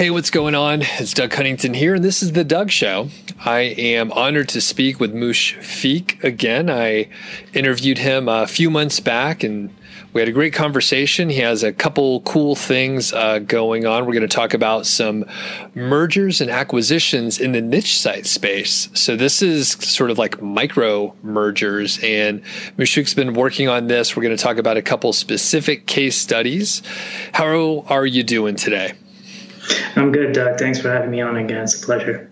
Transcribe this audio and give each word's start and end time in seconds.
Hey, 0.00 0.08
what's 0.08 0.30
going 0.30 0.54
on? 0.54 0.80
It's 0.80 1.12
Doug 1.12 1.34
Huntington 1.34 1.74
here, 1.74 1.94
and 1.94 2.02
this 2.02 2.22
is 2.22 2.32
The 2.32 2.42
Doug 2.42 2.70
Show. 2.70 3.10
I 3.44 3.60
am 3.60 4.10
honored 4.12 4.48
to 4.48 4.60
speak 4.62 4.98
with 4.98 5.12
Mushfiq 5.12 6.24
again. 6.24 6.70
I 6.70 7.10
interviewed 7.52 7.98
him 7.98 8.26
a 8.26 8.46
few 8.46 8.70
months 8.70 8.98
back, 8.98 9.42
and 9.42 9.68
we 10.14 10.22
had 10.22 10.28
a 10.28 10.32
great 10.32 10.54
conversation. 10.54 11.28
He 11.28 11.40
has 11.40 11.62
a 11.62 11.70
couple 11.70 12.22
cool 12.22 12.56
things 12.56 13.12
uh, 13.12 13.40
going 13.40 13.84
on. 13.84 14.06
We're 14.06 14.14
going 14.14 14.26
to 14.26 14.34
talk 14.34 14.54
about 14.54 14.86
some 14.86 15.26
mergers 15.74 16.40
and 16.40 16.50
acquisitions 16.50 17.38
in 17.38 17.52
the 17.52 17.60
niche 17.60 17.98
site 18.00 18.24
space. 18.24 18.88
So, 18.94 19.16
this 19.16 19.42
is 19.42 19.72
sort 19.72 20.10
of 20.10 20.16
like 20.16 20.40
micro 20.40 21.14
mergers, 21.22 21.98
and 22.02 22.42
Mushfiq's 22.78 23.12
been 23.12 23.34
working 23.34 23.68
on 23.68 23.88
this. 23.88 24.16
We're 24.16 24.22
going 24.22 24.36
to 24.36 24.42
talk 24.42 24.56
about 24.56 24.78
a 24.78 24.82
couple 24.82 25.12
specific 25.12 25.86
case 25.86 26.16
studies. 26.16 26.82
How 27.34 27.84
are 27.86 28.06
you 28.06 28.22
doing 28.22 28.56
today? 28.56 28.94
I'm 29.96 30.12
good, 30.12 30.32
Doug. 30.32 30.58
Thanks 30.58 30.80
for 30.80 30.90
having 30.90 31.10
me 31.10 31.20
on 31.20 31.36
again. 31.36 31.62
It's 31.62 31.82
a 31.82 31.84
pleasure. 31.84 32.30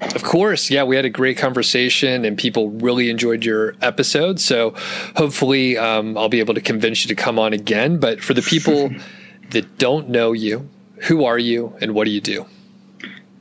Of 0.00 0.22
course. 0.22 0.70
Yeah, 0.70 0.84
we 0.84 0.94
had 0.94 1.04
a 1.04 1.10
great 1.10 1.38
conversation 1.38 2.24
and 2.24 2.38
people 2.38 2.70
really 2.70 3.10
enjoyed 3.10 3.44
your 3.44 3.74
episode. 3.82 4.38
So 4.38 4.74
hopefully 5.16 5.76
um, 5.76 6.16
I'll 6.16 6.28
be 6.28 6.38
able 6.38 6.54
to 6.54 6.60
convince 6.60 7.04
you 7.04 7.08
to 7.08 7.20
come 7.20 7.38
on 7.38 7.52
again. 7.52 7.98
But 7.98 8.22
for 8.22 8.32
the 8.32 8.42
people 8.42 8.90
that 9.50 9.78
don't 9.78 10.08
know 10.08 10.32
you, 10.32 10.68
who 11.02 11.24
are 11.24 11.38
you 11.38 11.76
and 11.80 11.94
what 11.94 12.04
do 12.04 12.10
you 12.10 12.20
do? 12.20 12.46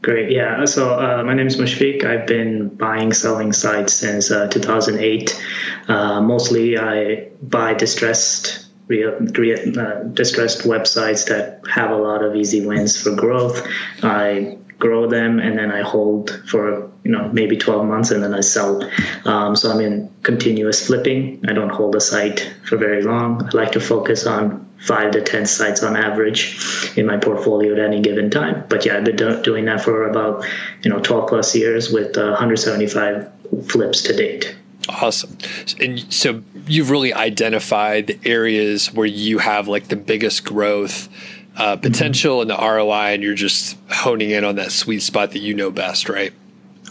Great. 0.01 0.31
Yeah. 0.31 0.65
So 0.65 0.97
uh, 0.99 1.23
my 1.23 1.33
name 1.33 1.47
is 1.47 1.57
Mushfiq. 1.57 2.05
I've 2.05 2.25
been 2.25 2.69
buying, 2.69 3.11
selling 3.13 3.51
sites 3.51 3.93
since 3.93 4.31
uh, 4.31 4.47
2008. 4.47 5.43
Uh, 5.87 6.21
mostly 6.21 6.77
I 6.77 7.27
buy 7.41 7.73
distressed 7.73 8.66
real, 8.87 9.11
real 9.19 9.79
uh, 9.79 10.03
distressed 10.03 10.61
websites 10.61 11.27
that 11.27 11.61
have 11.69 11.91
a 11.91 11.95
lot 11.95 12.23
of 12.23 12.35
easy 12.35 12.65
wins 12.65 13.01
for 13.01 13.15
growth. 13.15 13.67
I 14.03 14.57
grow 14.79 15.07
them 15.09 15.39
and 15.39 15.57
then 15.57 15.71
I 15.71 15.81
hold 15.81 16.29
for 16.47 16.91
you 17.03 17.11
know 17.11 17.29
maybe 17.33 17.57
12 17.57 17.85
months 17.85 18.11
and 18.11 18.21
then 18.23 18.33
I 18.33 18.41
sell. 18.41 18.87
Um, 19.25 19.55
so 19.55 19.71
I'm 19.71 19.81
in 19.81 20.11
continuous 20.23 20.85
flipping. 20.85 21.43
I 21.47 21.53
don't 21.53 21.69
hold 21.69 21.95
a 21.95 22.01
site 22.01 22.53
for 22.63 22.77
very 22.77 23.01
long. 23.01 23.43
I 23.43 23.49
like 23.57 23.71
to 23.73 23.79
focus 23.79 24.25
on 24.25 24.67
five 24.77 25.11
to 25.11 25.21
10 25.21 25.47
sites 25.47 25.81
on 25.81 25.97
average 25.97 26.55
in 26.95 27.07
my 27.07 27.17
portfolio 27.17 27.73
at 27.73 27.79
any 27.79 28.01
given 28.01 28.29
time. 28.29 28.63
But 28.69 28.85
yeah, 28.85 28.97
I've 28.97 29.05
been 29.05 29.15
do- 29.15 29.41
doing 29.41 29.65
that 29.65 29.81
for 29.81 30.07
about 30.07 30.45
you 30.83 30.91
know 30.91 30.99
12 30.99 31.29
plus 31.29 31.55
years 31.55 31.91
with 31.91 32.17
uh, 32.17 32.37
175 32.37 33.27
flips 33.67 34.03
to 34.03 34.15
date. 34.15 34.55
Awesome. 34.89 35.37
And 35.79 36.11
so 36.13 36.43
you've 36.65 36.89
really 36.89 37.13
identified 37.13 38.07
the 38.07 38.19
areas 38.25 38.93
where 38.93 39.05
you 39.05 39.39
have 39.39 39.67
like 39.67 39.89
the 39.89 39.95
biggest 39.95 40.45
growth 40.45 41.09
uh, 41.57 41.73
mm-hmm. 41.73 41.81
potential 41.81 42.39
mm-hmm. 42.39 42.51
and 42.51 42.59
the 42.59 42.65
ROI, 42.65 43.13
and 43.13 43.23
you're 43.23 43.35
just 43.35 43.77
honing 43.89 44.31
in 44.31 44.43
on 44.43 44.55
that 44.55 44.71
sweet 44.71 45.01
spot 45.01 45.31
that 45.31 45.39
you 45.39 45.53
know 45.53 45.71
best, 45.71 46.07
right? 46.07 46.31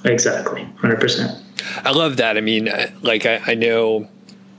Exactly, 0.04 0.68
100%. 0.78 1.42
I 1.84 1.90
love 1.90 2.18
that. 2.18 2.36
I 2.36 2.40
mean, 2.40 2.68
uh, 2.68 2.90
like, 3.02 3.26
I, 3.26 3.40
I 3.46 3.54
know 3.54 4.08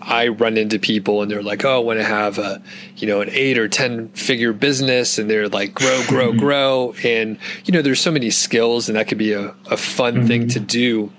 I 0.02 0.30
run 0.30 0.58
into 0.58 0.80
people 0.80 1.22
and 1.22 1.30
they're 1.30 1.44
like, 1.44 1.66
"Oh, 1.66 1.76
I 1.76 1.80
want 1.80 2.00
to 2.00 2.06
have 2.06 2.38
a, 2.38 2.62
you 2.96 3.08
know, 3.08 3.22
an 3.22 3.30
eight 3.32 3.58
or 3.58 3.68
ten 3.68 4.10
figure 4.10 4.54
business," 4.54 5.18
and 5.18 5.30
they're 5.30 5.50
like, 5.50 5.74
"Grow, 5.74 6.04
grow, 6.08 6.34
grow," 6.38 6.94
and 7.04 7.38
you 7.66 7.74
know, 7.74 7.82
there's 7.82 8.00
so 8.00 8.12
many 8.12 8.30
skills, 8.30 8.90
and 8.90 8.98
that 8.98 9.08
could 9.08 9.18
be 9.18 9.34
a, 9.34 9.54
a 9.70 9.78
fun 9.78 10.16
mm-hmm. 10.16 10.28
thing 10.28 10.48
to 10.50 10.60
do 10.60 11.12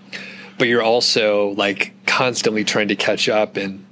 but 0.58 0.68
you're 0.68 0.82
also 0.82 1.50
like 1.50 1.92
constantly 2.06 2.64
trying 2.64 2.88
to 2.88 2.96
catch 2.96 3.28
up 3.28 3.56
and 3.56 3.84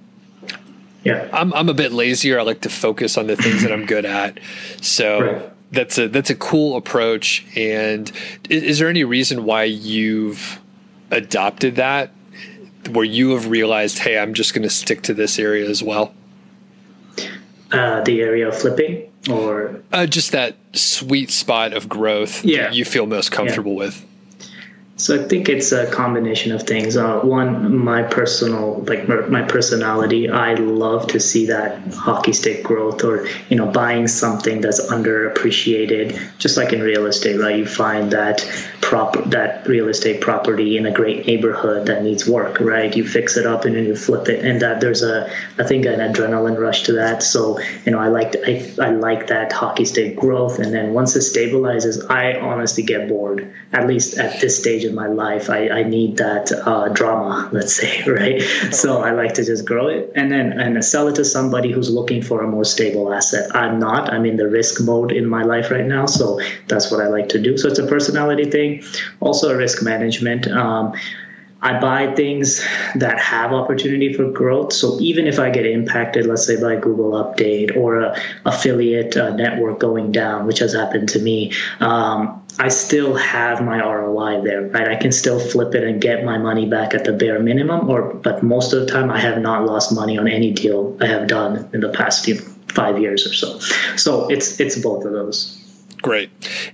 yeah. 1.05 1.29
I'm, 1.33 1.55
I'm 1.55 1.69
a 1.69 1.75
bit 1.75 1.93
lazier. 1.93 2.41
I 2.41 2.43
like 2.43 2.63
to 2.63 2.69
focus 2.69 3.17
on 3.17 3.29
the 3.29 3.37
things 3.37 3.63
that 3.63 3.73
i'm 3.73 3.87
good 3.87 4.05
at. 4.05 4.41
So 4.83 5.21
right. 5.21 5.53
that's 5.71 5.99
a 5.99 6.09
that's 6.09 6.31
a 6.31 6.35
cool 6.35 6.77
approach. 6.77 7.47
And 7.57 8.11
is, 8.51 8.63
is 8.65 8.79
there 8.81 8.89
any 8.89 9.05
reason 9.05 9.45
why 9.45 9.65
you've 9.65 10.61
adopted 11.13 11.77
that? 11.77 12.11
Where 12.91 13.05
you 13.05 13.31
have 13.31 13.47
realized 13.49 13.99
hey 14.01 14.19
i'm 14.19 14.35
just 14.35 14.55
going 14.55 14.63
to 14.63 14.71
stick 14.71 15.03
to 15.03 15.15
this 15.15 15.39
area 15.39 15.69
as 15.69 15.83
well? 15.83 16.13
Uh, 17.73 18.01
the 18.03 18.21
area 18.21 18.49
of 18.49 18.57
flipping 18.57 19.11
or? 19.29 19.83
Uh, 19.93 20.07
just 20.07 20.33
that 20.33 20.57
sweet 20.73 21.31
spot 21.31 21.73
of 21.73 21.89
growth 21.89 22.45
yeah. 22.45 22.71
you 22.71 22.85
feel 22.85 23.07
most 23.07 23.33
comfortable 23.33 23.73
yeah. 23.73 23.79
with 23.79 24.06
so 24.99 25.23
I 25.23 25.29
think 25.29 25.51
it's 25.51 25.73
a 25.73 25.91
combination 25.91 26.53
of 26.53 26.63
things. 26.63 26.97
Uh, 26.97 27.21
one, 27.21 27.77
my 27.77 28.03
personal, 28.03 28.81
like 28.85 29.07
my 29.07 29.43
personality, 29.43 30.31
I 30.31 30.55
love 30.55 31.09
to 31.09 31.21
see 31.21 31.47
that 31.47 31.93
hockey 31.93 32.33
stick 32.33 32.65
growth, 32.65 33.05
or 33.05 33.29
you 33.51 33.57
know, 33.57 33.67
buying 33.67 34.09
something 34.09 34.63
that's 34.63 34.81
underappreciated. 34.87 36.39
Just 36.39 36.57
like 36.57 36.73
in 36.73 36.81
real 36.81 37.05
estate, 37.05 37.39
right? 37.39 37.57
You 37.57 37.67
find 37.67 38.11
that 38.13 38.49
prop 38.81 39.23
that 39.27 39.69
real 39.69 39.89
estate 39.89 40.23
property 40.23 40.79
in 40.79 40.87
a 40.87 40.93
great 40.93 41.27
neighborhood 41.27 41.87
that 41.89 42.03
needs 42.03 42.27
work, 42.27 42.59
right? 42.61 42.97
You 42.97 43.07
fix 43.07 43.37
it 43.37 43.47
up 43.47 43.67
and 43.67 43.77
then 43.77 43.85
you 43.85 43.97
flip 43.97 44.31
it, 44.31 44.47
and 44.47 44.63
that 44.63 44.81
there's 44.81 45.03
a, 45.03 45.31
I 45.59 45.65
think, 45.65 45.85
an 45.85 45.99
adrenaline 45.99 46.59
rush 46.59 46.85
to 46.85 46.93
that. 46.95 47.23
So 47.23 47.61
you 47.85 47.93
know, 47.93 47.99
I 47.99 48.09
like 48.09 48.35
I, 48.47 48.73
I 48.81 48.91
like 48.93 49.27
that 49.27 49.53
hockey 49.53 49.85
stick 49.85 50.17
growth, 50.17 50.59
and 50.59 50.73
then 50.73 50.95
once 50.95 51.15
it 51.17 51.21
stabilizes, 51.21 52.11
I 52.11 52.41
honestly 52.41 52.83
get 52.83 53.11
bored. 53.11 53.53
At 53.75 53.87
least 53.87 54.17
at 54.17 54.41
this 54.41 54.59
stage 54.59 54.86
in 54.87 54.95
my 54.95 55.07
life. 55.07 55.51
I, 55.51 55.69
I 55.69 55.83
need 55.83 56.17
that 56.17 56.51
uh, 56.53 56.89
drama, 56.89 57.49
let's 57.53 57.75
say, 57.75 58.03
right? 58.07 58.41
So 58.73 59.03
I 59.03 59.11
like 59.11 59.35
to 59.35 59.45
just 59.45 59.67
grow 59.67 59.89
it 59.89 60.13
and 60.15 60.33
then 60.33 60.59
and 60.59 60.83
sell 60.85 61.09
it 61.09 61.17
to 61.17 61.25
somebody 61.25 61.71
who's 61.71 61.91
looking 61.91 62.23
for 62.23 62.43
a 62.43 62.47
more 62.47 62.65
stable 62.65 63.13
asset. 63.13 63.55
I'm 63.55 63.79
not. 63.79 64.13
I'm 64.13 64.25
in 64.25 64.37
the 64.37 64.49
risk 64.49 64.81
mode 64.81 65.13
in 65.13 65.27
my 65.29 65.43
life 65.43 65.71
right 65.71 65.87
now, 65.87 66.07
so 66.07 66.41
that's 66.69 66.91
what 66.91 67.01
I 67.01 67.09
like 67.09 67.29
to 67.31 67.39
do. 67.39 67.59
So 67.59 67.69
it's 67.69 67.79
a 67.79 67.87
personality 67.87 68.51
thing, 68.51 68.83
also 69.21 69.51
a 69.51 69.57
risk 69.57 69.83
management. 69.83 70.47
Um, 70.49 70.95
I 71.63 71.81
buy 71.81 72.15
things 72.15 72.65
that 72.95 73.19
have 73.19 73.53
opportunity 73.53 74.13
for 74.13 74.31
growth. 74.31 74.73
So 74.73 75.01
even 75.01 75.27
if 75.27 75.39
I 75.39 75.51
get 75.51 75.67
impacted, 75.67 76.27
let's 76.27 76.47
say 76.47 76.61
by 76.61 76.77
Google 76.77 77.13
update 77.13 77.77
or 77.77 78.01
a 78.01 78.23
affiliate 78.45 79.17
uh, 79.17 79.35
network 79.35 79.81
going 79.81 80.13
down, 80.13 80.47
which 80.47 80.59
has 80.59 80.75
happened 80.75 81.09
to 81.11 81.19
me, 81.19 81.53
um, 81.81 82.41
I 82.59 82.69
still 82.69 83.15
have 83.15 83.63
my 83.63 83.79
ROI 83.79 84.43
there, 84.43 84.63
right? 84.63 84.89
I 84.89 84.97
can 84.97 85.13
still 85.13 85.39
flip 85.39 85.75
it 85.75 85.85
and 85.85 86.01
get 86.01 86.25
my 86.25 86.39
money 86.39 86.67
back 86.67 86.95
at 86.95 87.05
the 87.05 87.13
bare 87.13 87.39
minimum, 87.39 87.89
or 87.89 88.15
but 88.15 88.43
most 88.43 88.73
of 88.73 88.81
the 88.81 88.87
time 88.87 89.11
I 89.11 89.21
have 89.21 89.39
not 89.39 89.67
lost 89.67 89.95
money 89.95 90.17
on 90.17 90.27
any 90.27 90.53
deal 90.53 90.97
I 91.01 91.07
have 91.07 91.29
done 91.29 91.69
in 91.73 91.81
the 91.81 91.91
past 91.91 92.29
five 92.69 93.01
years 93.01 93.27
or 93.27 93.35
so. 93.35 93.59
So 93.97 94.29
it's 94.29 94.59
it's 94.59 94.79
both 94.79 95.05
of 95.05 95.13
those. 95.13 95.63
Great. 96.03 96.31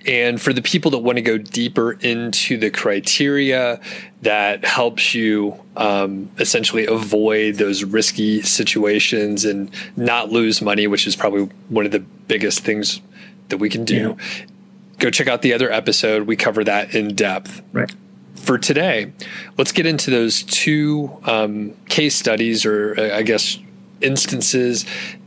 And 0.07 0.41
for 0.41 0.53
the 0.53 0.63
people 0.63 0.91
that 0.91 0.99
want 0.99 1.17
to 1.17 1.23
go 1.23 1.39
deeper 1.39 1.93
into 1.93 2.59
the 2.59 2.71
criteria 2.71 3.81
that 4.23 4.65
helps 4.65 5.15
you 5.15 5.59
um, 5.77 6.29
essentially 6.39 6.87
avoid 6.87 7.55
those 7.55 7.85
risky 7.85 8.43
situations 8.43 9.45
and 9.45 9.71
not 9.97 10.31
lose 10.31 10.61
money, 10.61 10.87
which 10.87 11.07
is 11.07 11.17
probably 11.17 11.49
one 11.69 11.87
of 11.87 11.93
the 11.93 12.01
biggest 12.01 12.61
things 12.61 13.01
that 13.49 13.59
we 13.59 13.71
can 13.71 13.85
do, 13.85 14.17
yeah 14.19 14.47
go 15.03 15.11
check 15.11 15.27
out 15.27 15.43
the 15.43 15.53
other 15.53 15.71
episode. 15.71 16.27
We 16.27 16.37
cover 16.37 16.65
that 16.65 16.95
in 16.95 17.15
depth. 17.15 17.61
Right. 17.73 17.93
For 18.37 18.57
today, 18.57 19.13
let's 19.59 19.73
get 19.73 19.85
into 19.85 20.11
those 20.11 20.43
two 20.45 21.11
um, 21.25 21.75
case 21.89 22.15
studies, 22.15 22.65
or 22.65 22.99
uh, 22.99 23.17
I 23.17 23.23
guess 23.23 23.59
instances 24.01 24.85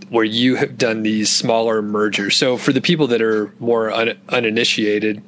where 0.09 0.25
you 0.25 0.55
have 0.55 0.77
done 0.77 1.03
these 1.03 1.31
smaller 1.31 1.81
mergers. 1.81 2.35
So, 2.35 2.57
for 2.57 2.73
the 2.73 2.81
people 2.81 3.07
that 3.07 3.21
are 3.21 3.53
more 3.59 3.91
un- 3.91 4.17
uninitiated, 4.29 5.21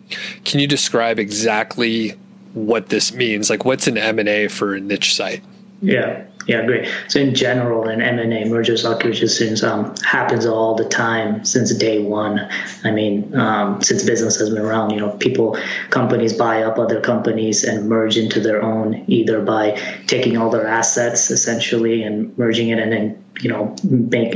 can 0.43 0.59
you 0.59 0.67
describe 0.67 1.19
exactly 1.19 2.11
what 2.53 2.89
this 2.89 3.13
means? 3.13 3.49
Like, 3.49 3.63
what's 3.65 3.87
an 3.87 3.97
M 3.97 4.19
and 4.19 4.27
A 4.27 4.47
for 4.47 4.75
a 4.75 4.79
niche 4.79 5.15
site? 5.15 5.43
Yeah. 5.81 6.25
Yeah, 6.47 6.65
great. 6.65 6.87
So 7.09 7.19
in 7.19 7.35
general, 7.35 7.89
in 7.89 8.01
M&A, 8.01 8.45
mergers 8.45 8.85
acquisitions 8.85 9.63
um, 9.63 9.93
happens 9.97 10.45
all 10.45 10.75
the 10.75 10.85
time 10.85 11.43
since 11.43 11.75
day 11.75 11.99
one. 11.99 12.49
I 12.85 12.91
mean, 12.91 13.37
um, 13.37 13.81
since 13.81 14.03
business 14.03 14.39
has 14.39 14.49
been 14.49 14.63
around, 14.63 14.91
you 14.91 14.99
know, 15.01 15.11
people, 15.17 15.57
companies 15.89 16.31
buy 16.31 16.63
up 16.63 16.79
other 16.79 17.01
companies 17.01 17.65
and 17.65 17.89
merge 17.89 18.17
into 18.17 18.39
their 18.39 18.63
own, 18.63 19.03
either 19.07 19.41
by 19.41 19.71
taking 20.07 20.37
all 20.37 20.49
their 20.49 20.65
assets 20.65 21.29
essentially 21.31 22.03
and 22.03 22.37
merging 22.37 22.69
it, 22.69 22.79
and 22.79 22.93
then 22.93 23.23
you 23.39 23.51
know, 23.51 23.75
make 23.83 24.35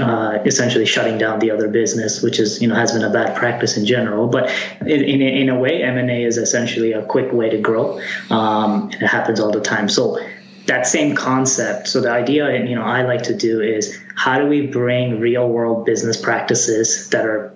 uh, 0.00 0.38
essentially 0.46 0.86
shutting 0.86 1.18
down 1.18 1.40
the 1.40 1.50
other 1.50 1.68
business, 1.68 2.22
which 2.22 2.38
is 2.38 2.62
you 2.62 2.68
know 2.68 2.74
has 2.74 2.92
been 2.92 3.02
a 3.02 3.10
bad 3.10 3.36
practice 3.36 3.76
in 3.76 3.84
general. 3.84 4.28
But 4.28 4.50
in 4.80 5.02
in, 5.02 5.20
in 5.20 5.48
a 5.50 5.58
way, 5.58 5.82
M 5.82 5.98
and 5.98 6.10
A 6.10 6.22
is 6.22 6.38
essentially 6.38 6.92
a 6.92 7.04
quick 7.04 7.32
way 7.32 7.50
to 7.50 7.58
grow. 7.58 8.00
Um, 8.30 8.90
it 8.92 9.06
happens 9.06 9.40
all 9.40 9.50
the 9.50 9.60
time. 9.60 9.90
So 9.90 10.18
that 10.66 10.86
same 10.86 11.14
concept. 11.14 11.88
So 11.88 12.00
the 12.00 12.10
idea, 12.10 12.64
you 12.64 12.74
know, 12.74 12.82
I 12.82 13.02
like 13.02 13.24
to 13.24 13.36
do 13.36 13.60
is 13.60 13.98
how 14.14 14.38
do 14.38 14.46
we 14.46 14.66
bring 14.66 15.20
real 15.20 15.48
world 15.48 15.84
business 15.84 16.20
practices 16.20 17.10
that 17.10 17.26
are 17.26 17.54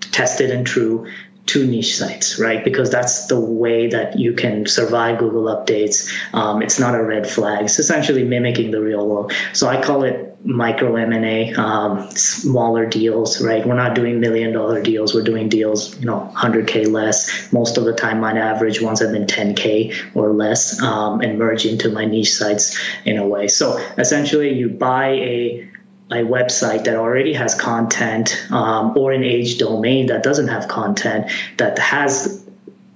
tested 0.00 0.50
and 0.50 0.66
true 0.66 1.06
to 1.46 1.66
niche 1.66 1.96
sites, 1.96 2.38
right? 2.38 2.64
Because 2.64 2.90
that's 2.90 3.26
the 3.26 3.38
way 3.38 3.88
that 3.88 4.18
you 4.18 4.32
can 4.32 4.66
survive 4.66 5.18
Google 5.18 5.44
updates. 5.44 6.10
Um, 6.32 6.62
it's 6.62 6.78
not 6.78 6.94
a 6.94 7.02
red 7.02 7.28
flag. 7.28 7.64
It's 7.64 7.78
essentially 7.78 8.24
mimicking 8.24 8.70
the 8.70 8.80
real 8.80 9.06
world. 9.06 9.32
So 9.52 9.68
I 9.68 9.82
call 9.82 10.04
it 10.04 10.33
micro 10.44 10.94
M&A, 10.96 11.54
um, 11.54 12.10
smaller 12.10 12.84
deals, 12.86 13.40
right? 13.40 13.66
We're 13.66 13.74
not 13.74 13.94
doing 13.94 14.20
million 14.20 14.52
dollar 14.52 14.82
deals. 14.82 15.14
We're 15.14 15.22
doing 15.22 15.48
deals, 15.48 15.98
you 15.98 16.06
know, 16.06 16.30
100K 16.36 16.90
less. 16.90 17.52
Most 17.52 17.78
of 17.78 17.84
the 17.84 17.94
time, 17.94 18.20
my 18.20 18.38
average 18.38 18.82
ones 18.82 19.00
have 19.00 19.12
been 19.12 19.26
10K 19.26 20.14
or 20.14 20.32
less 20.32 20.80
um, 20.82 21.20
and 21.20 21.38
merge 21.38 21.64
into 21.64 21.90
my 21.90 22.04
niche 22.04 22.32
sites 22.32 22.78
in 23.06 23.16
a 23.16 23.26
way. 23.26 23.48
So 23.48 23.78
essentially, 23.96 24.52
you 24.52 24.68
buy 24.68 25.08
a 25.08 25.70
a 26.10 26.16
website 26.16 26.84
that 26.84 26.96
already 26.96 27.32
has 27.32 27.54
content 27.54 28.46
um, 28.50 28.96
or 28.96 29.12
an 29.12 29.24
age 29.24 29.56
domain 29.56 30.06
that 30.06 30.22
doesn't 30.22 30.48
have 30.48 30.68
content 30.68 31.30
that 31.56 31.78
has 31.78 32.44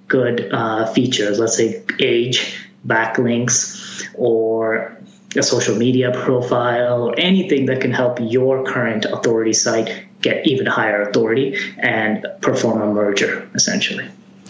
good 0.09 0.53
uh, 0.53 0.87
features, 0.93 1.39
let's 1.39 1.57
say 1.57 1.83
age, 2.01 2.59
backlinks, 2.87 4.07
or 4.15 4.98
a 5.39 5.43
social 5.43 5.77
media 5.77 6.11
profile 6.13 7.03
or 7.03 7.15
anything 7.19 7.67
that 7.67 7.81
can 7.81 7.93
help 7.93 8.19
your 8.21 8.65
current 8.65 9.05
authority 9.05 9.53
site 9.53 10.05
get 10.21 10.47
even 10.47 10.67
higher 10.67 11.03
authority 11.03 11.57
and 11.79 12.27
perform 12.41 12.83
a 12.83 12.93
merger 12.93 13.49
essentially. 13.55 14.07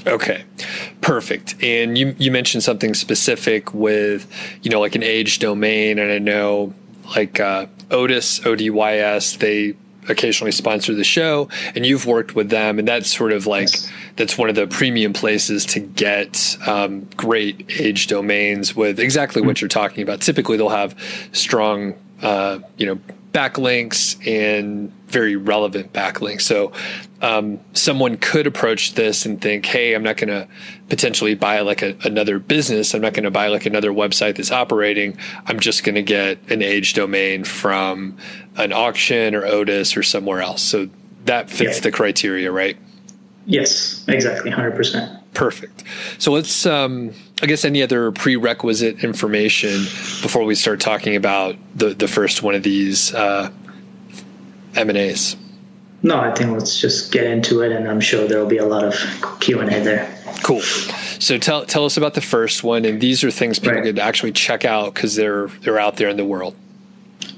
Okay, 0.07 0.45
perfect. 1.01 1.63
And 1.63 1.99
you 1.99 2.15
you 2.19 2.31
mentioned 2.31 2.63
something 2.63 2.95
specific 2.95 3.75
with 3.75 4.27
you 4.63 4.71
know 4.71 4.81
like 4.81 4.95
an 4.95 5.03
age 5.03 5.39
domain, 5.39 5.99
and 5.99 6.11
I 6.11 6.19
know 6.19 6.73
like 7.15 7.41
uh, 7.41 7.67
Otis 7.91 8.41
ODYS 8.41 9.39
they 9.39 9.75
occasionally 10.09 10.53
sponsor 10.53 10.95
the 10.95 11.05
show, 11.05 11.49
and 11.75 11.85
you've 11.87 12.07
worked 12.07 12.35
with 12.35 12.51
them, 12.51 12.79
and 12.79 12.87
that's 12.87 13.15
sort 13.15 13.33
of 13.33 13.47
like 13.47 13.71
yes. 13.71 13.91
that's 14.17 14.39
one 14.39 14.49
of 14.49 14.55
the 14.55 14.67
premium 14.67 15.13
places 15.13 15.65
to 15.67 15.81
get 15.81 16.57
um, 16.67 17.09
great 17.17 17.67
age 17.81 18.07
domains 18.07 18.75
with 18.75 19.01
exactly 19.01 19.43
what 19.43 19.57
mm-hmm. 19.57 19.65
you're 19.65 19.69
talking 19.69 20.03
about. 20.03 20.21
Typically, 20.21 20.57
they'll 20.57 20.69
have 20.69 20.99
strong, 21.33 21.95
uh, 22.23 22.59
you 22.77 22.87
know, 22.87 23.01
backlinks 23.33 24.17
and 24.27 24.93
very 25.09 25.37
relevant 25.37 25.93
backlinks. 25.93 26.43
So 26.43 26.73
um, 27.21 27.61
someone 27.73 28.17
could 28.17 28.47
approach 28.47 28.95
this 28.95 29.27
and 29.27 29.41
think, 29.41 29.67
hey, 29.67 29.95
I'm 29.95 30.03
not 30.03 30.17
going 30.17 30.29
to 30.29 30.47
potentially 30.89 31.35
buy 31.35 31.61
like 31.61 31.83
a, 31.83 31.97
another 32.05 32.39
business. 32.39 32.95
I'm 32.95 33.01
not 33.01 33.15
going 33.15 33.25
to 33.25 33.31
buy 33.31 33.49
like 33.49 33.67
another 33.67 33.91
website 33.91 34.37
that's 34.37 34.53
operating. 34.53 35.19
I'm 35.47 35.59
just 35.59 35.85
going 35.85 35.97
to 35.97 36.03
get 36.03 36.39
an 36.51 36.63
age 36.63 36.95
domain 36.95 37.45
from 37.45 38.17
an 38.57 38.73
auction 38.73 39.35
or 39.35 39.43
ODYS 39.43 39.97
or 39.97 40.03
somewhere 40.03 40.41
else. 40.41 40.63
So 40.63 40.89
that 41.25 41.51
fits 41.51 41.77
yeah. 41.77 41.83
the 41.83 41.91
criteria, 41.91 42.53
right? 42.53 42.77
Yes, 43.47 44.05
exactly, 44.09 44.51
100%. 44.51 45.23
Perfect. 45.33 45.85
So 46.19 46.33
let's, 46.33 46.67
um, 46.67 47.15
I 47.43 47.47
guess, 47.47 47.65
any 47.65 47.83
other 47.83 48.13
prerequisite 48.13 49.03
information 49.05 49.85
before 50.21 50.45
we 50.45 50.55
start 50.55 50.81
talking 50.81 51.17
about 51.17 51.57
the, 51.75 51.95
the 51.95 52.09
first 52.09 52.43
one 52.43 52.55
of 52.55 52.63
these 52.63 53.15
uh, 53.15 53.51
M&As? 54.79 55.37
No, 56.03 56.21
I 56.21 56.33
think 56.33 56.53
let's 56.53 56.81
just 56.81 57.11
get 57.11 57.25
into 57.25 57.61
it, 57.63 57.73
and 57.73 57.89
I'm 57.89 58.01
sure 58.01 58.29
there 58.29 58.39
will 58.39 58.47
be 58.47 58.59
a 58.59 58.67
lot 58.67 58.85
of 58.85 58.95
Q 59.41 59.61
and 59.61 59.73
A 59.73 59.81
there. 59.81 60.19
Cool. 60.45 60.61
So 60.61 61.39
tell 61.39 61.67
tell 61.67 61.85
us 61.85 61.97
about 61.97 62.15
the 62.15 62.21
first 62.21 62.63
one, 62.63 62.85
and 62.85 63.01
these 63.01 63.25
are 63.25 63.31
things 63.31 63.59
people 63.59 63.75
right. 63.75 63.85
could 63.85 63.99
actually 63.99 64.33
check 64.33 64.65
out 64.65 64.95
because 64.95 65.17
they're 65.17 65.49
they're 65.63 65.79
out 65.79 65.97
there 65.97 66.09
in 66.09 66.17
the 66.17 66.25
world. 66.25 66.55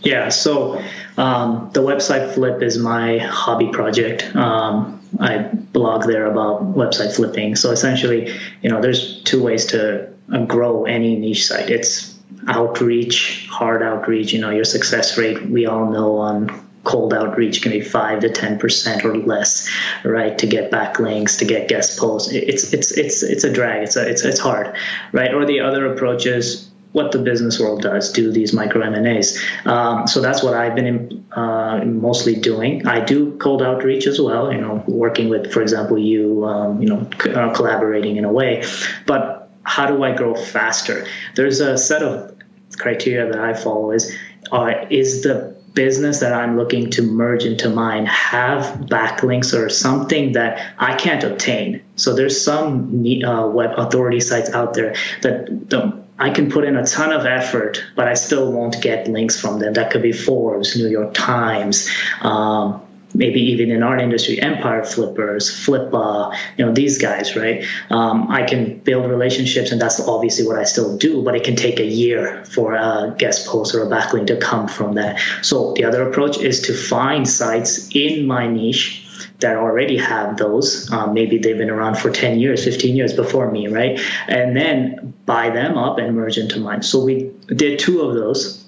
Yeah. 0.02 0.28
So 0.28 0.82
um, 1.16 1.70
the 1.72 1.80
website 1.80 2.34
flip 2.34 2.62
is 2.62 2.78
my 2.78 3.18
hobby 3.18 3.68
project. 3.68 4.34
Um, 4.36 5.00
I 5.18 5.38
blog 5.38 6.04
there 6.04 6.26
about 6.26 6.74
website 6.74 7.14
flipping. 7.14 7.56
So 7.56 7.70
essentially, 7.70 8.32
you 8.62 8.70
know, 8.70 8.80
there's 8.80 9.22
two 9.22 9.42
ways 9.42 9.66
to 9.66 10.12
uh, 10.32 10.44
grow 10.44 10.84
any 10.84 11.16
niche 11.16 11.46
site. 11.46 11.70
It's 11.70 12.18
outreach, 12.46 13.48
hard 13.50 13.82
outreach. 13.82 14.32
You 14.32 14.40
know, 14.40 14.50
your 14.50 14.64
success 14.64 15.16
rate 15.16 15.48
we 15.48 15.66
all 15.66 15.90
know 15.90 16.18
on 16.18 16.69
cold 16.84 17.12
outreach 17.12 17.62
can 17.62 17.72
be 17.72 17.80
five 17.80 18.20
to 18.20 18.30
ten 18.30 18.58
percent 18.58 19.04
or 19.04 19.16
less, 19.16 19.68
right? 20.04 20.38
To 20.38 20.46
get 20.46 20.70
backlinks, 20.70 21.38
to 21.38 21.44
get 21.44 21.68
guest 21.68 21.98
posts, 21.98 22.32
it's 22.32 22.72
it's 22.72 22.92
it's 22.96 23.22
it's 23.22 23.44
a 23.44 23.52
drag. 23.52 23.82
It's 23.82 23.96
a, 23.96 24.08
it's 24.08 24.24
it's 24.24 24.40
hard, 24.40 24.74
right? 25.12 25.32
Or 25.34 25.44
the 25.44 25.60
other 25.60 25.92
approach 25.92 26.26
is 26.26 26.70
what 26.92 27.12
the 27.12 27.18
business 27.18 27.60
world 27.60 27.82
does, 27.82 28.12
do 28.12 28.32
these 28.32 28.52
micro 28.52 28.82
M 28.82 28.94
and 28.94 29.06
A's. 29.06 29.40
Um, 29.64 30.06
so 30.08 30.20
that's 30.20 30.42
what 30.42 30.54
I've 30.54 30.74
been 30.74 31.24
uh, 31.32 31.84
mostly 31.84 32.34
doing. 32.34 32.86
I 32.86 32.98
do 33.04 33.36
cold 33.38 33.62
outreach 33.62 34.06
as 34.06 34.20
well, 34.20 34.52
you 34.52 34.60
know, 34.60 34.82
working 34.88 35.28
with, 35.28 35.52
for 35.52 35.62
example, 35.62 35.98
you, 35.98 36.44
um, 36.44 36.82
you 36.82 36.88
know, 36.88 37.08
c- 37.22 37.32
uh, 37.32 37.54
collaborating 37.54 38.16
in 38.16 38.24
a 38.24 38.32
way. 38.32 38.64
But 39.06 39.50
how 39.62 39.86
do 39.86 40.02
I 40.02 40.14
grow 40.16 40.34
faster? 40.34 41.06
There's 41.36 41.60
a 41.60 41.78
set 41.78 42.02
of 42.02 42.36
criteria 42.76 43.30
that 43.30 43.40
I 43.40 43.54
follow. 43.54 43.92
Is 43.92 44.16
uh, 44.50 44.72
is 44.90 45.22
the 45.22 45.59
business 45.74 46.20
that 46.20 46.32
I'm 46.32 46.56
looking 46.56 46.90
to 46.90 47.02
merge 47.02 47.44
into 47.44 47.70
mine 47.70 48.06
have 48.06 48.80
backlinks 48.86 49.56
or 49.56 49.68
something 49.68 50.32
that 50.32 50.74
I 50.78 50.96
can't 50.96 51.22
obtain. 51.24 51.82
So 51.96 52.14
there's 52.14 52.40
some 52.40 53.04
uh, 53.24 53.46
web 53.46 53.78
authority 53.78 54.20
sites 54.20 54.50
out 54.50 54.74
there 54.74 54.94
that 55.22 55.68
don't, 55.68 56.04
I 56.18 56.30
can 56.30 56.50
put 56.50 56.64
in 56.64 56.76
a 56.76 56.84
ton 56.84 57.12
of 57.12 57.24
effort, 57.24 57.82
but 57.96 58.08
I 58.08 58.14
still 58.14 58.52
won't 58.52 58.82
get 58.82 59.08
links 59.08 59.40
from 59.40 59.58
them. 59.58 59.74
That 59.74 59.90
could 59.90 60.02
be 60.02 60.12
Forbes, 60.12 60.76
New 60.76 60.88
York 60.88 61.14
Times, 61.14 61.88
um, 62.20 62.82
maybe 63.14 63.40
even 63.40 63.70
in 63.70 63.82
our 63.82 63.96
industry, 63.96 64.40
Empire 64.40 64.84
Flippers, 64.84 65.50
Flippa, 65.50 66.36
you 66.56 66.64
know, 66.64 66.72
these 66.72 66.98
guys, 66.98 67.36
right? 67.36 67.64
Um, 67.90 68.30
I 68.30 68.44
can 68.44 68.78
build 68.78 69.10
relationships, 69.10 69.72
and 69.72 69.80
that's 69.80 70.00
obviously 70.00 70.46
what 70.46 70.58
I 70.58 70.64
still 70.64 70.96
do, 70.96 71.22
but 71.22 71.34
it 71.34 71.44
can 71.44 71.56
take 71.56 71.80
a 71.80 71.84
year 71.84 72.44
for 72.44 72.74
a 72.74 73.14
guest 73.18 73.46
post 73.46 73.74
or 73.74 73.82
a 73.82 73.86
backlink 73.86 74.28
to 74.28 74.36
come 74.36 74.68
from 74.68 74.94
that. 74.94 75.20
So 75.42 75.74
the 75.74 75.84
other 75.84 76.08
approach 76.08 76.38
is 76.38 76.60
to 76.62 76.74
find 76.74 77.28
sites 77.28 77.94
in 77.94 78.26
my 78.26 78.46
niche 78.46 79.06
that 79.40 79.56
already 79.56 79.96
have 79.96 80.36
those. 80.36 80.90
Um, 80.92 81.14
maybe 81.14 81.38
they've 81.38 81.56
been 81.56 81.70
around 81.70 81.96
for 81.96 82.10
10 82.10 82.38
years, 82.38 82.64
15 82.64 82.94
years 82.94 83.12
before 83.12 83.50
me, 83.50 83.68
right? 83.68 83.98
And 84.28 84.56
then 84.56 85.14
buy 85.26 85.50
them 85.50 85.78
up 85.78 85.98
and 85.98 86.14
merge 86.14 86.38
into 86.38 86.60
mine. 86.60 86.82
So 86.82 87.02
we 87.02 87.32
did 87.46 87.78
two 87.78 88.02
of 88.02 88.14
those 88.14 88.64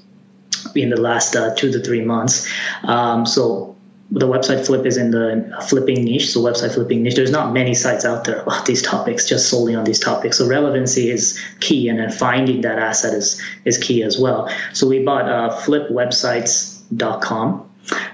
in 0.75 0.91
the 0.91 1.01
last 1.01 1.37
uh, 1.37 1.55
two 1.55 1.71
to 1.73 1.81
three 1.81 2.03
months. 2.03 2.51
Um, 2.85 3.27
so 3.27 3.72
the 4.15 4.29
website 4.29 4.67
flip 4.67 4.85
is 4.85 4.99
in 4.99 5.11
the 5.11 5.57
flipping 5.69 6.05
niche, 6.05 6.31
so 6.31 6.43
website 6.43 6.75
flipping 6.75 7.03
niche. 7.03 7.15
There's 7.15 7.31
not 7.31 7.55
many 7.55 7.73
sites 7.75 8.05
out 8.05 8.25
there 8.25 8.41
about 8.43 8.67
these 8.67 8.83
topics, 8.83 9.27
just 9.27 9.49
solely 9.49 9.75
on 9.75 9.85
these 9.85 9.99
topics. 9.99 10.37
So 10.39 10.47
relevancy 10.47 11.11
is 11.11 11.41
key, 11.61 11.89
and 11.89 11.99
then 11.99 12.11
finding 12.11 12.61
that 12.63 12.79
asset 12.79 13.15
is 13.15 13.41
is 13.65 13.79
key 13.79 14.03
as 14.03 14.19
well. 14.19 14.51
So 14.75 14.87
we 14.87 15.03
bought 15.03 15.29
uh, 15.29 15.57
flipwebsites.com. 15.61 17.69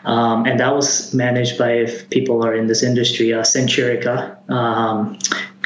Um, 0.04 0.46
and 0.46 0.60
that 0.60 0.74
was 0.74 1.12
managed 1.12 1.58
by 1.58 1.72
if 1.72 2.08
people 2.08 2.42
are 2.42 2.54
in 2.54 2.68
this 2.68 2.82
industry, 2.82 3.34
uh, 3.34 3.42
Centurica, 3.42 4.50
um, 4.50 5.18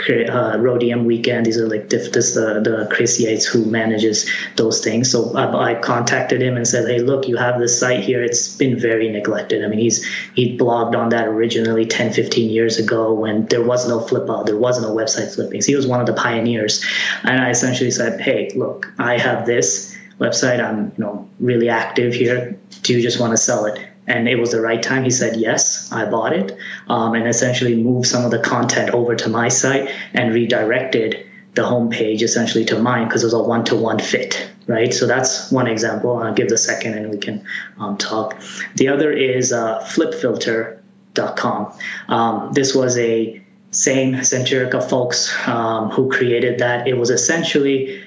uh, 0.09 0.57
Rhodium 0.59 1.05
Weekend. 1.05 1.47
These 1.47 1.59
are 1.59 1.69
like 1.69 1.91
this 1.91 2.35
the 2.35 2.61
the 2.61 2.89
Chris 2.91 3.21
Yates 3.21 3.45
who 3.45 3.65
manages 3.65 4.29
those 4.57 4.83
things. 4.83 5.11
So 5.11 5.37
I, 5.37 5.73
I, 5.73 5.75
contacted 5.75 6.43
him 6.43 6.57
and 6.57 6.67
said, 6.67 6.89
"Hey, 6.89 6.99
look, 6.99 7.29
you 7.29 7.37
have 7.37 7.59
this 7.59 7.79
site 7.79 8.01
here. 8.01 8.23
It's 8.23 8.57
been 8.57 8.79
very 8.79 9.09
neglected. 9.11 9.65
I 9.65 9.69
mean, 9.69 9.79
he's 9.79 10.05
he 10.35 10.57
blogged 10.57 10.97
on 10.97 11.11
that 11.11 11.29
originally 11.29 11.87
10, 11.87 12.13
15 12.13 12.51
years 12.51 12.79
ago 12.79 13.13
when 13.13 13.47
there 13.47 13.63
was 13.63 13.89
no 13.89 14.01
Flippa, 14.01 14.47
there 14.47 14.57
was 14.57 14.81
no 14.81 14.95
website 14.95 15.35
flipping. 15.35 15.61
So 15.61 15.67
he 15.67 15.77
was 15.77 15.87
one 15.87 16.01
of 16.01 16.07
the 16.07 16.15
pioneers. 16.15 16.85
And 17.23 17.41
I 17.41 17.51
essentially 17.51 17.91
said, 17.91 18.21
"Hey, 18.21 18.51
look, 18.55 18.93
I 18.99 19.19
have 19.19 19.47
this." 19.47 19.97
website 20.21 20.63
i'm 20.63 20.93
you 20.97 21.05
know 21.05 21.29
really 21.41 21.69
active 21.69 22.15
here 22.15 22.57
do 22.83 22.93
you 22.93 23.01
just 23.01 23.19
want 23.19 23.33
to 23.33 23.37
sell 23.37 23.65
it 23.65 23.92
and 24.07 24.29
it 24.29 24.37
was 24.37 24.51
the 24.51 24.61
right 24.61 24.83
time. 24.83 25.05
He 25.05 25.11
said 25.11 25.37
yes. 25.37 25.91
I 25.93 26.07
bought 26.07 26.33
it 26.33 26.57
um, 26.89 27.15
and 27.15 27.27
essentially 27.27 27.81
moved 27.81 28.07
some 28.07 28.25
of 28.25 28.31
the 28.31 28.39
content 28.39 28.91
over 28.91 29.15
to 29.17 29.29
my 29.29 29.49
site 29.49 29.91
and 30.13 30.35
redirected 30.35 31.27
the 31.55 31.63
homepage 31.63 32.23
essentially 32.23 32.65
to 32.65 32.79
mine 32.79 33.07
because 33.07 33.23
it 33.23 33.27
was 33.27 33.35
a 33.35 33.43
one-to-one 33.43 33.99
fit, 33.99 34.51
right? 34.67 34.93
So 34.93 35.07
that's 35.07 35.53
one 35.53 35.67
example. 35.67 36.17
I'll 36.17 36.33
give 36.33 36.49
the 36.49 36.57
second 36.57 36.95
and 36.95 37.11
we 37.11 37.19
can 37.19 37.45
um, 37.79 37.99
talk. 37.99 38.41
The 38.77 38.89
other 38.89 39.13
is 39.13 39.53
uh, 39.53 39.81
flipfilter.com. 39.81 41.79
Um, 42.09 42.53
this 42.53 42.75
was 42.75 42.97
a 42.99 43.43
same 43.71 44.15
Centurica 44.15 44.83
folks 44.89 45.33
um, 45.47 45.91
who 45.91 46.11
created 46.11 46.59
that. 46.59 46.89
It 46.89 46.95
was 46.95 47.11
essentially 47.11 48.03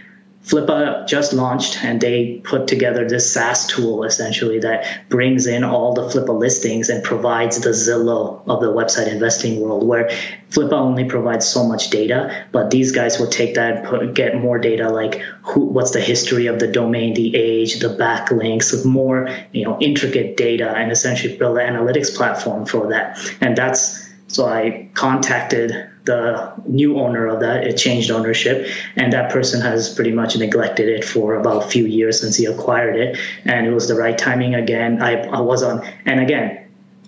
Flippa 0.46 1.08
just 1.08 1.34
launched 1.34 1.84
and 1.84 2.00
they 2.00 2.40
put 2.44 2.68
together 2.68 3.08
this 3.08 3.32
SaaS 3.34 3.66
tool 3.66 4.04
essentially 4.04 4.60
that 4.60 5.10
brings 5.10 5.48
in 5.48 5.64
all 5.64 5.94
the 5.94 6.04
Flippa 6.04 6.38
listings 6.38 6.90
and 6.90 7.04
provides 7.04 7.60
the 7.62 7.72
Zillow 7.72 8.48
of 8.48 8.62
the 8.62 8.72
website 8.72 9.08
investing 9.08 9.60
world 9.60 9.88
where 9.88 10.08
Flippa 10.52 10.74
only 10.74 11.06
provides 11.06 11.48
so 11.48 11.68
much 11.68 11.90
data, 11.90 12.46
but 12.52 12.70
these 12.70 12.92
guys 12.92 13.18
will 13.20 13.28
take 13.28 13.56
that 13.56 13.78
and 13.78 13.88
put, 13.88 14.14
get 14.14 14.36
more 14.36 14.60
data 14.60 14.90
like 14.90 15.16
who, 15.42 15.62
what's 15.62 15.92
the 15.92 16.00
history 16.00 16.46
of 16.46 16.60
the 16.60 16.68
domain, 16.68 17.16
the 17.16 17.36
age, 17.36 17.80
the 17.80 17.90
backlinks, 17.98 18.86
more 18.86 19.28
you 19.52 19.66
know 19.66 19.80
intricate 19.80 20.38
data 20.38 20.70
and 20.70 20.92
essentially 20.92 21.36
build 21.38 21.58
an 21.58 21.74
analytics 21.74 22.16
platform 22.16 22.66
for 22.66 22.90
that. 22.90 23.20
And 23.42 23.58
that's 23.58 24.06
So 24.28 24.48
I 24.48 24.90
contacted 24.94 25.90
the 26.06 26.54
new 26.66 27.00
owner 27.00 27.28
of 27.28 27.40
that. 27.42 27.66
It 27.66 27.78
changed 27.78 28.12
ownership, 28.12 28.68
and 28.96 29.12
that 29.14 29.32
person 29.32 29.62
has 29.62 29.94
pretty 29.94 30.12
much 30.12 30.38
neglected 30.38 30.88
it 30.88 31.04
for 31.04 31.36
about 31.36 31.66
a 31.66 31.68
few 31.68 31.86
years 31.86 32.22
since 32.22 32.36
he 32.36 32.46
acquired 32.46 32.96
it. 32.96 33.20
And 33.44 33.68
it 33.68 33.72
was 33.72 33.88
the 33.88 33.96
right 33.96 34.18
timing 34.18 34.56
again. 34.56 35.02
I, 35.02 35.24
I 35.24 35.42
was 35.42 35.64
on, 35.64 35.86
and 36.06 36.20
again, 36.20 36.62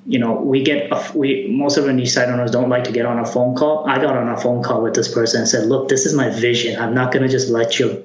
you 0.06 0.20
know, 0.20 0.34
we 0.34 0.64
get 0.64 0.90
a, 0.92 1.12
we 1.14 1.48
most 1.50 1.78
of 1.78 1.86
our 1.86 1.92
niche 1.92 2.12
site 2.12 2.30
owners 2.30 2.52
don't 2.52 2.70
like 2.70 2.86
to 2.86 2.92
get 2.92 3.06
on 3.06 3.20
a 3.20 3.26
phone 3.26 3.56
call. 3.56 3.86
I 3.88 4.00
got 4.00 4.16
on 4.16 4.30
a 4.30 4.38
phone 4.38 4.64
call 4.64 4.82
with 4.82 4.94
this 4.94 5.14
person 5.14 5.42
and 5.42 5.50
said, 5.50 5.68
"Look, 5.68 5.90
this 5.90 6.06
is 6.06 6.14
my 6.14 6.30
vision. 6.30 6.80
I'm 6.80 6.94
not 6.94 7.12
going 7.12 7.24
to 7.24 7.30
just 7.30 7.50
let 7.50 7.78
your 7.78 7.98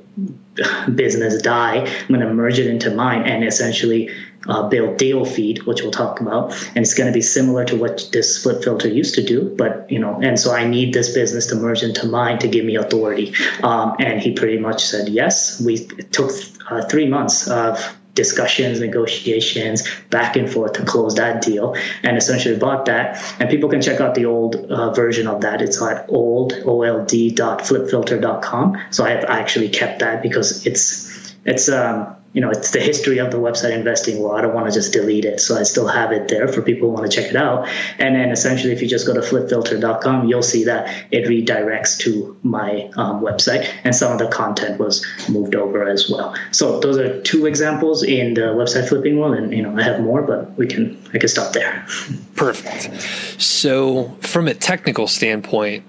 business 0.94 1.40
die. 1.40 1.76
I'm 1.76 2.08
going 2.08 2.20
to 2.20 2.34
merge 2.34 2.58
it 2.58 2.66
into 2.66 2.90
mine 2.90 3.22
and 3.22 3.44
essentially 3.44 4.10
uh, 4.48 4.68
build 4.68 4.96
deal 4.96 5.24
feed, 5.24 5.62
which 5.64 5.82
we'll 5.82 5.90
talk 5.90 6.20
about, 6.20 6.52
and 6.68 6.78
it's 6.78 6.94
going 6.94 7.06
to 7.06 7.12
be 7.12 7.22
similar 7.22 7.64
to 7.64 7.76
what 7.76 8.08
this 8.12 8.42
flip 8.42 8.62
filter 8.62 8.88
used 8.88 9.14
to 9.14 9.22
do. 9.22 9.54
But 9.56 9.90
you 9.90 9.98
know, 9.98 10.20
and 10.20 10.38
so 10.38 10.52
I 10.52 10.66
need 10.66 10.92
this 10.92 11.12
business 11.12 11.46
to 11.48 11.56
merge 11.56 11.82
into 11.82 12.06
mine 12.06 12.38
to 12.38 12.48
give 12.48 12.64
me 12.64 12.76
authority. 12.76 13.34
Um, 13.62 13.96
and 13.98 14.20
he 14.20 14.32
pretty 14.32 14.58
much 14.58 14.84
said 14.84 15.08
yes. 15.08 15.60
We 15.60 15.86
took 15.86 16.30
uh, 16.70 16.86
three 16.86 17.08
months 17.08 17.48
of 17.48 17.96
discussions, 18.14 18.78
negotiations, 18.80 19.88
back 20.10 20.36
and 20.36 20.50
forth 20.50 20.74
to 20.74 20.84
close 20.84 21.14
that 21.14 21.40
deal, 21.42 21.74
and 22.02 22.18
essentially 22.18 22.56
bought 22.56 22.86
that. 22.86 23.22
And 23.40 23.48
people 23.48 23.70
can 23.70 23.80
check 23.80 24.00
out 24.00 24.14
the 24.14 24.26
old 24.26 24.56
uh, 24.56 24.92
version 24.92 25.26
of 25.26 25.40
that. 25.42 25.62
It's 25.62 25.80
at 25.80 26.06
old 26.08 26.52
old.flipfilter.com. 26.64 28.78
So 28.90 29.04
I 29.04 29.10
have 29.10 29.24
actually 29.24 29.68
kept 29.70 30.00
that 30.00 30.22
because 30.22 30.66
it's 30.66 31.34
it's 31.44 31.68
um 31.68 32.16
you 32.32 32.40
know, 32.40 32.50
it's 32.50 32.70
the 32.70 32.80
history 32.80 33.18
of 33.18 33.30
the 33.30 33.36
website 33.36 33.72
investing 33.72 34.22
Well, 34.22 34.32
I 34.32 34.40
don't 34.40 34.54
want 34.54 34.66
to 34.66 34.72
just 34.72 34.92
delete 34.92 35.24
it. 35.24 35.40
So 35.40 35.58
I 35.58 35.64
still 35.64 35.86
have 35.86 36.12
it 36.12 36.28
there 36.28 36.48
for 36.48 36.62
people 36.62 36.88
who 36.88 36.94
want 36.94 37.10
to 37.10 37.14
check 37.14 37.30
it 37.30 37.36
out. 37.36 37.68
And 37.98 38.16
then 38.16 38.30
essentially, 38.30 38.72
if 38.72 38.80
you 38.80 38.88
just 38.88 39.06
go 39.06 39.12
to 39.12 39.20
flipfilter.com, 39.20 40.28
you'll 40.28 40.42
see 40.42 40.64
that 40.64 41.06
it 41.10 41.26
redirects 41.26 41.98
to 42.00 42.38
my 42.42 42.90
um, 42.96 43.20
website 43.20 43.68
and 43.84 43.94
some 43.94 44.12
of 44.12 44.18
the 44.18 44.28
content 44.28 44.78
was 44.78 45.06
moved 45.28 45.54
over 45.54 45.86
as 45.86 46.08
well. 46.08 46.34
So 46.52 46.80
those 46.80 46.96
are 46.96 47.20
two 47.20 47.46
examples 47.46 48.02
in 48.02 48.34
the 48.34 48.40
website 48.40 48.88
flipping 48.88 49.18
world. 49.18 49.34
And, 49.34 49.52
you 49.52 49.62
know, 49.62 49.76
I 49.76 49.82
have 49.82 50.00
more, 50.00 50.22
but 50.22 50.56
we 50.56 50.66
can, 50.66 51.02
I 51.12 51.18
can 51.18 51.28
stop 51.28 51.52
there. 51.52 51.86
Perfect. 52.34 53.00
So 53.40 54.16
from 54.20 54.48
a 54.48 54.54
technical 54.54 55.06
standpoint, 55.06 55.84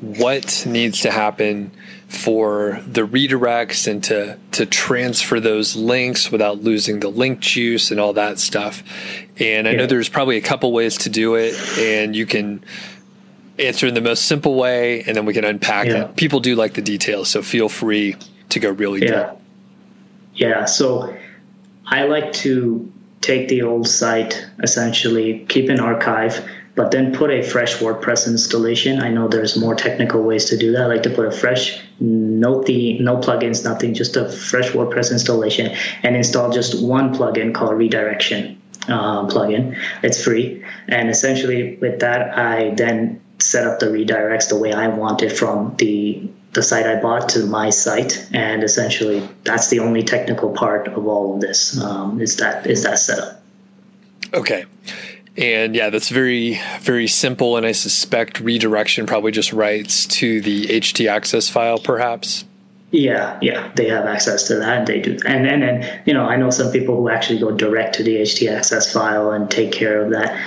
what 0.00 0.64
needs 0.66 1.00
to 1.02 1.10
happen 1.10 1.70
for 2.12 2.78
the 2.86 3.00
redirects 3.06 3.90
and 3.90 4.04
to 4.04 4.38
to 4.50 4.66
transfer 4.66 5.40
those 5.40 5.74
links 5.74 6.30
without 6.30 6.62
losing 6.62 7.00
the 7.00 7.08
link 7.08 7.40
juice 7.40 7.90
and 7.90 7.98
all 7.98 8.12
that 8.12 8.38
stuff. 8.38 8.82
And 9.38 9.66
I 9.66 9.70
yeah. 9.70 9.78
know 9.78 9.86
there's 9.86 10.10
probably 10.10 10.36
a 10.36 10.42
couple 10.42 10.72
ways 10.72 10.98
to 10.98 11.08
do 11.08 11.36
it, 11.36 11.54
and 11.78 12.14
you 12.14 12.26
can 12.26 12.62
answer 13.58 13.86
in 13.86 13.94
the 13.94 14.02
most 14.02 14.26
simple 14.26 14.56
way, 14.56 15.02
and 15.04 15.16
then 15.16 15.24
we 15.24 15.32
can 15.32 15.44
unpack 15.44 15.86
yeah. 15.86 16.04
it. 16.04 16.16
People 16.16 16.40
do 16.40 16.54
like 16.54 16.74
the 16.74 16.82
details, 16.82 17.30
so 17.30 17.40
feel 17.40 17.70
free 17.70 18.16
to 18.50 18.60
go 18.60 18.70
really 18.70 19.02
yeah. 19.02 19.30
deep. 19.30 19.40
Yeah. 20.34 20.64
So 20.66 21.16
I 21.86 22.04
like 22.04 22.32
to 22.34 22.92
take 23.22 23.48
the 23.48 23.62
old 23.62 23.88
site, 23.88 24.46
essentially 24.62 25.46
keep 25.48 25.70
an 25.70 25.80
archive 25.80 26.46
but 26.74 26.90
then 26.90 27.14
put 27.14 27.30
a 27.30 27.42
fresh 27.42 27.76
WordPress 27.76 28.26
installation. 28.26 29.00
I 29.00 29.10
know 29.10 29.28
there's 29.28 29.56
more 29.56 29.74
technical 29.74 30.22
ways 30.22 30.46
to 30.46 30.56
do 30.56 30.72
that. 30.72 30.82
I 30.82 30.86
like 30.86 31.02
to 31.02 31.10
put 31.10 31.26
a 31.26 31.30
fresh, 31.30 31.80
no 32.00 32.62
the 32.62 32.98
no 32.98 33.18
plugins, 33.18 33.64
nothing, 33.64 33.94
just 33.94 34.16
a 34.16 34.28
fresh 34.28 34.70
WordPress 34.70 35.12
installation, 35.12 35.76
and 36.02 36.16
install 36.16 36.50
just 36.50 36.82
one 36.82 37.14
plugin 37.14 37.54
called 37.54 37.76
Redirection 37.76 38.60
uh, 38.88 39.26
plugin. 39.26 39.78
It's 40.02 40.22
free, 40.22 40.64
and 40.88 41.10
essentially 41.10 41.76
with 41.76 42.00
that, 42.00 42.36
I 42.36 42.70
then 42.70 43.20
set 43.38 43.66
up 43.66 43.80
the 43.80 43.86
redirects 43.86 44.48
the 44.48 44.56
way 44.56 44.72
I 44.72 44.88
want 44.88 45.22
it 45.22 45.30
from 45.30 45.74
the 45.76 46.28
the 46.52 46.62
site 46.62 46.86
I 46.86 47.00
bought 47.00 47.30
to 47.30 47.46
my 47.46 47.70
site, 47.70 48.28
and 48.32 48.62
essentially 48.62 49.26
that's 49.44 49.68
the 49.68 49.80
only 49.80 50.02
technical 50.02 50.50
part 50.52 50.88
of 50.88 51.06
all 51.06 51.34
of 51.34 51.40
this. 51.40 51.80
Um, 51.80 52.20
is 52.20 52.36
that 52.36 52.66
is 52.66 52.82
that 52.84 52.98
setup? 52.98 53.42
Okay. 54.34 54.64
And 55.36 55.74
yeah, 55.74 55.90
that's 55.90 56.10
very, 56.10 56.60
very 56.80 57.06
simple. 57.06 57.56
And 57.56 57.64
I 57.64 57.72
suspect 57.72 58.40
redirection 58.40 59.06
probably 59.06 59.32
just 59.32 59.52
writes 59.52 60.06
to 60.06 60.40
the 60.40 60.66
htaccess 60.66 61.50
file, 61.50 61.78
perhaps. 61.78 62.44
Yeah, 62.90 63.38
yeah, 63.40 63.72
they 63.74 63.88
have 63.88 64.04
access 64.04 64.46
to 64.48 64.56
that. 64.56 64.84
They 64.84 65.00
do, 65.00 65.16
and 65.26 65.46
and 65.46 65.64
and 65.64 66.02
you 66.06 66.12
know, 66.12 66.26
I 66.26 66.36
know 66.36 66.50
some 66.50 66.70
people 66.70 66.94
who 66.96 67.08
actually 67.08 67.38
go 67.38 67.50
direct 67.50 67.94
to 67.94 68.02
the 68.02 68.16
htaccess 68.16 68.92
file 68.92 69.30
and 69.30 69.50
take 69.50 69.72
care 69.72 70.04
of 70.04 70.10
that. 70.10 70.38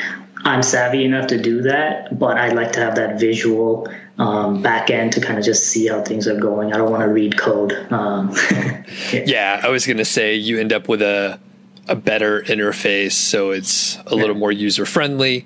I'm 0.43 0.61
savvy 0.61 1.03
enough 1.03 1.25
to 1.27 1.41
do 1.41 1.63
that, 1.63 2.19
but 2.19 2.37
I 2.37 2.49
like 2.49 2.71
to 2.73 2.79
have 2.81 2.95
that 2.97 3.19
visual 3.19 3.87
um, 4.19 4.61
back 4.61 4.91
end 4.91 5.13
to 5.13 5.21
kind 5.21 5.39
of 5.39 5.43
just 5.43 5.65
see 5.65 5.87
how 5.87 6.03
things 6.03 6.27
are 6.27 6.39
going. 6.39 6.71
I 6.71 6.77
don't 6.77 6.91
want 6.91 7.01
to 7.01 7.09
read 7.09 7.35
code. 7.35 7.73
Um, 7.91 8.31
yeah. 8.51 8.83
yeah, 9.25 9.61
I 9.63 9.69
was 9.69 9.87
going 9.87 9.97
to 9.97 10.05
say 10.05 10.35
you 10.35 10.59
end 10.59 10.71
up 10.71 10.87
with 10.87 11.01
a 11.01 11.39
a 11.87 11.95
better 11.95 12.41
interface, 12.43 13.13
so 13.13 13.51
it's 13.51 13.97
a 14.07 14.15
little 14.15 14.35
more 14.35 14.51
user 14.51 14.85
friendly. 14.85 15.45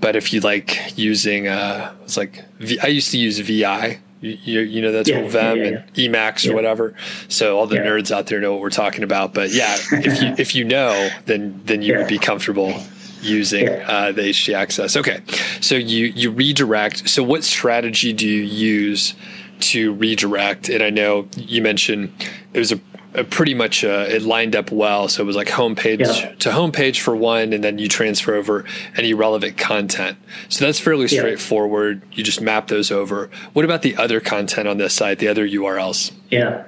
But 0.00 0.16
if 0.16 0.32
you 0.32 0.40
like 0.40 0.96
using, 0.96 1.48
uh, 1.48 1.94
it's 2.04 2.16
like 2.16 2.44
v- 2.58 2.80
I 2.80 2.86
used 2.86 3.10
to 3.10 3.18
use 3.18 3.38
VI. 3.38 4.00
You, 4.22 4.60
you 4.60 4.82
know 4.82 4.92
that's 4.92 5.08
yeah, 5.08 5.26
Vim 5.28 5.56
yeah, 5.56 5.62
yeah, 5.62 5.68
and 5.68 5.94
Emacs 5.94 6.48
or 6.48 6.54
whatever. 6.54 6.94
So 7.28 7.58
all 7.58 7.66
the 7.66 7.76
nerds 7.76 8.10
out 8.10 8.26
there 8.26 8.38
know 8.38 8.52
what 8.52 8.60
we're 8.60 8.68
talking 8.68 9.02
about. 9.02 9.32
But 9.32 9.50
yeah, 9.50 9.76
if 9.92 10.22
you 10.22 10.34
if 10.36 10.54
you 10.54 10.64
know, 10.64 11.08
then 11.24 11.60
then 11.64 11.80
you 11.80 11.96
would 11.96 12.06
be 12.06 12.18
comfortable 12.18 12.74
using 13.22 13.68
uh, 13.68 14.12
the 14.12 14.22
htaccess. 14.22 14.96
Okay, 14.96 15.20
so 15.60 15.74
you 15.74 16.06
you 16.06 16.30
redirect. 16.30 17.08
So 17.08 17.22
what 17.22 17.44
strategy 17.44 18.12
do 18.12 18.28
you 18.28 18.42
use 18.42 19.14
to 19.60 19.94
redirect? 19.94 20.68
And 20.68 20.82
I 20.82 20.90
know 20.90 21.26
you 21.36 21.62
mentioned 21.62 22.12
it 22.52 22.58
was 22.58 22.72
a 22.72 22.80
pretty 23.30 23.54
much 23.54 23.84
uh, 23.84 24.06
it 24.08 24.22
lined 24.22 24.54
up 24.54 24.70
well. 24.70 25.08
So 25.08 25.22
it 25.22 25.26
was 25.26 25.36
like 25.36 25.48
homepage 25.48 26.00
yeah. 26.00 26.32
to 26.36 26.50
homepage 26.50 27.00
for 27.00 27.14
one, 27.14 27.52
and 27.52 27.62
then 27.62 27.78
you 27.78 27.88
transfer 27.88 28.34
over 28.34 28.64
any 28.96 29.14
relevant 29.14 29.58
content. 29.58 30.18
So 30.48 30.64
that's 30.64 30.78
fairly 30.78 31.06
yeah. 31.06 31.20
straightforward. 31.20 32.02
You 32.12 32.24
just 32.24 32.40
map 32.40 32.68
those 32.68 32.90
over. 32.90 33.30
What 33.52 33.64
about 33.64 33.82
the 33.82 33.96
other 33.96 34.20
content 34.20 34.68
on 34.68 34.78
this 34.78 34.94
site, 34.94 35.18
the 35.18 35.28
other 35.28 35.46
URLs? 35.46 36.12
Yeah. 36.30 36.64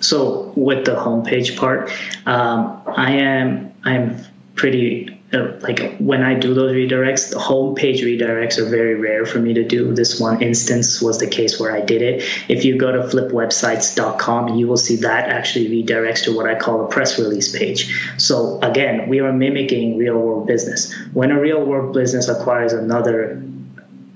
So 0.00 0.52
with 0.56 0.84
the 0.84 0.94
homepage 0.94 1.56
part, 1.56 1.90
um, 2.26 2.82
I 2.86 3.12
am 3.12 3.72
I'm 3.84 4.18
pretty 4.54 5.15
like 5.60 5.96
when 5.98 6.22
I 6.22 6.34
do 6.34 6.54
those 6.54 6.72
redirects, 6.72 7.30
the 7.30 7.38
homepage 7.38 8.00
redirects 8.00 8.58
are 8.58 8.64
very 8.64 8.94
rare 8.94 9.24
for 9.26 9.38
me 9.38 9.54
to 9.54 9.64
do. 9.64 9.94
This 9.94 10.20
one 10.20 10.42
instance 10.42 11.00
was 11.00 11.18
the 11.18 11.26
case 11.26 11.58
where 11.58 11.72
I 11.72 11.80
did 11.80 12.02
it. 12.02 12.22
If 12.48 12.64
you 12.64 12.78
go 12.78 12.92
to 12.92 13.00
flipwebsites.com, 13.00 14.54
you 14.56 14.66
will 14.66 14.76
see 14.76 14.96
that 14.96 15.28
actually 15.28 15.68
redirects 15.68 16.24
to 16.24 16.36
what 16.36 16.46
I 16.46 16.54
call 16.54 16.84
a 16.84 16.88
press 16.88 17.18
release 17.18 17.56
page. 17.56 17.92
So 18.18 18.60
again, 18.60 19.08
we 19.08 19.20
are 19.20 19.32
mimicking 19.32 19.98
real 19.98 20.18
world 20.18 20.46
business. 20.46 20.94
When 21.12 21.30
a 21.30 21.40
real 21.40 21.64
world 21.64 21.94
business 21.94 22.28
acquires 22.28 22.72
another 22.72 23.42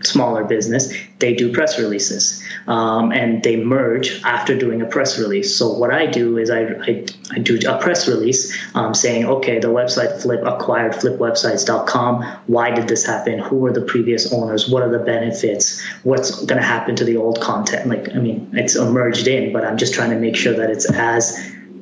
smaller 0.02 0.45
business, 0.45 0.92
they 1.19 1.35
do 1.35 1.52
press 1.52 1.78
releases 1.78 2.42
um, 2.66 3.12
and 3.12 3.42
they 3.42 3.57
merge 3.57 4.23
after 4.23 4.57
doing 4.57 4.80
a 4.80 4.87
press 4.87 5.19
release. 5.19 5.54
So 5.54 5.73
what 5.73 5.92
I 5.92 6.07
do 6.07 6.38
is 6.38 6.50
I, 6.50 6.62
I, 6.62 7.07
I 7.33 7.38
do 7.38 7.59
a 7.69 7.78
press 7.78 8.09
release 8.09 8.57
um, 8.75 8.95
saying, 8.95 9.26
okay, 9.26 9.59
the 9.59 9.69
website 9.69 10.21
Flip 10.23 10.40
acquired 10.45 10.92
flipwebsites.com. 10.92 12.23
Why 12.47 12.71
did 12.71 12.88
this 12.88 13.04
happen? 13.04 13.38
Who 13.38 13.57
were 13.57 13.73
the 13.73 13.83
previous 13.83 14.33
owners? 14.33 14.69
What 14.69 14.83
are 14.83 14.90
the 14.90 15.04
benefits? 15.04 15.83
What's 16.02 16.45
going 16.45 16.61
to 16.61 16.66
happen 16.66 16.97
to 16.97 17.04
the 17.04 17.16
old 17.16 17.40
content? 17.40 17.88
Like, 17.88 18.14
I 18.14 18.19
mean, 18.19 18.50
it's 18.54 18.78
merged 18.78 19.28
in, 19.28 19.52
but 19.52 19.64
I'm 19.64 19.76
just 19.76 19.95
trying 19.95 20.11
to 20.11 20.16
make 20.16 20.37
sure 20.37 20.54
that 20.54 20.71
it's 20.71 20.90
as 20.90 21.38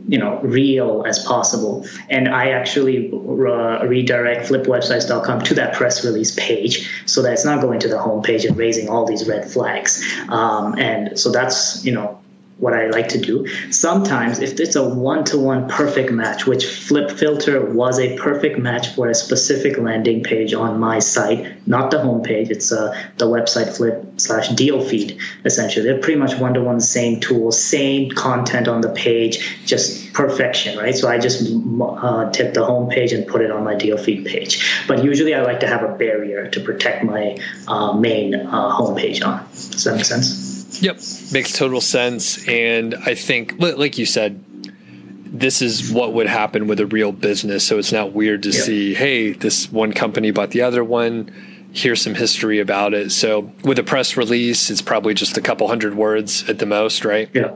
you 0.08 0.18
know 0.18 0.40
real 0.40 1.04
as 1.06 1.18
possible. 1.24 1.86
And 2.08 2.28
i 2.28 2.50
actually 2.50 3.10
uh, 3.12 3.86
redirect 3.86 4.48
flipwebsites.com 4.48 5.42
to 5.42 5.54
that 5.54 5.74
press 5.74 6.04
release 6.04 6.34
page 6.34 6.88
so 7.06 7.22
that 7.22 7.32
it's 7.32 7.44
not 7.44 7.60
going 7.60 7.80
to 7.80 7.88
the 7.88 7.98
home 7.98 8.22
page 8.22 8.44
and 8.44 8.56
raising 8.56 8.88
all 8.88 9.06
these 9.06 9.28
red 9.28 9.50
flags. 9.50 10.02
Um, 10.28 10.76
and 10.78 11.18
so 11.18 11.30
that's 11.30 11.84
you 11.84 11.92
know 11.92 12.18
what 12.58 12.74
I 12.74 12.88
like 12.88 13.08
to 13.10 13.18
do. 13.18 13.46
Sometimes, 13.70 14.40
if 14.40 14.58
it's 14.58 14.76
a 14.76 14.88
one 14.88 15.24
to 15.24 15.38
one 15.38 15.68
perfect 15.68 16.10
match, 16.10 16.46
which 16.46 16.66
Flip 16.66 17.10
Filter 17.10 17.64
was 17.64 18.00
a 18.00 18.16
perfect 18.16 18.58
match 18.58 18.88
for 18.88 19.08
a 19.08 19.14
specific 19.14 19.78
landing 19.78 20.22
page 20.24 20.54
on 20.54 20.80
my 20.80 20.98
site, 20.98 21.66
not 21.66 21.90
the 21.90 21.98
homepage, 21.98 22.50
it's 22.50 22.72
uh, 22.72 22.92
the 23.16 23.26
website 23.26 23.76
flip 23.76 24.04
slash 24.16 24.48
deal 24.48 24.80
feed, 24.80 25.18
essentially. 25.44 25.86
They're 25.86 26.00
pretty 26.00 26.18
much 26.18 26.34
one 26.36 26.54
to 26.54 26.60
one, 26.60 26.80
same 26.80 27.20
tool, 27.20 27.52
same 27.52 28.10
content 28.10 28.66
on 28.66 28.80
the 28.80 28.90
page, 28.90 29.64
just 29.64 30.12
perfection, 30.12 30.78
right? 30.78 30.96
So 30.96 31.08
I 31.08 31.18
just 31.18 31.42
uh, 31.42 32.30
tip 32.32 32.54
the 32.54 32.66
homepage 32.66 33.14
and 33.14 33.26
put 33.26 33.40
it 33.40 33.52
on 33.52 33.62
my 33.62 33.76
deal 33.76 33.96
feed 33.96 34.26
page. 34.26 34.84
But 34.88 35.04
usually 35.04 35.34
I 35.34 35.42
like 35.42 35.60
to 35.60 35.68
have 35.68 35.84
a 35.84 35.94
barrier 35.94 36.48
to 36.50 36.60
protect 36.60 37.04
my 37.04 37.38
uh, 37.68 37.92
main 37.92 38.34
uh, 38.34 38.76
homepage 38.76 39.24
on. 39.24 39.46
Does 39.52 39.84
that 39.84 39.94
make 39.94 40.04
sense? 40.04 40.47
Yep, 40.80 40.96
makes 41.32 41.52
total 41.56 41.80
sense. 41.80 42.46
And 42.48 42.94
I 42.94 43.14
think, 43.14 43.54
like 43.58 43.98
you 43.98 44.06
said, 44.06 44.44
this 45.30 45.60
is 45.60 45.92
what 45.92 46.14
would 46.14 46.26
happen 46.26 46.66
with 46.68 46.80
a 46.80 46.86
real 46.86 47.12
business. 47.12 47.66
So 47.66 47.78
it's 47.78 47.92
not 47.92 48.12
weird 48.12 48.42
to 48.44 48.52
see, 48.52 48.94
hey, 48.94 49.32
this 49.32 49.70
one 49.70 49.92
company 49.92 50.30
bought 50.30 50.50
the 50.50 50.62
other 50.62 50.82
one. 50.82 51.30
Here's 51.72 52.00
some 52.00 52.14
history 52.14 52.60
about 52.60 52.94
it. 52.94 53.12
So 53.12 53.52
with 53.62 53.78
a 53.78 53.82
press 53.82 54.16
release, 54.16 54.70
it's 54.70 54.80
probably 54.80 55.12
just 55.14 55.36
a 55.36 55.42
couple 55.42 55.68
hundred 55.68 55.94
words 55.94 56.48
at 56.48 56.58
the 56.58 56.66
most, 56.66 57.04
right? 57.04 57.28
Yeah. 57.34 57.52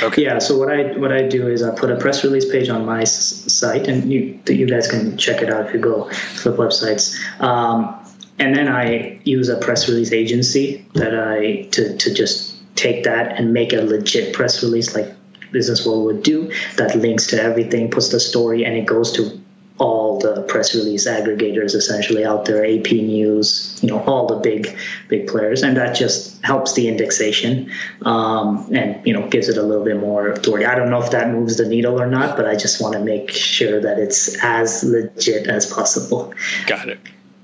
Okay. 0.00 0.22
Yeah. 0.22 0.38
So 0.38 0.56
what 0.56 0.70
I 0.70 0.96
what 0.96 1.10
I 1.10 1.26
do 1.26 1.48
is 1.48 1.60
I 1.60 1.74
put 1.74 1.90
a 1.90 1.96
press 1.96 2.22
release 2.22 2.48
page 2.48 2.68
on 2.68 2.86
my 2.86 3.02
s- 3.02 3.52
site, 3.52 3.88
and 3.88 4.12
you 4.12 4.38
you 4.46 4.64
guys 4.66 4.86
can 4.86 5.18
check 5.18 5.42
it 5.42 5.50
out 5.52 5.66
if 5.66 5.74
you 5.74 5.80
go 5.80 6.08
flip 6.10 6.54
websites. 6.54 7.18
Um, 7.40 7.98
and 8.38 8.54
then 8.56 8.68
I 8.68 9.20
use 9.24 9.48
a 9.48 9.56
press 9.56 9.88
release 9.88 10.12
agency 10.12 10.86
that 10.94 11.18
I 11.18 11.62
to 11.72 11.96
to 11.96 12.14
just 12.14 12.56
take 12.74 13.04
that 13.04 13.38
and 13.38 13.52
make 13.52 13.72
a 13.72 13.82
legit 13.82 14.34
press 14.34 14.62
release 14.62 14.94
like 14.94 15.14
Business 15.52 15.86
World 15.86 16.06
would 16.06 16.22
do 16.22 16.50
that 16.76 16.96
links 16.96 17.26
to 17.28 17.40
everything, 17.40 17.90
puts 17.90 18.08
the 18.08 18.18
story, 18.18 18.64
and 18.64 18.76
it 18.76 18.86
goes 18.86 19.12
to 19.12 19.38
all 19.78 20.18
the 20.18 20.42
press 20.42 20.74
release 20.74 21.08
aggregators 21.08 21.74
essentially 21.74 22.24
out 22.24 22.44
there, 22.44 22.64
AP 22.64 22.92
News, 22.92 23.78
you 23.82 23.88
know, 23.88 24.00
all 24.04 24.26
the 24.26 24.36
big 24.36 24.76
big 25.08 25.26
players, 25.26 25.62
and 25.62 25.76
that 25.76 25.94
just 25.94 26.42
helps 26.44 26.74
the 26.74 26.88
indexation 26.88 27.70
um, 28.02 28.68
and 28.72 29.04
you 29.06 29.12
know 29.12 29.28
gives 29.28 29.48
it 29.48 29.56
a 29.56 29.62
little 29.62 29.84
bit 29.84 29.98
more 29.98 30.28
authority. 30.28 30.66
I 30.66 30.74
don't 30.74 30.90
know 30.90 31.02
if 31.02 31.10
that 31.10 31.30
moves 31.30 31.56
the 31.56 31.68
needle 31.68 32.00
or 32.00 32.06
not, 32.06 32.36
but 32.36 32.46
I 32.46 32.56
just 32.56 32.80
want 32.80 32.94
to 32.94 33.00
make 33.00 33.30
sure 33.30 33.80
that 33.80 33.98
it's 33.98 34.42
as 34.42 34.84
legit 34.84 35.46
as 35.48 35.66
possible. 35.66 36.32
Got 36.66 36.88
it. 36.88 36.98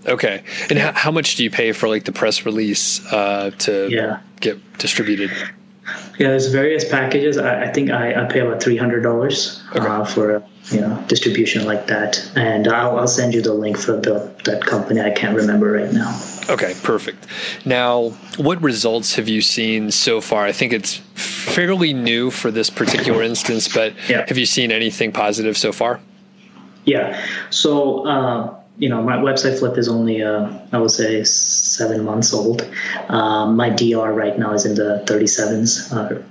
Okay. 0.06 0.42
And 0.70 0.78
how, 0.78 0.92
how 0.92 1.10
much 1.10 1.36
do 1.36 1.44
you 1.44 1.50
pay 1.50 1.72
for 1.72 1.88
like 1.88 2.04
the 2.04 2.12
press 2.12 2.46
release 2.46 3.04
uh, 3.12 3.50
to 3.58 3.88
yeah. 3.90 4.20
get 4.40 4.78
distributed? 4.78 5.30
Yeah, 6.18 6.30
there's 6.30 6.48
various 6.48 6.88
packages. 6.88 7.38
I, 7.38 7.64
I 7.64 7.72
think 7.72 7.90
I, 7.90 8.22
I, 8.22 8.24
pay 8.26 8.40
about 8.40 8.62
three 8.62 8.76
hundred 8.76 9.02
dollars 9.02 9.62
okay. 9.70 9.86
uh, 9.86 10.04
for 10.04 10.42
you 10.70 10.80
know 10.80 11.02
distribution 11.06 11.64
like 11.64 11.86
that, 11.86 12.30
and 12.34 12.68
I'll, 12.68 12.98
I'll 12.98 13.06
send 13.06 13.34
you 13.34 13.40
the 13.40 13.54
link 13.54 13.78
for 13.78 13.96
the 13.96 14.30
that 14.44 14.64
company. 14.66 15.00
I 15.00 15.10
can't 15.10 15.36
remember 15.36 15.72
right 15.72 15.92
now. 15.92 16.20
Okay, 16.50 16.74
perfect. 16.82 17.26
Now, 17.64 18.10
what 18.36 18.60
results 18.60 19.14
have 19.14 19.28
you 19.28 19.40
seen 19.40 19.90
so 19.90 20.20
far? 20.20 20.44
I 20.44 20.52
think 20.52 20.72
it's 20.72 20.96
fairly 21.14 21.92
new 21.92 22.30
for 22.30 22.50
this 22.50 22.68
particular 22.68 23.22
instance, 23.22 23.68
but 23.72 23.94
yeah. 24.08 24.26
have 24.26 24.38
you 24.38 24.46
seen 24.46 24.72
anything 24.72 25.12
positive 25.12 25.56
so 25.56 25.72
far? 25.72 26.00
Yeah. 26.84 27.24
So. 27.50 28.06
Uh, 28.06 28.57
you 28.78 28.88
know, 28.88 29.02
my 29.02 29.16
website 29.16 29.58
flip 29.58 29.76
is 29.76 29.88
only, 29.88 30.22
uh, 30.22 30.52
I 30.72 30.78
would 30.78 30.92
say, 30.92 31.24
seven 31.24 32.04
months 32.04 32.32
old. 32.32 32.62
Um, 33.08 33.56
my 33.56 33.70
DR 33.70 34.12
right 34.12 34.38
now 34.38 34.52
is 34.52 34.64
in 34.64 34.76
the 34.76 35.02
37s. 35.06 35.92
Uh, 35.92 36.22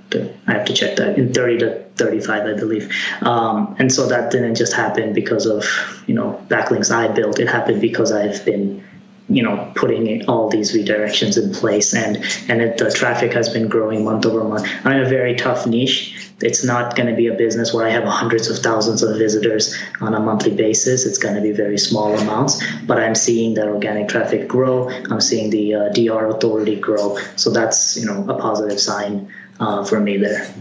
I 0.46 0.52
have 0.52 0.64
to 0.64 0.72
check 0.72 0.96
that 0.96 1.18
in 1.18 1.34
30 1.34 1.58
to 1.58 1.84
35, 1.96 2.46
I 2.46 2.54
believe. 2.54 2.90
Um, 3.20 3.76
and 3.78 3.92
so 3.92 4.06
that 4.08 4.30
didn't 4.30 4.54
just 4.54 4.72
happen 4.72 5.12
because 5.12 5.44
of, 5.44 5.64
you 6.06 6.14
know, 6.14 6.42
backlinks 6.48 6.90
I 6.90 7.08
built. 7.08 7.38
It 7.38 7.48
happened 7.48 7.82
because 7.82 8.12
I've 8.12 8.42
been 8.44 8.82
you 9.30 9.42
know 9.42 9.70
putting 9.74 10.26
all 10.26 10.48
these 10.48 10.74
redirections 10.74 11.36
in 11.36 11.52
place 11.52 11.94
and 11.94 12.16
and 12.48 12.62
it, 12.62 12.78
the 12.78 12.90
traffic 12.90 13.32
has 13.32 13.48
been 13.50 13.68
growing 13.68 14.02
month 14.02 14.24
over 14.24 14.42
month 14.42 14.66
i'm 14.84 14.92
in 14.92 15.02
a 15.04 15.08
very 15.08 15.36
tough 15.36 15.66
niche 15.66 16.17
it's 16.40 16.64
not 16.64 16.94
going 16.94 17.08
to 17.08 17.14
be 17.14 17.26
a 17.26 17.34
business 17.34 17.72
where 17.72 17.86
i 17.86 17.90
have 17.90 18.04
hundreds 18.04 18.48
of 18.48 18.58
thousands 18.58 19.02
of 19.02 19.16
visitors 19.18 19.76
on 20.00 20.14
a 20.14 20.20
monthly 20.20 20.54
basis 20.54 21.04
it's 21.06 21.18
going 21.18 21.34
to 21.34 21.40
be 21.40 21.52
very 21.52 21.78
small 21.78 22.16
amounts 22.18 22.62
but 22.86 22.98
i'm 22.98 23.14
seeing 23.14 23.54
that 23.54 23.66
organic 23.66 24.08
traffic 24.08 24.46
grow 24.46 24.88
i'm 25.10 25.20
seeing 25.20 25.50
the 25.50 25.74
uh, 25.74 25.88
dr 25.90 26.26
authority 26.28 26.76
grow 26.76 27.16
so 27.36 27.50
that's 27.50 27.96
you 27.96 28.06
know 28.06 28.28
a 28.28 28.38
positive 28.38 28.80
sign 28.80 29.32
uh, 29.60 29.84
for 29.84 30.00
me 30.00 30.16
there 30.16 30.52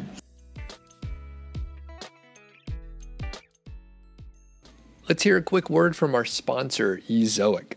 Let's 5.10 5.24
hear 5.24 5.38
a 5.38 5.42
quick 5.42 5.70
word 5.70 5.96
from 5.96 6.14
our 6.14 6.26
sponsor, 6.26 7.00
Ezoic. 7.10 7.76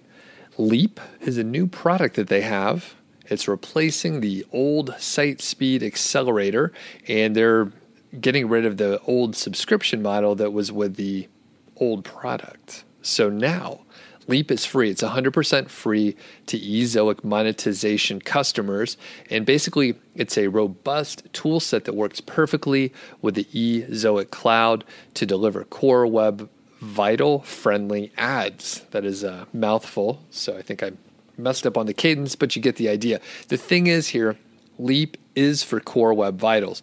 Leap 0.59 0.99
is 1.21 1.39
a 1.39 1.45
new 1.45 1.69
product 1.69 2.17
that 2.17 2.27
they 2.27 2.41
have. 2.41 2.95
It's 3.27 3.47
replacing 3.47 4.21
the 4.21 4.45
old 4.53 4.97
site 4.99 5.41
speed 5.41 5.85
accelerator, 5.85 6.73
and 7.07 7.37
they're 7.37 7.71
getting 8.19 8.49
rid 8.49 8.67
of 8.67 8.77
the 8.77 9.01
old 9.03 9.37
subscription 9.37 10.03
model 10.03 10.35
that 10.37 10.53
was 10.53 10.73
with 10.73 10.97
the 10.97 11.29
old 11.77 12.05
product. 12.05 12.85
So 13.03 13.29
now, 13.29 13.81
Leap 14.27 14.51
is 14.51 14.65
free. 14.65 14.91
It's 14.91 15.03
100% 15.03 15.69
free 15.69 16.17
to 16.47 16.59
Ezoic 16.59 17.25
monetization 17.25 18.21
customers. 18.21 18.97
And 19.29 19.45
basically, 19.45 19.97
it's 20.15 20.39
a 20.39 20.49
robust 20.49 21.25
tool 21.33 21.59
set 21.59 21.85
that 21.85 21.95
works 21.95 22.21
perfectly 22.21 22.93
with 23.23 23.35
the 23.35 23.45
Ezoic 23.45 24.31
cloud 24.31 24.85
to 25.15 25.27
deliver 25.27 25.65
core 25.65 26.07
web 26.07 26.49
vital 26.81 27.41
friendly 27.41 28.13
ads. 28.17 28.83
That 28.93 29.05
is 29.05 29.25
a 29.25 29.47
mouthful. 29.53 30.23
So 30.31 30.57
I 30.57 30.63
think 30.63 30.83
I 30.83 30.93
messed 31.37 31.67
up 31.67 31.77
on 31.77 31.87
the 31.87 31.95
cadence, 31.95 32.37
but 32.37 32.55
you 32.55 32.63
get 32.63 32.77
the 32.77 32.89
idea. 32.89 33.21
The 33.49 33.57
thing 33.57 33.87
is 33.87 34.09
here, 34.09 34.37
Leap 34.79 35.17
is 35.35 35.63
for 35.63 35.81
Core 35.81 36.15
Web 36.15 36.39
Vitals. 36.39 36.83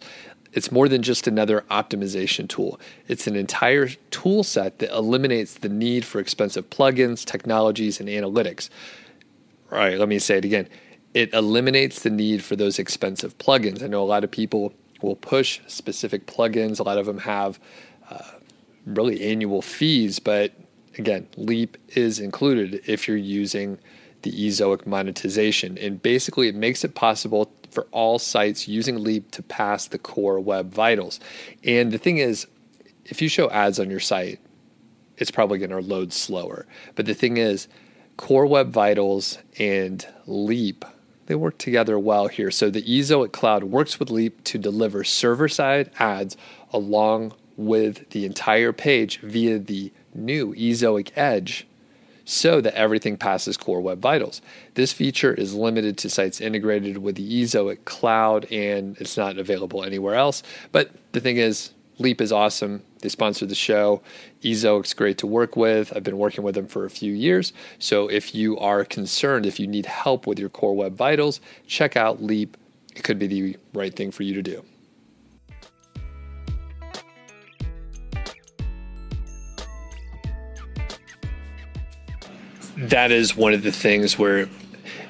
It's 0.52 0.72
more 0.72 0.88
than 0.88 1.02
just 1.02 1.26
another 1.26 1.64
optimization 1.70 2.48
tool. 2.48 2.80
It's 3.06 3.26
an 3.26 3.36
entire 3.36 3.88
tool 4.10 4.42
set 4.42 4.78
that 4.78 4.90
eliminates 4.90 5.54
the 5.54 5.68
need 5.68 6.04
for 6.04 6.20
expensive 6.20 6.70
plugins, 6.70 7.24
technologies, 7.24 8.00
and 8.00 8.08
analytics. 8.08 8.70
All 9.70 9.78
right, 9.78 9.98
let 9.98 10.08
me 10.08 10.18
say 10.18 10.38
it 10.38 10.44
again. 10.44 10.68
It 11.14 11.32
eliminates 11.34 12.02
the 12.02 12.10
need 12.10 12.42
for 12.42 12.56
those 12.56 12.78
expensive 12.78 13.36
plugins. 13.38 13.82
I 13.82 13.86
know 13.86 14.02
a 14.02 14.06
lot 14.06 14.24
of 14.24 14.30
people 14.30 14.72
will 15.02 15.16
push 15.16 15.60
specific 15.66 16.26
plugins. 16.26 16.80
A 16.80 16.82
lot 16.82 16.98
of 16.98 17.06
them 17.06 17.18
have 17.18 17.58
uh, 18.10 18.22
really 18.86 19.30
annual 19.30 19.62
fees, 19.62 20.18
but 20.18 20.52
again, 20.96 21.28
Leap 21.36 21.76
is 21.90 22.18
included 22.18 22.82
if 22.86 23.06
you're 23.06 23.16
using 23.16 23.78
the 24.22 24.32
Ezoic 24.32 24.86
monetization. 24.86 25.78
And 25.78 26.02
basically, 26.02 26.48
it 26.48 26.54
makes 26.54 26.84
it 26.84 26.94
possible 26.94 27.52
for 27.70 27.86
all 27.92 28.18
sites 28.18 28.68
using 28.68 29.02
Leap 29.02 29.30
to 29.32 29.42
pass 29.42 29.86
the 29.86 29.98
core 29.98 30.40
web 30.40 30.72
vitals. 30.72 31.20
And 31.64 31.92
the 31.92 31.98
thing 31.98 32.18
is, 32.18 32.46
if 33.04 33.22
you 33.22 33.28
show 33.28 33.50
ads 33.50 33.78
on 33.78 33.90
your 33.90 34.00
site, 34.00 34.40
it's 35.16 35.30
probably 35.30 35.58
going 35.58 35.70
to 35.70 35.80
load 35.80 36.12
slower. 36.12 36.66
But 36.94 37.06
the 37.06 37.14
thing 37.14 37.36
is, 37.36 37.68
Core 38.16 38.46
Web 38.46 38.70
Vitals 38.72 39.38
and 39.60 40.04
Leap, 40.26 40.84
they 41.26 41.36
work 41.36 41.56
together 41.58 41.98
well 41.98 42.26
here. 42.26 42.50
So 42.50 42.68
the 42.68 42.82
Ezoic 42.82 43.32
Cloud 43.32 43.64
works 43.64 44.00
with 44.00 44.10
Leap 44.10 44.42
to 44.44 44.58
deliver 44.58 45.04
server 45.04 45.48
side 45.48 45.90
ads 46.00 46.36
along 46.72 47.32
with 47.56 48.10
the 48.10 48.26
entire 48.26 48.72
page 48.72 49.20
via 49.20 49.58
the 49.58 49.92
new 50.14 50.52
Ezoic 50.54 51.10
Edge 51.16 51.67
so 52.28 52.60
that 52.60 52.74
everything 52.74 53.16
passes 53.16 53.56
Core 53.56 53.80
Web 53.80 54.02
Vitals. 54.02 54.42
This 54.74 54.92
feature 54.92 55.32
is 55.32 55.54
limited 55.54 55.96
to 55.96 56.10
sites 56.10 56.42
integrated 56.42 56.98
with 56.98 57.14
the 57.14 57.42
Ezoic 57.42 57.86
cloud 57.86 58.44
and 58.52 58.98
it's 58.98 59.16
not 59.16 59.38
available 59.38 59.82
anywhere 59.82 60.14
else. 60.14 60.42
But 60.70 60.90
the 61.12 61.20
thing 61.20 61.38
is, 61.38 61.70
Leap 61.96 62.20
is 62.20 62.30
awesome. 62.30 62.82
They 63.00 63.08
sponsor 63.08 63.46
the 63.46 63.54
show. 63.54 64.02
Ezoic's 64.42 64.92
great 64.92 65.16
to 65.18 65.26
work 65.26 65.56
with. 65.56 65.90
I've 65.96 66.04
been 66.04 66.18
working 66.18 66.44
with 66.44 66.54
them 66.54 66.66
for 66.66 66.84
a 66.84 66.90
few 66.90 67.14
years. 67.14 67.54
So 67.78 68.08
if 68.08 68.34
you 68.34 68.58
are 68.58 68.84
concerned, 68.84 69.46
if 69.46 69.58
you 69.58 69.66
need 69.66 69.86
help 69.86 70.26
with 70.26 70.38
your 70.38 70.50
Core 70.50 70.76
Web 70.76 70.96
Vitals, 70.96 71.40
check 71.66 71.96
out 71.96 72.22
Leap. 72.22 72.58
It 72.94 73.04
could 73.04 73.18
be 73.18 73.26
the 73.26 73.56
right 73.72 73.96
thing 73.96 74.10
for 74.10 74.22
you 74.22 74.34
to 74.34 74.42
do. 74.42 74.62
That 82.78 83.10
is 83.10 83.36
one 83.36 83.52
of 83.52 83.62
the 83.62 83.72
things 83.72 84.18
where 84.18 84.48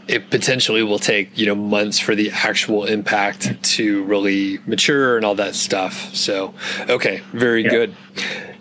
it 0.09 0.31
potentially 0.31 0.83
will 0.83 0.99
take 0.99 1.37
you 1.37 1.47
know 1.47 1.55
months 1.55 1.99
for 1.99 2.15
the 2.15 2.31
actual 2.33 2.85
impact 2.85 3.63
to 3.63 4.03
really 4.05 4.59
mature 4.67 5.17
and 5.17 5.25
all 5.25 5.35
that 5.35 5.55
stuff. 5.55 6.15
So, 6.15 6.55
okay, 6.89 7.23
very 7.33 7.63
yeah. 7.63 7.71
good. 7.71 7.97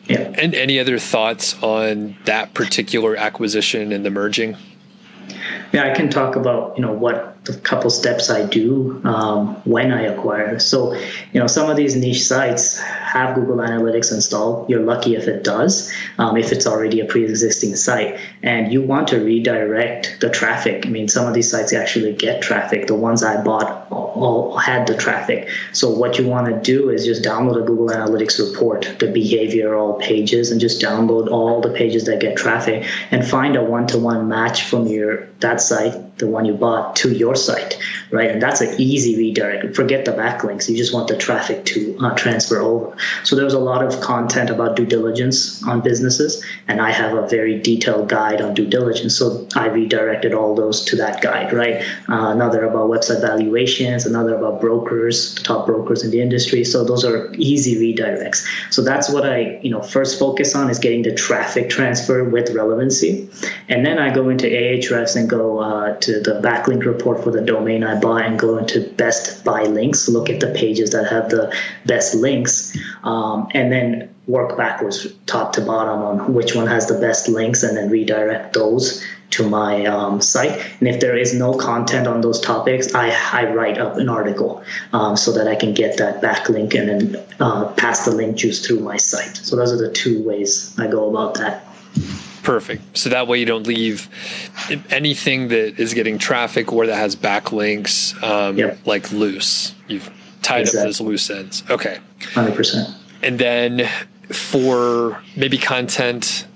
Yeah. 0.08 0.34
And 0.38 0.54
any 0.56 0.80
other 0.80 1.00
thoughts 1.00 1.62
on 1.62 2.16
that 2.26 2.54
particular 2.54 3.18
acquisition 3.18 3.92
and 3.92 4.06
the 4.06 4.10
merging? 4.10 4.56
Yeah, 5.74 5.90
I 5.90 5.94
can 5.94 6.10
talk 6.10 6.36
about 6.36 6.78
you 6.78 6.82
know 6.82 6.94
what 6.94 7.37
the 7.48 7.58
couple 7.62 7.90
steps 7.90 8.30
I 8.30 8.46
do 8.46 9.02
um, 9.04 9.56
when 9.64 9.92
I 9.92 10.04
acquire. 10.04 10.60
So, 10.60 10.94
you 10.94 11.40
know, 11.40 11.48
some 11.48 11.70
of 11.70 11.78
these 11.78 11.96
niche 11.96 12.24
sites 12.24 12.80
have 12.80 13.36
Google 13.36 13.58
Analytics 13.58 14.12
installed. 14.14 14.70
You're 14.70 14.84
lucky 14.84 15.16
if 15.16 15.28
it 15.28 15.44
does, 15.44 15.92
um, 16.18 16.38
if 16.38 16.52
it's 16.52 16.68
already 16.68 17.00
a 17.00 17.06
pre-existing 17.06 17.76
site, 17.76 18.20
and 18.44 18.72
you 18.72 18.82
want 18.82 19.08
to 19.10 19.20
redirect 19.20 20.18
the 20.20 20.30
traffic. 20.30 20.86
I 20.86 20.90
mean, 20.90 21.08
some 21.08 21.28
of 21.28 21.34
these 21.34 21.50
sites 21.50 21.74
actually 21.74 22.14
get 22.14 22.42
traffic. 22.42 22.88
The 22.88 22.96
ones 22.96 23.24
I 23.24 23.42
bought 23.44 23.88
all 23.92 24.58
had 24.58 24.88
the 24.88 24.98
traffic. 24.98 25.50
So 25.74 25.90
what 25.90 26.18
you 26.18 26.28
want 26.28 26.48
to 26.48 26.60
do 26.62 26.90
is 26.90 27.06
just 27.06 27.24
download 27.24 27.62
a 27.62 27.66
Google 27.66 27.90
Analytics 27.90 28.40
report, 28.40 28.82
the 29.00 29.08
behavioral 29.08 30.00
pages, 30.00 30.52
and 30.52 30.60
just 30.60 30.82
download 30.82 31.30
all 31.30 31.62
the 31.62 31.72
pages 31.72 32.06
that 32.06 32.20
get 32.20 32.36
traffic 32.38 32.86
and 33.12 33.26
find 33.26 33.56
a 33.56 33.64
one-to-one 33.64 34.28
match 34.28 34.64
from 34.64 34.88
your 34.88 35.28
that 35.40 35.62
site, 35.62 36.18
the 36.18 36.28
one 36.28 36.46
you 36.46 36.54
bought, 36.54 36.96
to 36.96 37.14
your 37.14 37.36
site, 37.38 37.78
right? 38.12 38.32
And 38.32 38.42
that's 38.42 38.62
an 38.62 38.80
easy 38.80 39.18
redirect. 39.18 39.76
Forget 39.76 40.06
the 40.06 40.12
backlinks. 40.12 40.70
You 40.70 40.78
just 40.78 40.94
want 40.94 41.08
the 41.08 41.18
traffic 41.18 41.66
to 41.66 41.98
uh, 42.00 42.16
transfer 42.16 42.60
over. 42.60 42.96
So 43.24 43.36
there 43.36 43.46
was 43.46 43.54
a 43.54 43.60
lot 43.60 43.84
of 43.84 44.00
content 44.02 44.50
about 44.50 44.76
due 44.76 44.86
diligence 44.86 45.66
on 45.68 45.82
businesses, 45.82 46.44
and 46.68 46.82
I 46.82 46.92
have 46.92 47.18
a 47.18 47.28
very 47.28 47.60
detailed 47.60 48.10
guide 48.10 48.42
on 48.42 48.54
due 48.54 48.68
diligence. 48.68 49.16
So 49.16 49.48
I 49.56 49.68
redirected 49.68 50.34
all 50.34 50.56
those 50.56 50.86
to 50.86 50.96
that 50.98 51.22
guide, 51.22 51.54
right? 51.54 51.82
Uh, 52.10 52.32
another 52.32 52.66
about 52.66 52.90
website 52.90 53.22
valuations, 53.22 54.06
another 54.06 54.36
about 54.36 54.62
brokers, 54.62 55.36
top 55.36 55.66
brokers 55.66 56.04
in 56.04 56.12
the 56.12 56.22
industry. 56.22 56.64
So 56.64 56.84
those 56.84 57.04
are 57.06 57.34
easy 57.36 57.76
redirects. 57.76 58.46
So 58.72 58.84
that's 58.84 59.10
what 59.10 59.26
I, 59.26 59.60
you 59.62 59.70
know, 59.70 59.82
first 59.82 60.20
focus 60.20 60.56
on 60.56 60.70
is 60.70 60.80
getting 60.80 61.02
the 61.02 61.14
traffic 61.14 61.70
transfer 61.70 62.24
with 62.24 62.52
relevancy, 62.52 63.30
and 63.70 63.86
then 63.86 64.00
I 64.00 64.14
go 64.14 64.30
into 64.30 64.48
Ahrefs 64.48 65.16
and 65.16 65.30
go 65.30 65.60
uh, 65.60 65.96
to 65.98 66.22
the 66.22 66.42
backlink 66.42 66.86
report 66.86 67.24
for 67.24 67.32
the 67.32 67.42
domain 67.42 67.84
I 67.84 67.97
bought 68.02 68.26
and 68.26 68.40
go 68.40 68.58
into 68.58 68.82
best 68.96 69.44
by 69.44 69.64
links, 69.64 70.08
look 70.10 70.30
at 70.30 70.40
the 70.40 70.48
pages 70.54 70.92
that 70.92 71.08
have 71.08 71.30
the 71.30 71.54
best 71.86 72.16
links, 72.16 72.78
um, 73.04 73.48
and 73.54 73.72
then 73.72 74.14
work 74.28 74.58
backwards 74.58 75.08
top 75.26 75.54
to 75.54 75.62
bottom 75.62 76.02
on 76.02 76.34
which 76.34 76.54
one 76.54 76.68
has 76.68 76.88
the 76.88 77.00
best 77.00 77.30
links 77.30 77.64
and 77.64 77.78
then 77.78 77.90
redirect 77.90 78.54
those 78.54 79.04
to 79.30 79.48
my 79.48 79.86
um, 79.86 80.22
site. 80.22 80.60
And 80.80 80.88
if 80.88 81.00
there 81.00 81.18
is 81.18 81.34
no 81.34 81.54
content 81.54 82.08
on 82.08 82.22
those 82.22 82.40
topics, 82.40 82.94
I, 82.94 83.10
I 83.32 83.52
write 83.54 83.78
up 83.78 83.98
an 83.98 84.10
article 84.10 84.64
um, 84.94 85.18
so 85.18 85.32
that 85.34 85.48
I 85.48 85.56
can 85.56 85.74
get 85.74 85.98
that 85.98 86.22
backlink 86.22 86.76
and 86.76 86.90
then 86.90 87.26
uh, 87.40 87.72
pass 87.74 88.06
the 88.06 88.12
link 88.12 88.38
juice 88.38 88.66
through 88.66 88.80
my 88.80 88.98
site. 88.98 89.38
So 89.38 89.56
those 89.56 89.72
are 89.72 89.78
the 89.78 89.92
two 89.92 90.24
ways 90.24 90.78
I 90.78 90.88
go 90.88 91.10
about 91.10 91.36
that. 91.36 91.66
Perfect. 92.48 92.98
So 92.98 93.10
that 93.10 93.28
way 93.28 93.40
you 93.40 93.46
don't 93.46 93.68
leave 93.68 94.08
anything 94.90 95.50
that 95.50 95.78
is 95.82 95.94
getting 95.94 96.18
traffic 96.18 96.72
or 96.72 96.88
that 96.88 96.96
has 96.96 97.14
backlinks 97.14 98.16
um, 98.24 98.58
yep. 98.58 98.80
like 98.86 99.12
loose. 99.12 99.76
You've 99.90 100.10
tied 100.44 100.62
exactly. 100.62 100.80
up 100.80 100.86
those 100.86 101.02
loose 101.02 101.30
ends. 101.30 101.64
Okay. 101.70 102.00
100%. 102.22 102.96
And 103.22 103.38
then 103.38 103.90
for 104.30 105.22
maybe 105.36 105.58
content 105.58 106.48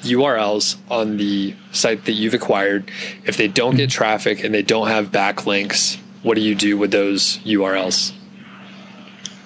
URLs 0.00 0.76
on 0.90 1.18
the 1.18 1.54
site 1.70 2.04
that 2.06 2.14
you've 2.14 2.34
acquired, 2.34 2.90
if 3.24 3.36
they 3.36 3.46
don't 3.46 3.76
get 3.76 3.90
mm-hmm. 3.90 3.98
traffic 3.98 4.42
and 4.42 4.52
they 4.52 4.62
don't 4.62 4.88
have 4.88 5.12
backlinks, 5.12 5.98
what 6.24 6.34
do 6.34 6.40
you 6.40 6.56
do 6.56 6.76
with 6.76 6.90
those 6.90 7.38
URLs? 7.44 8.12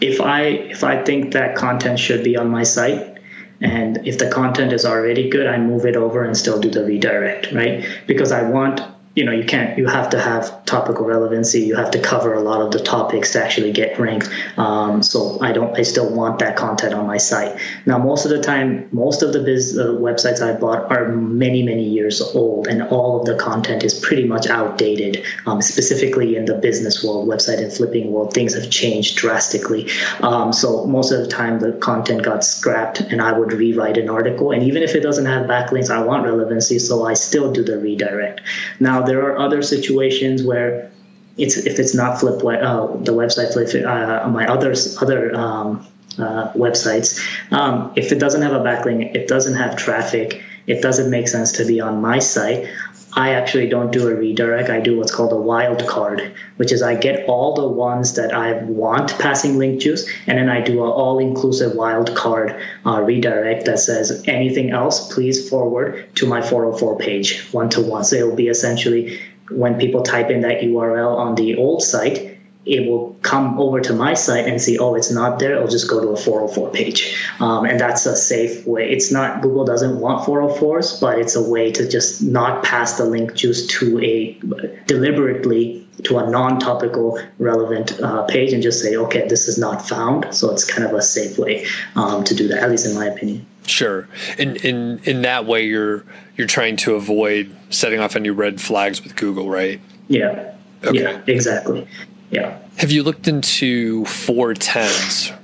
If 0.00 0.22
I 0.22 0.42
if 0.42 0.82
I 0.82 1.02
think 1.02 1.34
that 1.34 1.54
content 1.54 1.98
should 1.98 2.24
be 2.24 2.34
on 2.38 2.48
my 2.48 2.62
site, 2.62 3.15
and 3.60 4.06
if 4.06 4.18
the 4.18 4.30
content 4.30 4.72
is 4.72 4.84
already 4.84 5.30
good, 5.30 5.46
I 5.46 5.58
move 5.58 5.86
it 5.86 5.96
over 5.96 6.24
and 6.24 6.36
still 6.36 6.60
do 6.60 6.70
the 6.70 6.84
redirect, 6.84 7.52
right? 7.52 7.86
Because 8.06 8.32
I 8.32 8.42
want 8.48 8.80
you 9.16 9.24
know 9.24 9.32
you 9.32 9.44
can't 9.44 9.78
you 9.78 9.86
have 9.86 10.10
to 10.10 10.20
have 10.20 10.64
topical 10.66 11.06
relevancy. 11.06 11.62
You 11.62 11.74
have 11.76 11.90
to 11.92 11.98
cover 11.98 12.34
a 12.34 12.40
lot 12.40 12.60
of 12.60 12.70
the 12.70 12.78
topics 12.78 13.32
to 13.32 13.42
actually 13.42 13.72
get 13.72 13.98
ranked. 13.98 14.28
Um, 14.58 15.02
so 15.02 15.38
i 15.40 15.52
don't 15.52 15.76
i 15.78 15.82
still 15.82 16.08
want 16.14 16.38
that 16.40 16.54
content 16.54 16.92
on 16.92 17.06
my 17.06 17.16
site. 17.16 17.58
Now 17.86 17.96
most 17.96 18.26
of 18.26 18.30
the 18.30 18.42
time 18.42 18.88
most 18.92 19.22
of 19.22 19.32
the 19.32 19.40
biz 19.40 19.78
uh, 19.78 19.86
websites 20.08 20.42
i 20.42 20.52
bought 20.52 20.92
are 20.92 21.08
many 21.08 21.62
many 21.62 21.88
years 21.88 22.20
old 22.20 22.68
and 22.68 22.82
all 22.82 23.18
of 23.18 23.24
the 23.24 23.36
content 23.36 23.84
is 23.84 23.98
pretty 23.98 24.24
much 24.24 24.46
outdated. 24.48 25.24
Um, 25.46 25.62
specifically 25.62 26.36
in 26.36 26.44
the 26.44 26.56
business 26.56 27.02
world 27.02 27.26
website 27.26 27.62
and 27.62 27.72
flipping 27.72 28.12
world 28.12 28.34
things 28.34 28.54
have 28.54 28.70
changed 28.70 29.16
drastically. 29.16 29.88
Um, 30.20 30.52
so 30.52 30.86
most 30.86 31.10
of 31.10 31.20
the 31.20 31.28
time 31.28 31.58
the 31.58 31.72
content 31.72 32.22
got 32.22 32.44
scrapped 32.44 33.00
and 33.00 33.22
i 33.22 33.32
would 33.32 33.54
rewrite 33.54 33.96
an 33.96 34.10
article. 34.10 34.50
And 34.50 34.62
even 34.62 34.82
if 34.82 34.94
it 34.94 35.00
doesn't 35.00 35.24
have 35.24 35.46
backlinks 35.46 35.88
i 35.88 36.02
want 36.02 36.24
relevancy 36.24 36.78
so 36.78 37.06
i 37.06 37.14
still 37.14 37.50
do 37.50 37.64
the 37.64 37.78
redirect. 37.78 38.42
Now 38.78 39.05
there 39.06 39.22
are 39.22 39.38
other 39.38 39.62
situations 39.62 40.42
where 40.42 40.90
it's 41.36 41.56
if 41.56 41.78
it's 41.78 41.94
not 41.94 42.18
flip 42.18 42.36
uh, 42.44 42.86
the 42.98 43.12
website 43.12 43.52
flip 43.52 43.68
uh, 43.84 44.28
my 44.28 44.46
other 44.46 44.74
other 45.00 45.34
um, 45.34 45.86
uh, 46.18 46.52
websites 46.52 47.20
um, 47.52 47.92
if 47.96 48.12
it 48.12 48.18
doesn't 48.18 48.42
have 48.42 48.52
a 48.52 48.60
backlink 48.60 49.14
it 49.14 49.28
doesn't 49.28 49.54
have 49.54 49.76
traffic 49.76 50.42
it 50.66 50.80
doesn't 50.82 51.10
make 51.10 51.28
sense 51.28 51.52
to 51.52 51.64
be 51.64 51.80
on 51.80 52.00
my 52.00 52.18
site 52.18 52.68
I 53.16 53.30
actually 53.32 53.70
don't 53.70 53.90
do 53.90 54.08
a 54.08 54.14
redirect. 54.14 54.68
I 54.68 54.80
do 54.80 54.98
what's 54.98 55.14
called 55.14 55.32
a 55.32 55.36
wildcard, 55.36 56.34
which 56.58 56.70
is 56.70 56.82
I 56.82 56.94
get 56.94 57.26
all 57.26 57.54
the 57.54 57.66
ones 57.66 58.14
that 58.16 58.34
I 58.34 58.62
want 58.64 59.18
passing 59.18 59.56
link 59.56 59.80
juice, 59.80 60.06
and 60.26 60.36
then 60.36 60.50
I 60.50 60.60
do 60.60 60.84
an 60.84 60.90
all-inclusive 60.90 61.72
wildcard 61.72 62.62
uh, 62.84 63.00
redirect 63.00 63.64
that 63.64 63.78
says 63.78 64.22
anything 64.26 64.70
else, 64.70 65.12
please 65.14 65.48
forward 65.48 66.14
to 66.16 66.26
my 66.26 66.42
404 66.42 66.98
page 66.98 67.48
one 67.52 67.70
to 67.70 67.80
one. 67.80 68.04
So 68.04 68.16
it 68.16 68.26
will 68.26 68.36
be 68.36 68.48
essentially 68.48 69.18
when 69.50 69.78
people 69.78 70.02
type 70.02 70.28
in 70.28 70.42
that 70.42 70.60
URL 70.60 71.16
on 71.16 71.36
the 71.36 71.56
old 71.56 71.82
site, 71.82 72.25
it 72.66 72.88
will 72.88 73.16
come 73.22 73.58
over 73.60 73.80
to 73.80 73.92
my 73.92 74.14
site 74.14 74.46
and 74.46 74.60
see, 74.60 74.76
oh, 74.76 74.96
it's 74.96 75.10
not 75.10 75.38
there. 75.38 75.54
It'll 75.54 75.68
just 75.68 75.88
go 75.88 76.00
to 76.00 76.08
a 76.08 76.16
404 76.16 76.70
page. 76.72 77.16
Um, 77.38 77.64
and 77.64 77.78
that's 77.78 78.06
a 78.06 78.16
safe 78.16 78.66
way. 78.66 78.90
It's 78.90 79.12
not, 79.12 79.40
Google 79.40 79.64
doesn't 79.64 80.00
want 80.00 80.26
404s, 80.26 81.00
but 81.00 81.18
it's 81.18 81.36
a 81.36 81.42
way 81.42 81.70
to 81.70 81.88
just 81.88 82.22
not 82.22 82.64
pass 82.64 82.98
the 82.98 83.04
link 83.04 83.34
juice 83.34 83.66
to 83.78 84.00
a 84.00 84.40
deliberately 84.86 85.86
to 86.04 86.18
a 86.18 86.28
non-topical 86.28 87.18
relevant 87.38 87.98
uh, 88.00 88.24
page 88.24 88.52
and 88.52 88.62
just 88.62 88.82
say, 88.82 88.96
okay, 88.96 89.26
this 89.28 89.48
is 89.48 89.58
not 89.58 89.88
found. 89.88 90.34
So 90.34 90.50
it's 90.50 90.64
kind 90.64 90.86
of 90.86 90.92
a 90.92 91.02
safe 91.02 91.38
way 91.38 91.66
um, 91.94 92.24
to 92.24 92.34
do 92.34 92.48
that, 92.48 92.62
at 92.62 92.70
least 92.70 92.86
in 92.86 92.94
my 92.94 93.06
opinion. 93.06 93.46
Sure. 93.66 94.08
In 94.38 94.56
in 94.56 95.00
in 95.04 95.22
that 95.22 95.44
way, 95.44 95.66
you're 95.66 96.04
you're 96.36 96.46
trying 96.46 96.76
to 96.76 96.94
avoid 96.94 97.54
setting 97.70 97.98
off 97.98 98.14
any 98.14 98.30
red 98.30 98.60
flags 98.60 99.02
with 99.02 99.16
Google, 99.16 99.50
right? 99.50 99.80
Yeah. 100.06 100.54
Okay. 100.84 101.00
Yeah. 101.00 101.20
Exactly. 101.26 101.88
Yeah. 102.30 102.58
Have 102.78 102.90
you 102.90 103.02
looked 103.02 103.28
into 103.28 104.02
410s? 104.04 105.36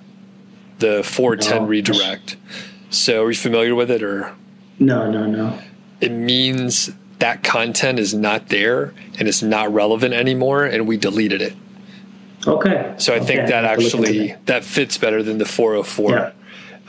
The 0.78 1.02
410 1.02 1.62
no. 1.62 1.68
redirect. 1.68 2.36
So 2.90 3.24
are 3.24 3.30
you 3.30 3.36
familiar 3.36 3.74
with 3.74 3.90
it 3.90 4.02
or? 4.02 4.34
No, 4.78 5.10
no, 5.10 5.26
no. 5.26 5.58
It 6.00 6.10
means 6.10 6.90
that 7.20 7.44
content 7.44 7.98
is 7.98 8.12
not 8.12 8.48
there 8.48 8.92
and 9.18 9.28
it's 9.28 9.42
not 9.42 9.72
relevant 9.72 10.12
anymore 10.12 10.64
and 10.64 10.88
we 10.88 10.96
deleted 10.96 11.40
it. 11.40 11.54
Okay. 12.46 12.94
So 12.98 13.12
I 13.12 13.16
okay. 13.16 13.26
think 13.26 13.48
that 13.48 13.64
actually 13.64 14.34
that 14.46 14.64
fits 14.64 14.98
better 14.98 15.22
than 15.22 15.38
the 15.38 15.44
404. 15.44 16.10
Yeah. 16.10 16.32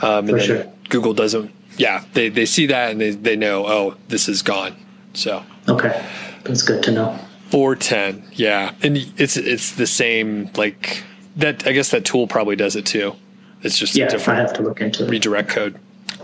Um, 0.01 0.27
and 0.27 0.29
For 0.29 0.37
then 0.37 0.45
sure. 0.45 0.73
Google 0.89 1.13
doesn't 1.13 1.53
yeah, 1.77 2.03
they, 2.13 2.29
they 2.29 2.45
see 2.45 2.67
that 2.67 2.91
and 2.91 3.01
they, 3.01 3.11
they 3.11 3.35
know, 3.35 3.65
oh, 3.65 3.95
this 4.07 4.27
is 4.27 4.41
gone. 4.41 4.75
So 5.13 5.43
Okay. 5.67 6.05
That's 6.43 6.61
good 6.61 6.83
to 6.83 6.91
know. 6.91 7.19
410 7.53 8.31
yeah. 8.33 8.73
And 8.81 8.97
it's 9.15 9.37
it's 9.37 9.73
the 9.73 9.85
same 9.85 10.49
like 10.55 11.03
that 11.35 11.67
i 11.67 11.71
guess 11.71 11.91
that 11.91 12.03
tool 12.03 12.25
probably 12.25 12.55
does 12.55 12.75
it 12.75 12.83
too. 12.87 13.15
It's 13.61 13.77
just 13.77 13.95
yeah, 13.95 14.05
a 14.05 14.09
different 14.09 14.39
I 14.39 14.41
have 14.41 14.53
to 14.53 14.63
look 14.63 14.81
into 14.81 15.05
it. 15.05 15.09
redirect 15.11 15.49
code. 15.49 15.79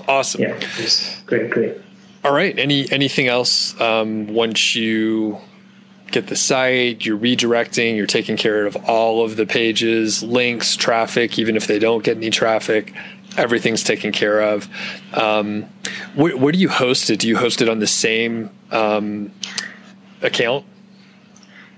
Awesome. 0.07 0.41
Yeah 0.41 0.59
great 1.27 1.51
great. 1.51 1.77
All 2.25 2.33
right. 2.33 2.57
Any 2.57 2.91
anything 2.91 3.27
else 3.27 3.79
um, 3.79 4.33
once 4.33 4.75
you 4.75 5.37
get 6.09 6.25
the 6.25 6.35
site 6.35 7.05
you're 7.05 7.19
redirecting 7.19 7.95
you're 7.95 8.07
taking 8.07 8.35
care 8.35 8.65
of 8.65 8.75
all 8.89 9.23
of 9.23 9.35
the 9.35 9.45
pages 9.45 10.23
links 10.23 10.75
traffic 10.75 11.37
even 11.37 11.55
if 11.55 11.67
they 11.67 11.77
don't 11.77 12.03
get 12.03 12.17
any 12.17 12.31
traffic 12.31 12.95
everything's 13.37 13.83
taken 13.83 14.11
care 14.11 14.41
of. 14.41 14.67
Um, 15.13 15.67
where, 16.15 16.35
where, 16.35 16.51
do 16.51 16.57
you 16.57 16.69
host 16.69 17.11
it? 17.11 17.19
Do 17.19 17.27
you 17.27 17.37
host 17.37 17.61
it 17.61 17.69
on 17.69 17.77
the 17.77 17.85
same 17.85 18.49
um, 18.71 19.31
account 20.23 20.65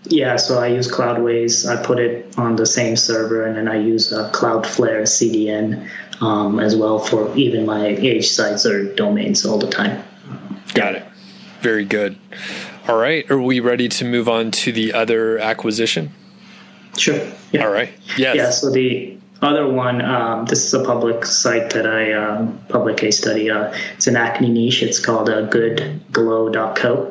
yeah, 0.05 0.35
so 0.35 0.59
I 0.59 0.67
use 0.67 0.91
Cloudways. 0.91 1.69
I 1.69 1.83
put 1.83 1.99
it 1.99 2.37
on 2.37 2.55
the 2.55 2.65
same 2.65 2.95
server, 2.95 3.45
and 3.45 3.55
then 3.55 3.67
I 3.67 3.77
use 3.77 4.11
a 4.11 4.31
Cloudflare 4.31 5.03
CDN 5.03 5.89
um, 6.21 6.59
as 6.59 6.75
well 6.75 6.99
for 6.99 7.35
even 7.35 7.65
my 7.65 7.87
H 7.87 8.31
sites 8.31 8.65
or 8.65 8.93
domains 8.95 9.45
all 9.45 9.59
the 9.59 9.69
time. 9.69 10.03
Got 10.73 10.95
it. 10.95 11.05
Very 11.61 11.85
good. 11.85 12.17
All 12.87 12.97
right. 12.97 13.29
Are 13.29 13.39
we 13.39 13.59
ready 13.59 13.87
to 13.89 14.05
move 14.05 14.27
on 14.27 14.49
to 14.51 14.71
the 14.71 14.93
other 14.93 15.37
acquisition? 15.37 16.11
Sure. 16.97 17.19
Yeah. 17.51 17.65
All 17.65 17.71
right. 17.71 17.89
Yes. 18.17 18.35
Yeah. 18.35 18.49
So 18.49 18.71
the 18.71 19.17
other 19.41 19.67
one, 19.67 20.01
um, 20.01 20.45
this 20.45 20.65
is 20.65 20.73
a 20.73 20.83
public 20.83 21.25
site 21.25 21.71
that 21.71 21.85
I 21.85 22.13
um, 22.13 22.59
public 22.69 22.97
case 22.97 23.19
study. 23.19 23.49
Uh, 23.51 23.73
it's 23.95 24.07
an 24.07 24.15
acne 24.15 24.49
niche. 24.49 24.81
It's 24.81 24.99
called 24.99 25.29
uh, 25.29 25.43
goodglow.co. 25.47 27.10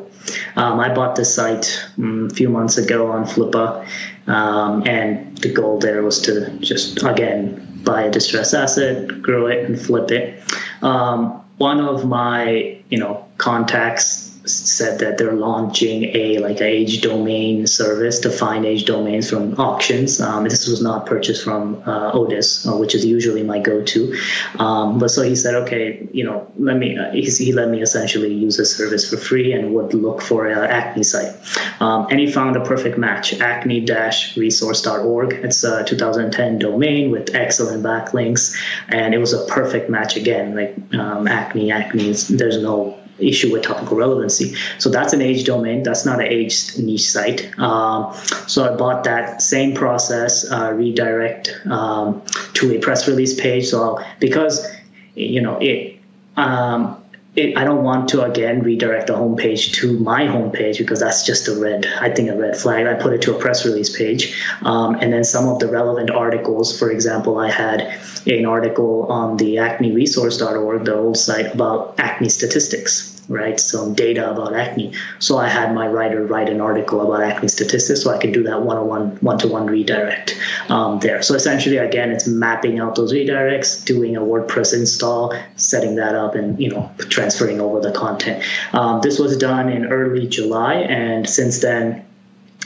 Um, 0.56 0.80
I 0.80 0.92
bought 0.92 1.16
this 1.16 1.34
site 1.34 1.82
um, 1.98 2.28
a 2.30 2.34
few 2.34 2.48
months 2.48 2.78
ago 2.78 3.10
on 3.10 3.24
Flippa, 3.24 3.86
um, 4.26 4.86
and 4.86 5.36
the 5.38 5.52
goal 5.52 5.78
there 5.78 6.02
was 6.02 6.20
to 6.22 6.50
just 6.58 7.02
again 7.02 7.80
buy 7.84 8.02
a 8.02 8.10
distressed 8.10 8.54
asset, 8.54 9.22
grow 9.22 9.46
it, 9.46 9.64
and 9.64 9.80
flip 9.80 10.10
it. 10.10 10.42
Um, 10.82 11.42
one 11.58 11.80
of 11.80 12.06
my 12.06 12.78
you 12.88 12.98
know 12.98 13.26
contacts 13.38 14.29
said 14.44 15.00
that 15.00 15.18
they're 15.18 15.32
launching 15.32 16.04
a 16.16 16.38
like 16.38 16.60
age 16.60 17.00
domain 17.02 17.66
service 17.66 18.20
to 18.20 18.30
find 18.30 18.64
age 18.64 18.84
domains 18.86 19.28
from 19.28 19.54
auctions. 19.60 20.20
Um, 20.20 20.44
this 20.44 20.66
was 20.66 20.80
not 20.82 21.06
purchased 21.06 21.44
from 21.44 21.82
uh, 21.86 22.12
ODYS, 22.12 22.66
uh, 22.66 22.76
which 22.76 22.94
is 22.94 23.04
usually 23.04 23.42
my 23.42 23.58
go-to. 23.58 24.16
Um, 24.58 24.98
but 24.98 25.10
so 25.10 25.22
he 25.22 25.36
said, 25.36 25.54
okay, 25.66 26.08
you 26.12 26.24
know, 26.24 26.50
let 26.58 26.76
me. 26.76 26.96
Uh, 26.96 27.10
he, 27.12 27.22
he, 27.22 27.52
let 27.52 27.68
me 27.68 27.82
essentially 27.82 28.32
use 28.32 28.56
the 28.56 28.64
service 28.64 29.10
for 29.10 29.16
free 29.16 29.52
and 29.52 29.74
would 29.74 29.92
look 29.94 30.22
for 30.22 30.46
an 30.46 30.58
Acne 30.70 31.02
site. 31.02 31.34
Um, 31.80 32.06
and 32.10 32.20
he 32.20 32.30
found 32.30 32.56
a 32.56 32.64
perfect 32.64 32.96
match: 32.98 33.34
acne-resource.org. 33.40 35.32
It's 35.32 35.64
a 35.64 35.84
2010 35.84 36.58
domain 36.58 37.10
with 37.10 37.34
excellent 37.34 37.82
backlinks, 37.82 38.56
and 38.88 39.12
it 39.14 39.18
was 39.18 39.32
a 39.32 39.44
perfect 39.46 39.90
match 39.90 40.16
again. 40.16 40.54
Like 40.54 40.76
um, 40.94 41.28
acne, 41.28 41.72
acne. 41.72 42.12
There's 42.12 42.62
no 42.62 42.99
issue 43.22 43.52
with 43.52 43.62
topical 43.62 43.96
relevancy. 43.96 44.54
So 44.78 44.90
that's 44.90 45.12
an 45.12 45.22
age 45.22 45.44
domain. 45.44 45.82
That's 45.82 46.04
not 46.04 46.20
an 46.20 46.26
age 46.26 46.76
niche 46.78 47.08
site. 47.10 47.58
Um, 47.58 48.14
so 48.46 48.72
I 48.72 48.76
bought 48.76 49.04
that 49.04 49.42
same 49.42 49.74
process, 49.74 50.50
uh, 50.50 50.72
redirect 50.72 51.60
um, 51.66 52.22
to 52.54 52.76
a 52.76 52.78
press 52.80 53.08
release 53.08 53.38
page. 53.38 53.66
So 53.68 54.02
because 54.18 54.66
you 55.14 55.40
know 55.40 55.58
it. 55.60 55.98
Um, 56.36 56.96
it, 57.36 57.56
I 57.56 57.64
don't 57.64 57.84
want 57.84 58.08
to 58.10 58.22
again 58.22 58.62
redirect 58.62 59.06
the 59.06 59.12
homepage 59.12 59.72
to 59.74 59.98
my 59.98 60.22
homepage 60.22 60.78
because 60.78 60.98
that's 61.00 61.24
just 61.24 61.46
a 61.46 61.54
red, 61.54 61.86
I 62.00 62.10
think 62.10 62.28
a 62.28 62.36
red 62.36 62.56
flag. 62.56 62.86
I 62.86 62.94
put 62.94 63.12
it 63.12 63.22
to 63.22 63.36
a 63.36 63.38
press 63.38 63.64
release 63.64 63.96
page, 63.96 64.36
um, 64.62 64.96
and 64.96 65.12
then 65.12 65.22
some 65.22 65.48
of 65.48 65.60
the 65.60 65.68
relevant 65.68 66.10
articles. 66.10 66.76
For 66.76 66.90
example, 66.90 67.38
I 67.38 67.50
had 67.50 68.00
an 68.26 68.46
article 68.46 69.06
on 69.06 69.36
the 69.36 69.56
acneresource.org, 69.56 70.84
the 70.84 70.94
old 70.94 71.16
site 71.16 71.54
about 71.54 71.94
acne 71.98 72.28
statistics 72.28 73.09
right? 73.30 73.58
Some 73.58 73.94
data 73.94 74.28
about 74.30 74.54
acne. 74.54 74.92
So 75.20 75.38
I 75.38 75.48
had 75.48 75.72
my 75.72 75.86
writer 75.86 76.26
write 76.26 76.48
an 76.50 76.60
article 76.60 77.00
about 77.00 77.22
acne 77.22 77.48
statistics, 77.48 78.02
so 78.02 78.10
I 78.10 78.18
could 78.18 78.32
do 78.32 78.42
that 78.42 78.62
one-on-one, 78.62 79.18
one-to-one 79.20 79.66
redirect 79.66 80.36
um, 80.68 80.98
there. 80.98 81.22
So 81.22 81.34
essentially, 81.34 81.76
again, 81.76 82.10
it's 82.10 82.26
mapping 82.26 82.80
out 82.80 82.96
those 82.96 83.12
redirects, 83.12 83.84
doing 83.84 84.16
a 84.16 84.20
WordPress 84.20 84.74
install, 84.74 85.32
setting 85.56 85.94
that 85.94 86.16
up, 86.16 86.34
and 86.34 86.60
you 86.60 86.70
know, 86.70 86.90
transferring 86.98 87.60
over 87.60 87.80
the 87.80 87.92
content. 87.92 88.44
Um, 88.72 89.00
this 89.00 89.18
was 89.20 89.38
done 89.38 89.68
in 89.68 89.86
early 89.86 90.26
July, 90.26 90.74
and 90.74 91.28
since 91.28 91.60
then 91.60 92.04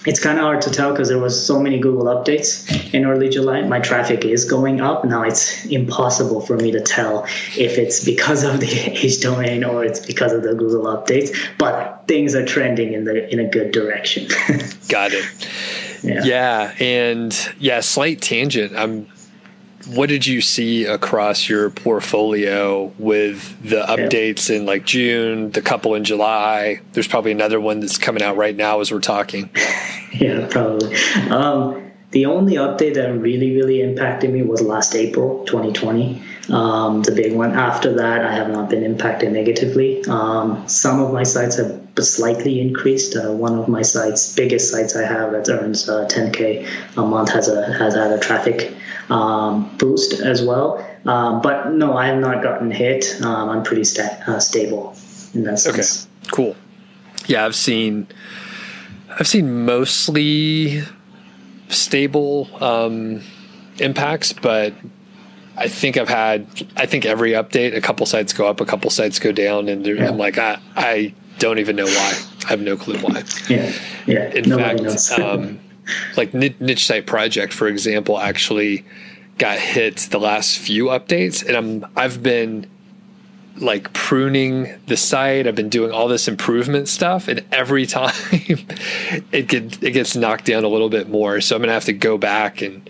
it's 0.07 0.21
kind 0.21 0.39
of 0.39 0.45
hard 0.45 0.63
to 0.63 0.71
tell 0.71 0.91
because 0.93 1.09
there 1.09 1.19
was 1.19 1.47
so 1.47 1.59
many 1.59 1.79
Google 1.79 2.05
updates 2.05 2.93
in 2.93 3.07
early 3.07 3.29
July. 3.29 3.63
My 3.63 3.81
traffic 3.81 4.25
is 4.25 4.45
going 4.45 4.81
up 4.81 5.05
now. 5.05 5.23
It's 5.23 5.65
impossible 5.67 6.41
for 6.41 6.57
me 6.57 6.71
to 6.73 6.81
tell 6.81 7.25
if 7.57 7.79
it's 7.79 8.05
because 8.05 8.45
of 8.45 8.61
the 8.61 8.67
age 8.91 9.21
domain 9.21 9.65
or 9.65 9.85
it's 9.85 10.05
because 10.05 10.33
of 10.33 10.43
the 10.43 10.55
Google 10.55 10.85
updates. 10.85 11.35
But 11.59 12.05
things 12.07 12.35
are 12.35 12.45
trending 12.45 12.93
in 12.93 13.05
the 13.05 13.31
in 13.33 13.39
a 13.39 13.49
good 13.49 13.73
direction. 13.73 14.29
Got 14.89 15.13
it. 15.13 15.25
Yeah. 16.03 16.23
yeah, 16.25 16.75
and 16.81 17.55
yeah, 17.59 17.81
slight 17.81 18.21
tangent. 18.21 18.77
I'm 18.77 19.07
what 19.87 20.09
did 20.09 20.27
you 20.27 20.41
see 20.41 20.85
across 20.85 21.49
your 21.49 21.71
portfolio 21.71 22.93
with 22.99 23.57
the 23.63 23.83
updates 23.83 24.49
yeah. 24.49 24.57
in 24.57 24.67
like 24.67 24.85
June, 24.85 25.51
the 25.51 25.63
couple 25.63 25.95
in 25.95 26.05
July? 26.05 26.81
There's 26.93 27.09
probably 27.09 27.33
another 27.33 27.61
one 27.61 27.81
that's 27.81 27.99
coming 27.99 28.23
out 28.23 28.37
right 28.37 28.57
now 28.57 28.81
as 28.81 28.91
we're 28.91 29.01
talking. 29.01 29.51
yeah, 30.13 30.47
probably. 30.51 30.95
Um, 31.31 31.93
the 32.11 32.27
only 32.27 32.55
update 32.55 32.95
that 32.95 33.09
really, 33.13 33.57
really 33.57 33.81
impacted 33.81 34.31
me 34.31 34.43
was 34.43 34.63
last 34.63 34.95
April 34.95 35.45
2020. 35.47 36.23
Um, 36.51 37.03
the 37.03 37.13
big 37.13 37.35
one. 37.35 37.53
After 37.53 37.95
that, 37.95 38.25
I 38.25 38.35
have 38.35 38.51
not 38.51 38.69
been 38.69 38.83
impacted 38.83 39.33
negatively. 39.33 40.05
Um, 40.05 40.69
some 40.69 41.01
of 41.01 41.13
my 41.13 41.23
sites 41.23 41.57
have 41.57 41.81
slightly 42.01 42.61
increased. 42.61 43.17
Uh, 43.17 43.33
one 43.33 43.59
of 43.59 43.69
my 43.69 43.83
sites, 43.83 44.35
biggest 44.35 44.71
sites 44.71 44.95
I 44.97 45.07
have 45.07 45.33
that 45.33 45.49
earns 45.49 45.89
uh, 45.89 46.07
10k 46.07 46.69
a 46.97 47.03
month, 47.03 47.31
has 47.33 47.49
a 47.49 47.73
has 47.73 47.95
had 47.95 48.13
a 48.13 48.19
traffic 48.19 48.75
um, 49.11 49.75
boost 49.79 50.21
as 50.21 50.43
well. 50.43 50.87
Um, 51.07 51.41
but 51.43 51.73
no, 51.73 51.97
I 51.97 52.07
have 52.07 52.19
not 52.19 52.43
gotten 52.43 52.71
hit. 52.71 53.21
Um, 53.23 53.49
I'm 53.49 53.63
pretty 53.63 53.85
sta- 53.85 54.23
uh, 54.27 54.39
stable 54.39 54.97
in 55.35 55.45
that 55.45 55.59
sense. 55.59 56.07
Okay, 56.07 56.31
cool. 56.31 56.57
Yeah, 57.27 57.45
I've 57.45 57.55
seen 57.55 58.07
I've 59.19 59.29
seen 59.29 59.65
mostly 59.65 60.83
stable 61.69 62.49
um, 62.63 63.23
impacts, 63.79 64.33
but 64.33 64.75
I 65.57 65.69
think 65.69 65.97
I've 65.97 66.09
had 66.09 66.47
I 66.77 66.87
think 66.87 67.07
every 67.07 67.33
update 67.33 67.77
a 67.77 67.81
couple 67.81 68.07
sites 68.07 68.33
go 68.33 68.47
up, 68.47 68.61
a 68.61 68.65
couple 68.65 68.91
sites 68.91 69.19
go 69.19 69.33
down, 69.33 69.69
and 69.69 69.87
yeah. 69.87 70.09
I'm 70.09 70.19
like 70.19 70.39
I 70.39 70.59
I 70.77 71.15
don't 71.39 71.59
even 71.59 71.77
know 71.77 71.87
why. 71.87 72.21
I 72.45 72.49
have 72.49 72.61
no 72.61 72.77
clue 72.77 72.99
why. 72.99 73.23
Yeah, 73.49 73.73
yeah. 74.07 74.31
In 74.33 74.49
Nobody 74.49 74.89
fact, 74.89 75.19
um, 75.21 75.61
like 76.17 76.35
niche 76.35 76.87
site 76.87 77.07
project, 77.07 77.53
for 77.53 77.69
example, 77.69 78.19
actually 78.19 78.85
got 79.39 79.59
hit 79.59 80.09
the 80.11 80.21
last 80.21 80.59
few 80.59 80.87
updates, 80.87 81.47
and 81.47 81.57
I'm 81.57 81.87
I've 81.97 82.23
been 82.23 82.67
like 83.57 83.93
pruning 83.93 84.69
the 84.87 84.97
site. 84.97 85.47
I've 85.47 85.55
been 85.55 85.69
doing 85.69 85.93
all 85.93 86.09
this 86.09 86.29
improvement 86.29 86.89
stuff, 86.89 87.29
and 87.29 87.45
every 87.53 87.87
time 87.99 88.15
it 88.33 89.49
get 89.49 89.83
it 89.83 89.93
gets 89.93 90.17
knocked 90.17 90.47
down 90.47 90.65
a 90.65 90.69
little 90.69 90.89
bit 90.89 91.09
more. 91.09 91.41
So 91.41 91.57
I'm 91.57 91.63
gonna 91.63 91.73
have 91.73 91.85
to 91.85 91.93
go 91.93 92.19
back 92.19 92.63
and 92.63 92.89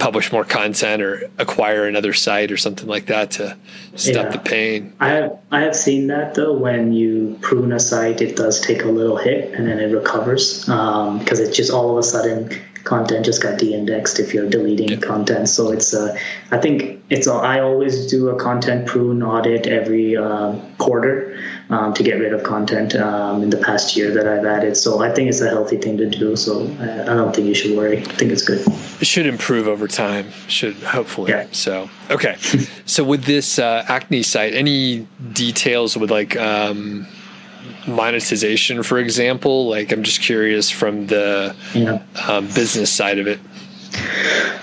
publish 0.00 0.32
more 0.32 0.44
content 0.44 1.02
or 1.02 1.30
acquire 1.38 1.86
another 1.86 2.12
site 2.12 2.50
or 2.50 2.56
something 2.56 2.88
like 2.88 3.06
that 3.06 3.30
to 3.32 3.56
stop 3.94 4.24
yeah. 4.24 4.30
the 4.30 4.38
pain. 4.38 4.92
I 4.98 5.08
have 5.10 5.38
I 5.52 5.60
have 5.60 5.76
seen 5.76 6.08
that 6.08 6.34
though. 6.34 6.54
When 6.54 6.92
you 6.92 7.38
prune 7.42 7.72
a 7.72 7.78
site, 7.78 8.20
it 8.20 8.34
does 8.34 8.60
take 8.60 8.82
a 8.82 8.88
little 8.88 9.16
hit 9.16 9.54
and 9.54 9.68
then 9.68 9.78
it 9.78 9.94
recovers 9.94 10.64
because 10.64 11.40
um, 11.40 11.46
it 11.46 11.52
just 11.52 11.70
all 11.70 11.92
of 11.92 11.98
a 11.98 12.02
sudden 12.02 12.50
content 12.84 13.26
just 13.26 13.42
got 13.42 13.58
de-indexed 13.58 14.18
if 14.18 14.32
you're 14.32 14.48
deleting 14.48 14.88
yeah. 14.88 14.96
content. 14.96 15.48
So 15.48 15.70
it's 15.70 15.92
uh, 15.94 16.16
I 16.50 16.58
think 16.58 17.00
it's 17.10 17.26
a, 17.26 17.34
I 17.34 17.60
always 17.60 18.06
do 18.06 18.30
a 18.30 18.36
content 18.36 18.86
prune 18.86 19.22
audit 19.22 19.66
every 19.66 20.16
uh, 20.16 20.56
quarter 20.78 21.38
um, 21.70 21.94
to 21.94 22.02
get 22.02 22.14
rid 22.14 22.32
of 22.32 22.42
content 22.42 22.94
um, 22.96 23.42
in 23.42 23.50
the 23.50 23.56
past 23.56 23.96
year 23.96 24.12
that 24.12 24.26
I've 24.26 24.44
added. 24.44 24.76
So 24.76 25.02
I 25.02 25.12
think 25.12 25.28
it's 25.28 25.40
a 25.40 25.48
healthy 25.48 25.76
thing 25.76 25.96
to 25.98 26.08
do. 26.08 26.36
So 26.36 26.66
I, 26.80 27.02
I 27.02 27.14
don't 27.14 27.34
think 27.34 27.46
you 27.46 27.54
should 27.54 27.76
worry. 27.76 27.98
I 27.98 28.02
think 28.02 28.32
it's 28.32 28.42
good. 28.42 28.60
It 29.00 29.06
should 29.06 29.26
improve 29.26 29.68
over 29.68 29.86
time. 29.86 30.30
Should 30.48 30.74
hopefully. 30.76 31.30
Yeah. 31.30 31.46
So 31.52 31.88
okay. 32.10 32.36
so 32.86 33.04
with 33.04 33.24
this 33.24 33.58
uh, 33.58 33.84
acne 33.88 34.22
site, 34.22 34.54
any 34.54 35.06
details 35.32 35.96
with 35.96 36.10
like. 36.10 36.36
Um, 36.36 37.06
monetization, 37.86 38.82
for 38.82 38.98
example? 38.98 39.68
Like, 39.68 39.92
I'm 39.92 40.02
just 40.02 40.20
curious 40.20 40.70
from 40.70 41.06
the 41.06 41.54
yeah. 41.74 42.02
um, 42.28 42.46
business 42.46 42.90
side 42.90 43.18
of 43.18 43.26
it. 43.26 43.40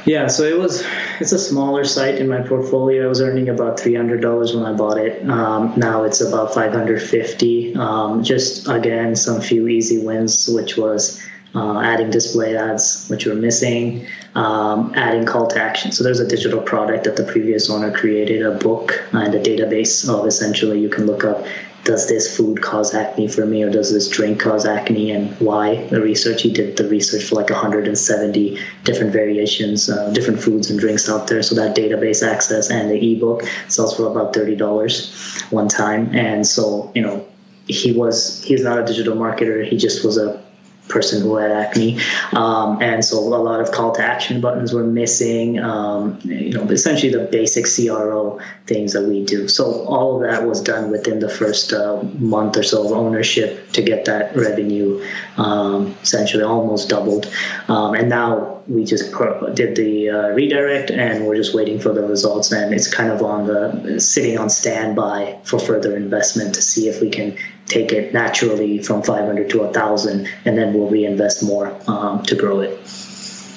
Yeah, 0.05 0.27
so 0.27 0.43
it 0.43 0.57
was. 0.57 0.85
It's 1.19 1.33
a 1.33 1.39
smaller 1.39 1.83
site 1.83 2.15
in 2.15 2.29
my 2.29 2.41
portfolio. 2.41 3.05
I 3.05 3.07
was 3.07 3.19
earning 3.19 3.49
about 3.49 3.77
three 3.77 3.95
hundred 3.95 4.21
dollars 4.21 4.55
when 4.55 4.63
I 4.63 4.71
bought 4.71 4.97
it. 4.97 5.27
Um, 5.29 5.73
now 5.75 6.03
it's 6.03 6.21
about 6.21 6.53
five 6.53 6.71
hundred 6.71 7.01
fifty. 7.01 7.75
Um, 7.75 8.23
just 8.23 8.69
again, 8.69 9.17
some 9.17 9.41
few 9.41 9.67
easy 9.67 9.97
wins, 9.97 10.47
which 10.47 10.77
was 10.77 11.21
uh, 11.55 11.81
adding 11.81 12.09
display 12.09 12.55
ads, 12.55 13.07
which 13.09 13.25
were 13.25 13.35
missing, 13.35 14.07
um, 14.35 14.93
adding 14.95 15.25
call 15.25 15.47
to 15.47 15.61
action. 15.61 15.91
So 15.91 16.03
there's 16.03 16.19
a 16.21 16.27
digital 16.27 16.61
product 16.61 17.03
that 17.03 17.17
the 17.17 17.23
previous 17.23 17.69
owner 17.69 17.91
created, 17.91 18.43
a 18.43 18.51
book 18.51 19.03
and 19.11 19.33
a 19.33 19.41
database 19.41 20.07
of 20.07 20.25
essentially 20.25 20.79
you 20.79 20.89
can 20.89 21.05
look 21.05 21.23
up 21.23 21.45
does 21.87 22.09
this 22.09 22.35
food 22.35 22.61
cause 22.61 22.93
acne 22.93 23.29
for 23.29 23.45
me 23.45 23.63
or 23.63 23.69
does 23.69 23.93
this 23.93 24.09
drink 24.09 24.41
cause 24.41 24.65
acne 24.65 25.11
and 25.11 25.33
why? 25.39 25.87
The 25.87 26.01
research 26.01 26.41
he 26.41 26.51
did 26.51 26.75
the 26.75 26.87
research 26.89 27.23
for 27.23 27.35
like 27.35 27.49
170 27.49 28.59
different 28.83 29.13
variations 29.13 29.89
uh, 29.89 30.11
different 30.11 30.41
foods 30.41 30.69
and 30.69 30.77
drinks 30.77 31.09
out 31.09 31.27
there. 31.27 31.41
So 31.41 31.55
that 31.55 31.77
database 31.77 32.27
access 32.27 32.69
and 32.69 32.91
the 32.91 33.13
ebook 33.13 33.43
sells 33.69 33.95
for 33.95 34.05
about 34.11 34.33
$30 34.33 35.51
one 35.51 35.69
time. 35.69 36.13
And 36.13 36.45
so 36.45 36.91
you 36.93 37.01
know 37.01 37.25
he 37.67 37.93
was 37.93 38.43
he's 38.43 38.63
not 38.63 38.79
a 38.79 38.85
digital 38.85 39.15
marketer. 39.15 39.65
He 39.65 39.77
just 39.77 40.03
was 40.03 40.17
a 40.17 40.43
person 40.87 41.21
who 41.21 41.35
had 41.35 41.51
acne, 41.51 41.99
um, 42.33 42.81
and 42.81 43.03
so 43.03 43.17
a 43.17 43.37
lot 43.37 43.59
of 43.59 43.71
call 43.71 43.93
to 43.93 44.01
action 44.01 44.41
buttons 44.41 44.73
were 44.73 44.83
missing. 44.83 45.59
Um, 45.59 46.19
you 46.23 46.53
know, 46.53 46.63
essentially 46.63 47.11
the 47.11 47.25
basic 47.25 47.65
CRO 47.65 48.39
things 48.65 48.93
that 48.93 49.03
we 49.03 49.25
do. 49.25 49.47
So 49.47 49.85
all 49.85 50.15
of 50.15 50.29
that 50.29 50.47
was 50.47 50.61
done 50.61 50.91
within 50.91 51.19
the 51.19 51.29
first 51.29 51.73
uh, 51.73 52.01
month 52.19 52.57
or 52.57 52.63
so 52.63 52.85
of 52.85 52.91
ownership 52.91 53.71
to 53.73 53.81
get 53.81 54.05
that 54.05 54.35
revenue 54.35 55.05
um, 55.37 55.95
essentially 56.01 56.43
almost 56.43 56.89
doubled, 56.89 57.31
um, 57.67 57.93
and 57.93 58.09
now 58.09 58.57
we 58.67 58.83
just 58.83 59.13
did 59.53 59.75
the 59.75 60.09
uh, 60.09 60.27
redirect 60.29 60.91
and 60.91 61.25
we're 61.25 61.35
just 61.35 61.55
waiting 61.55 61.79
for 61.79 61.93
the 61.93 62.03
results 62.03 62.51
and 62.51 62.73
it's 62.73 62.93
kind 62.93 63.11
of 63.11 63.21
on 63.21 63.47
the 63.47 63.99
sitting 63.99 64.37
on 64.37 64.49
standby 64.49 65.39
for 65.43 65.57
further 65.57 65.95
investment 65.95 66.55
to 66.55 66.61
see 66.61 66.89
if 66.89 67.01
we 67.01 67.09
can 67.09 67.37
take 67.67 67.91
it 67.91 68.13
naturally 68.13 68.81
from 68.81 69.01
500 69.03 69.49
to 69.49 69.59
1000 69.59 70.27
and 70.45 70.57
then 70.57 70.73
we'll 70.73 70.89
reinvest 70.89 71.43
more 71.43 71.77
um, 71.87 72.23
to 72.23 72.35
grow 72.35 72.59
it 72.61 72.79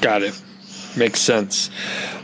got 0.01 0.23
it 0.23 0.41
Makes 0.97 1.21
sense. 1.21 1.71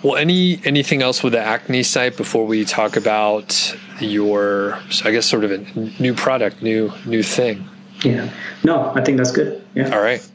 Well, 0.02 0.16
any 0.16 0.60
anything 0.64 1.00
else 1.00 1.22
with 1.22 1.34
the 1.34 1.40
Acne 1.40 1.84
site 1.84 2.16
before 2.16 2.44
we 2.46 2.64
talk 2.64 2.96
about 2.96 3.76
your, 4.00 4.80
I 5.04 5.12
guess, 5.12 5.26
sort 5.26 5.44
of 5.44 5.52
a 5.52 5.58
new 6.02 6.14
product, 6.14 6.62
new 6.62 6.92
new 7.04 7.22
thing? 7.22 7.68
Yeah. 8.02 8.28
No, 8.64 8.92
I 8.94 9.02
think 9.02 9.18
that's 9.18 9.30
good. 9.30 9.64
Yeah. 9.74 9.94
All 9.94 10.02
right. 10.02 10.26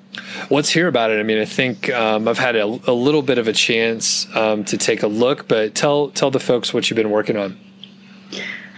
Let's 0.49 0.69
hear 0.69 0.87
about 0.87 1.11
it. 1.11 1.19
I 1.19 1.23
mean, 1.23 1.39
I 1.39 1.45
think 1.45 1.89
um, 1.89 2.27
I've 2.27 2.37
had 2.37 2.55
a, 2.55 2.65
a, 2.65 2.93
little 2.93 3.21
bit 3.21 3.37
of 3.37 3.47
a 3.47 3.53
chance 3.53 4.27
um, 4.35 4.65
to 4.65 4.77
take 4.77 5.03
a 5.03 5.07
look, 5.07 5.47
but 5.47 5.75
tell 5.75 6.09
tell 6.09 6.31
the 6.31 6.39
folks 6.39 6.73
what 6.73 6.89
you've 6.89 6.97
been 6.97 7.11
working 7.11 7.35
on. 7.35 7.59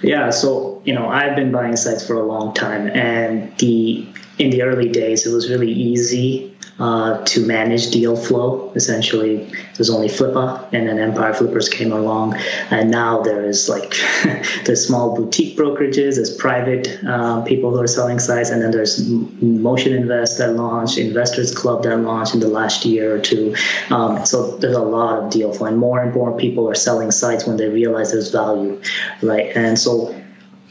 Yeah, 0.03 0.29
so 0.31 0.81
you 0.85 0.93
know, 0.93 1.07
I've 1.07 1.35
been 1.35 1.51
buying 1.51 1.75
sites 1.77 2.05
for 2.05 2.15
a 2.15 2.23
long 2.23 2.53
time, 2.53 2.89
and 2.89 3.57
the 3.57 4.05
in 4.37 4.49
the 4.49 4.63
early 4.63 4.89
days, 4.89 5.25
it 5.25 5.33
was 5.33 5.49
really 5.49 5.71
easy 5.71 6.52
uh, 6.79 7.23
to 7.25 7.45
manage 7.45 7.91
deal 7.91 8.15
flow. 8.15 8.71
Essentially, 8.75 9.51
there's 9.75 9.89
only 9.89 10.07
Flippa, 10.07 10.67
and 10.73 10.87
then 10.87 10.97
Empire 10.97 11.33
Flippers 11.33 11.69
came 11.69 11.91
along, 11.91 12.35
and 12.71 12.89
now 12.89 13.21
there 13.21 13.45
is 13.45 13.69
like 13.69 13.95
there's 14.65 14.85
small 14.85 15.15
boutique 15.15 15.57
brokerages, 15.57 16.15
there's 16.15 16.35
private 16.35 17.03
uh, 17.05 17.41
people 17.43 17.71
who 17.71 17.79
are 17.79 17.87
selling 17.87 18.19
sites, 18.19 18.49
and 18.49 18.61
then 18.61 18.71
there's 18.71 19.07
Motion 19.07 19.93
Invest 19.93 20.39
that 20.39 20.55
launched, 20.55 20.97
Investors 20.97 21.53
Club 21.53 21.83
that 21.83 21.97
launched 21.97 22.33
in 22.33 22.39
the 22.39 22.47
last 22.47 22.85
year 22.85 23.15
or 23.15 23.19
two. 23.19 23.55
Um, 23.89 24.25
so 24.25 24.57
there's 24.57 24.75
a 24.75 24.81
lot 24.81 25.23
of 25.23 25.31
deal 25.31 25.53
flow, 25.53 25.67
and 25.67 25.77
more 25.77 26.01
and 26.01 26.13
more 26.13 26.35
people 26.35 26.67
are 26.69 26.75
selling 26.75 27.11
sites 27.11 27.45
when 27.45 27.57
they 27.57 27.69
realize 27.69 28.11
there's 28.11 28.31
value, 28.31 28.81
right? 29.21 29.55
And 29.55 29.77
so 29.77 30.15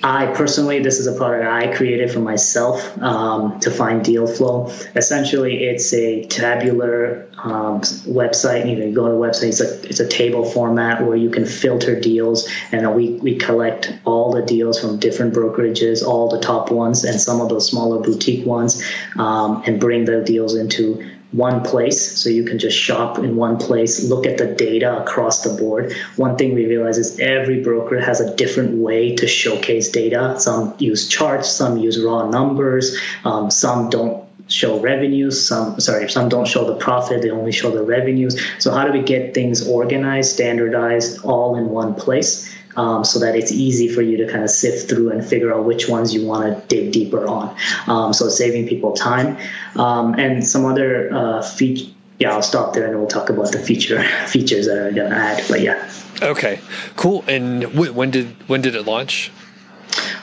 I 0.04 0.26
personally, 0.34 0.80
this 0.80 0.98
is 0.98 1.06
a 1.06 1.12
product 1.12 1.44
I 1.44 1.72
created 1.76 2.10
for 2.10 2.18
myself 2.18 2.98
um, 3.00 3.60
to 3.60 3.70
find 3.70 4.04
deal 4.04 4.26
flow. 4.26 4.72
Essentially, 4.96 5.62
it's 5.62 5.94
a 5.94 6.24
tabular 6.24 7.28
um, 7.38 7.80
website. 7.80 8.68
You 8.68 8.76
can 8.76 8.94
go 8.94 9.06
to 9.06 9.12
the 9.12 9.18
website. 9.18 9.48
It's 9.48 9.60
a 9.60 9.88
it's 9.88 10.00
a 10.00 10.08
table 10.08 10.44
format 10.44 11.06
where 11.06 11.16
you 11.16 11.30
can 11.30 11.46
filter 11.46 11.98
deals, 11.98 12.48
and 12.72 12.94
we 12.96 13.12
we 13.12 13.36
collect 13.36 13.92
all 14.04 14.32
the 14.32 14.42
deals 14.42 14.80
from 14.80 14.98
different 14.98 15.34
brokerages, 15.34 16.04
all 16.04 16.28
the 16.28 16.40
top 16.40 16.72
ones, 16.72 17.04
and 17.04 17.20
some 17.20 17.40
of 17.40 17.48
those 17.48 17.68
smaller 17.68 18.00
boutique 18.00 18.44
ones, 18.44 18.82
um, 19.18 19.62
and 19.66 19.78
bring 19.78 20.04
the 20.04 20.22
deals 20.22 20.56
into 20.56 21.11
one 21.32 21.62
place. 21.62 22.20
So 22.20 22.28
you 22.28 22.44
can 22.44 22.58
just 22.58 22.78
shop 22.78 23.18
in 23.18 23.36
one 23.36 23.56
place 23.58 24.04
look 24.04 24.26
at 24.26 24.38
the 24.38 24.46
data 24.46 25.00
across 25.00 25.42
the 25.42 25.50
board. 25.50 25.94
One 26.16 26.36
thing 26.36 26.54
we 26.54 26.66
realize 26.66 26.98
is 26.98 27.18
every 27.18 27.62
broker 27.62 28.00
has 28.00 28.20
a 28.20 28.34
different 28.36 28.76
way 28.76 29.16
to 29.16 29.26
showcase 29.26 29.90
data. 29.90 30.38
Some 30.38 30.74
use 30.78 31.08
charts 31.08 31.50
some 31.50 31.78
use 31.78 31.98
raw 32.00 32.28
numbers 32.28 32.98
um, 33.24 33.50
some 33.50 33.90
don't 33.90 34.24
show 34.52 34.78
revenues 34.80 35.46
some 35.46 35.80
sorry 35.80 36.08
some 36.10 36.28
don't 36.28 36.46
show 36.46 36.64
the 36.64 36.76
profit 36.76 37.22
they 37.22 37.30
only 37.30 37.52
show 37.52 37.70
the 37.70 37.82
revenues 37.82 38.40
so 38.58 38.70
how 38.70 38.84
do 38.86 38.92
we 38.92 39.02
get 39.02 39.34
things 39.34 39.68
organized 39.68 40.32
standardized 40.32 41.24
all 41.24 41.56
in 41.56 41.68
one 41.70 41.94
place 41.94 42.52
um, 42.76 43.04
so 43.04 43.18
that 43.20 43.36
it's 43.36 43.52
easy 43.52 43.88
for 43.88 44.02
you 44.02 44.16
to 44.18 44.30
kind 44.30 44.44
of 44.44 44.50
sift 44.50 44.88
through 44.88 45.10
and 45.10 45.24
figure 45.24 45.52
out 45.52 45.64
which 45.64 45.88
ones 45.88 46.14
you 46.14 46.26
want 46.26 46.44
to 46.46 46.66
dig 46.68 46.92
deeper 46.92 47.26
on. 47.26 47.56
Um, 47.86 48.12
so 48.12 48.28
saving 48.28 48.68
people 48.68 48.92
time 48.92 49.36
um, 49.76 50.14
and 50.14 50.46
some 50.46 50.64
other 50.64 51.12
uh, 51.12 51.42
feature. 51.42 51.90
Yeah, 52.18 52.32
I'll 52.32 52.42
stop 52.42 52.72
there 52.72 52.86
and 52.86 52.98
we'll 52.98 53.08
talk 53.08 53.30
about 53.30 53.50
the 53.50 53.58
feature 53.58 54.02
features 54.26 54.66
that 54.66 54.78
are 54.78 54.92
going 54.92 55.10
to 55.10 55.16
add. 55.16 55.44
But 55.48 55.60
yeah. 55.60 55.90
Okay, 56.22 56.60
cool. 56.96 57.24
And 57.26 57.62
w- 57.62 57.92
when 57.92 58.10
did 58.10 58.36
when 58.48 58.62
did 58.62 58.76
it 58.76 58.86
launch? 58.86 59.32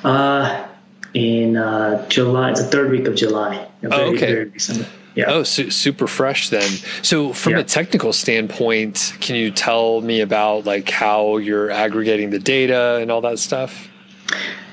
Uh, 0.03 0.65
in 1.13 1.57
uh, 1.57 2.07
July, 2.07 2.51
it's 2.51 2.61
the 2.61 2.67
third 2.67 2.89
week 2.89 3.07
of 3.07 3.15
July. 3.15 3.68
Oh, 3.83 3.89
very, 3.89 4.01
oh, 4.03 4.13
okay. 4.13 4.85
Yeah. 5.15 5.25
Oh, 5.27 5.43
su- 5.43 5.71
super 5.71 6.07
fresh 6.07 6.49
then. 6.49 6.69
So, 7.01 7.33
from 7.33 7.53
yeah. 7.53 7.59
a 7.59 7.63
technical 7.63 8.13
standpoint, 8.13 9.13
can 9.19 9.35
you 9.35 9.51
tell 9.51 10.01
me 10.01 10.21
about 10.21 10.65
like 10.65 10.89
how 10.89 11.37
you're 11.37 11.71
aggregating 11.71 12.29
the 12.29 12.39
data 12.39 12.97
and 13.01 13.11
all 13.11 13.21
that 13.21 13.39
stuff? 13.39 13.89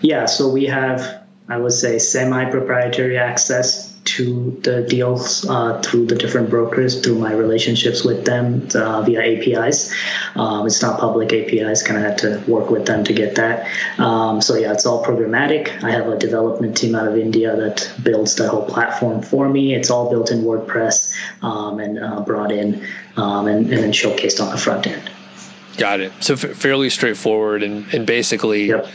Yeah. 0.02 0.26
So 0.26 0.48
we 0.48 0.66
have, 0.66 1.24
I 1.48 1.56
would 1.56 1.72
say, 1.72 1.98
semi-proprietary 1.98 3.18
access 3.18 3.85
to 4.06 4.58
the 4.62 4.82
deals 4.82 5.44
uh, 5.48 5.80
through 5.82 6.06
the 6.06 6.14
different 6.14 6.48
brokers 6.48 7.00
through 7.00 7.18
my 7.18 7.32
relationships 7.32 8.04
with 8.04 8.24
them 8.24 8.68
uh, 8.74 9.02
via 9.02 9.20
APIs. 9.20 9.94
Um, 10.36 10.66
it's 10.66 10.80
not 10.80 10.98
public 11.00 11.32
APIs, 11.32 11.82
kind 11.82 11.98
of 11.98 12.04
had 12.04 12.18
to 12.18 12.50
work 12.50 12.70
with 12.70 12.86
them 12.86 13.04
to 13.04 13.12
get 13.12 13.34
that. 13.34 13.68
Um, 13.98 14.40
so 14.40 14.54
yeah, 14.54 14.72
it's 14.72 14.86
all 14.86 15.04
programmatic. 15.04 15.82
I 15.82 15.90
have 15.90 16.08
a 16.08 16.16
development 16.16 16.76
team 16.76 16.94
out 16.94 17.08
of 17.08 17.18
India 17.18 17.54
that 17.56 17.92
builds 18.02 18.36
the 18.36 18.48
whole 18.48 18.64
platform 18.64 19.22
for 19.22 19.48
me. 19.48 19.74
It's 19.74 19.90
all 19.90 20.08
built 20.08 20.30
in 20.30 20.42
WordPress 20.42 21.14
um, 21.42 21.80
and 21.80 21.98
uh, 21.98 22.20
brought 22.20 22.52
in 22.52 22.86
um, 23.16 23.48
and, 23.48 23.72
and 23.72 23.82
then 23.82 23.92
showcased 23.92 24.40
on 24.40 24.50
the 24.50 24.58
front 24.58 24.86
end. 24.86 25.10
Got 25.76 26.00
it. 26.00 26.12
So 26.20 26.34
f- 26.34 26.56
fairly 26.56 26.88
straightforward 26.90 27.62
and, 27.62 27.92
and 27.92 28.06
basically. 28.06 28.66
Yep 28.66 28.88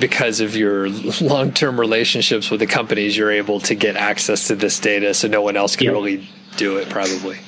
because 0.00 0.40
of 0.40 0.56
your 0.56 0.88
long-term 1.20 1.78
relationships 1.78 2.50
with 2.50 2.60
the 2.60 2.66
companies, 2.66 3.16
you're 3.16 3.30
able 3.30 3.60
to 3.60 3.74
get 3.74 3.96
access 3.96 4.48
to 4.48 4.56
this 4.56 4.78
data, 4.80 5.14
so 5.14 5.28
no 5.28 5.42
one 5.42 5.56
else 5.56 5.76
can 5.76 5.86
yep. 5.86 5.94
really 5.94 6.28
do 6.56 6.76
it. 6.78 6.88
Probably. 6.88 7.38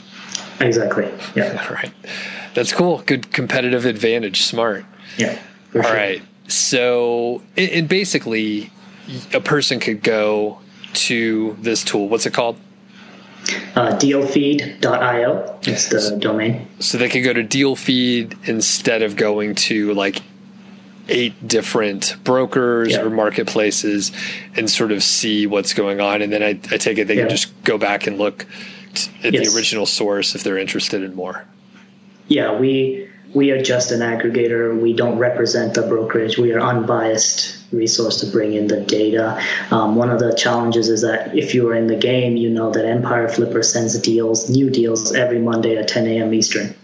Exactly. 0.61 1.11
Yeah. 1.35 1.64
All 1.68 1.74
right. 1.74 1.92
That's 2.54 2.72
cool. 2.72 3.02
Good 3.07 3.33
competitive 3.33 3.85
advantage. 3.85 4.42
Smart. 4.42 4.85
Yeah. 5.18 5.38
All 5.74 5.83
sure. 5.83 5.92
right. 5.92 6.22
So, 6.46 7.42
and 7.57 7.88
basically, 7.88 8.70
a 9.33 9.40
person 9.40 9.80
could 9.80 10.02
go 10.02 10.61
to 10.92 11.57
this 11.61 11.83
tool. 11.83 12.09
What's 12.09 12.26
it 12.26 12.35
called? 12.35 12.59
Uh, 13.74 13.90
dealfeed.io. 13.98 15.59
It's 15.62 15.88
the 15.88 16.16
domain. 16.16 16.66
So 16.78 16.96
they 16.96 17.09
could 17.09 17.24
go 17.24 17.33
to 17.33 17.42
dealfeed 17.42 18.48
instead 18.48 19.02
of 19.02 19.16
going 19.16 19.54
to 19.57 19.92
like 19.94 20.22
eight 21.09 21.47
different 21.47 22.17
brokers 22.25 22.93
yeah. 22.93 23.03
or 23.03 23.11
marketplaces 23.11 24.12
and 24.57 24.71
sort 24.71 24.93
of 24.93 25.03
see 25.03 25.47
what's 25.47 25.75
going 25.75 26.01
on. 26.01 26.23
And 26.23 26.33
then 26.33 26.43
I, 26.43 26.51
I 26.71 26.79
take 26.79 26.99
it 26.99 27.07
they 27.07 27.17
yeah. 27.17 27.23
can 27.23 27.31
just 27.31 27.64
go 27.64 27.79
back 27.79 28.07
and 28.07 28.19
look 28.19 28.47
at 29.23 29.33
yes. 29.35 29.51
the 29.51 29.57
original 29.57 29.87
source 29.87 30.35
if 30.35 30.43
they're 30.43 30.59
interested 30.59 31.03
in 31.03 31.14
more. 31.14 31.45
Yeah, 32.29 32.59
we 32.59 33.09
we 33.35 33.51
are 33.51 33.62
just 33.62 33.90
an 33.90 34.01
aggregator. 34.01 34.81
We 34.81 34.93
don't 34.93 35.19
represent 35.19 35.75
the 35.75 35.83
brokerage. 35.83 36.38
We 36.38 36.53
are 36.53 36.61
unbiased 36.61 37.63
resource 37.72 38.20
to 38.20 38.27
bring 38.27 38.55
in 38.55 38.66
the 38.66 38.81
data. 38.81 39.40
Um, 39.70 39.96
one 39.96 40.11
of 40.11 40.18
the 40.18 40.35
challenges 40.35 40.88
is 40.88 41.03
that 41.03 41.37
if 41.37 41.55
you 41.55 41.68
are 41.68 41.74
in 41.74 41.87
the 41.87 41.96
game, 41.96 42.37
you 42.37 42.50
know 42.50 42.70
that 42.70 42.85
Empire 42.85 43.29
Flipper 43.29 43.62
sends 43.62 43.98
deals, 43.98 44.48
new 44.48 44.70
deals 44.70 45.14
every 45.14 45.38
Monday 45.38 45.77
at 45.77 45.88
10 45.88 46.07
a.m. 46.07 46.35
Eastern. 46.35 46.74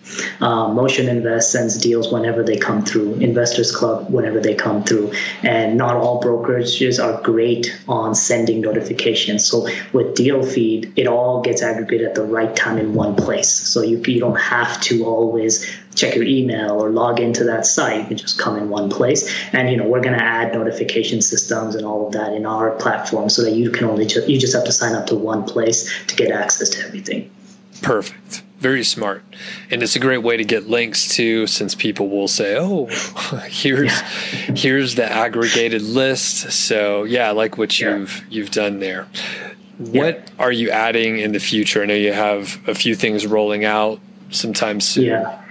Um, 0.40 0.74
Motion 0.74 1.08
Invest 1.08 1.52
sends 1.52 1.78
deals 1.78 2.12
whenever 2.12 2.42
they 2.42 2.56
come 2.56 2.84
through. 2.84 3.14
Investors 3.14 3.74
Club 3.74 4.10
whenever 4.10 4.40
they 4.40 4.54
come 4.54 4.82
through, 4.82 5.12
and 5.42 5.76
not 5.76 5.96
all 5.96 6.22
brokerages 6.22 7.02
are 7.02 7.20
great 7.22 7.78
on 7.88 8.14
sending 8.14 8.60
notifications. 8.60 9.46
So 9.46 9.68
with 9.92 10.14
Deal 10.14 10.42
Feed, 10.42 10.92
it 10.96 11.06
all 11.06 11.42
gets 11.42 11.62
aggregated 11.62 12.08
at 12.08 12.14
the 12.14 12.24
right 12.24 12.54
time 12.54 12.78
in 12.78 12.94
one 12.94 13.14
place. 13.14 13.50
So 13.50 13.82
you 13.82 14.02
you 14.06 14.20
don't 14.20 14.40
have 14.40 14.80
to 14.82 15.04
always 15.04 15.64
check 15.94 16.14
your 16.14 16.24
email 16.24 16.82
or 16.82 16.90
log 16.90 17.20
into 17.20 17.44
that 17.44 17.66
site. 17.66 18.00
You 18.00 18.06
can 18.06 18.16
just 18.16 18.38
come 18.38 18.56
in 18.56 18.68
one 18.68 18.90
place. 18.90 19.32
And 19.52 19.70
you 19.70 19.76
know, 19.76 19.86
we're 19.86 20.00
going 20.00 20.16
to 20.16 20.24
add 20.24 20.54
notification 20.54 21.20
systems 21.20 21.74
and 21.74 21.84
all 21.84 22.06
of 22.06 22.12
that 22.12 22.32
in 22.32 22.46
our 22.46 22.70
platform 22.72 23.28
so 23.28 23.42
that 23.42 23.52
you 23.52 23.70
can 23.70 23.86
only 23.86 24.06
ju- 24.06 24.24
you 24.26 24.38
just 24.38 24.54
have 24.54 24.64
to 24.64 24.72
sign 24.72 24.94
up 24.94 25.06
to 25.06 25.14
one 25.14 25.44
place 25.44 26.06
to 26.06 26.16
get 26.16 26.30
access 26.30 26.70
to 26.70 26.86
everything. 26.86 27.30
Perfect. 27.82 28.42
Very 28.58 28.84
smart. 28.84 29.24
And 29.70 29.82
it's 29.82 29.96
a 29.96 29.98
great 29.98 30.22
way 30.22 30.36
to 30.36 30.44
get 30.44 30.68
links 30.68 31.08
to 31.16 31.46
since 31.46 31.74
people 31.74 32.10
will 32.10 32.28
say, 32.28 32.56
"Oh, 32.58 32.86
here's 33.48 33.90
yeah. 33.90 34.54
here's 34.54 34.96
the 34.96 35.10
aggregated 35.10 35.80
list." 35.80 36.52
So, 36.52 37.04
yeah, 37.04 37.28
I 37.28 37.30
like 37.30 37.56
what 37.56 37.80
you've 37.80 38.18
yeah. 38.18 38.24
you've 38.28 38.50
done 38.50 38.80
there. 38.80 39.08
What 39.78 40.16
yeah. 40.16 40.24
are 40.38 40.52
you 40.52 40.68
adding 40.70 41.20
in 41.20 41.32
the 41.32 41.40
future? 41.40 41.82
I 41.82 41.86
know 41.86 41.94
you 41.94 42.12
have 42.12 42.60
a 42.68 42.74
few 42.74 42.94
things 42.94 43.26
rolling 43.26 43.64
out 43.64 43.98
sometime 44.28 44.78
soon. 44.82 45.04
Yeah. 45.04 45.42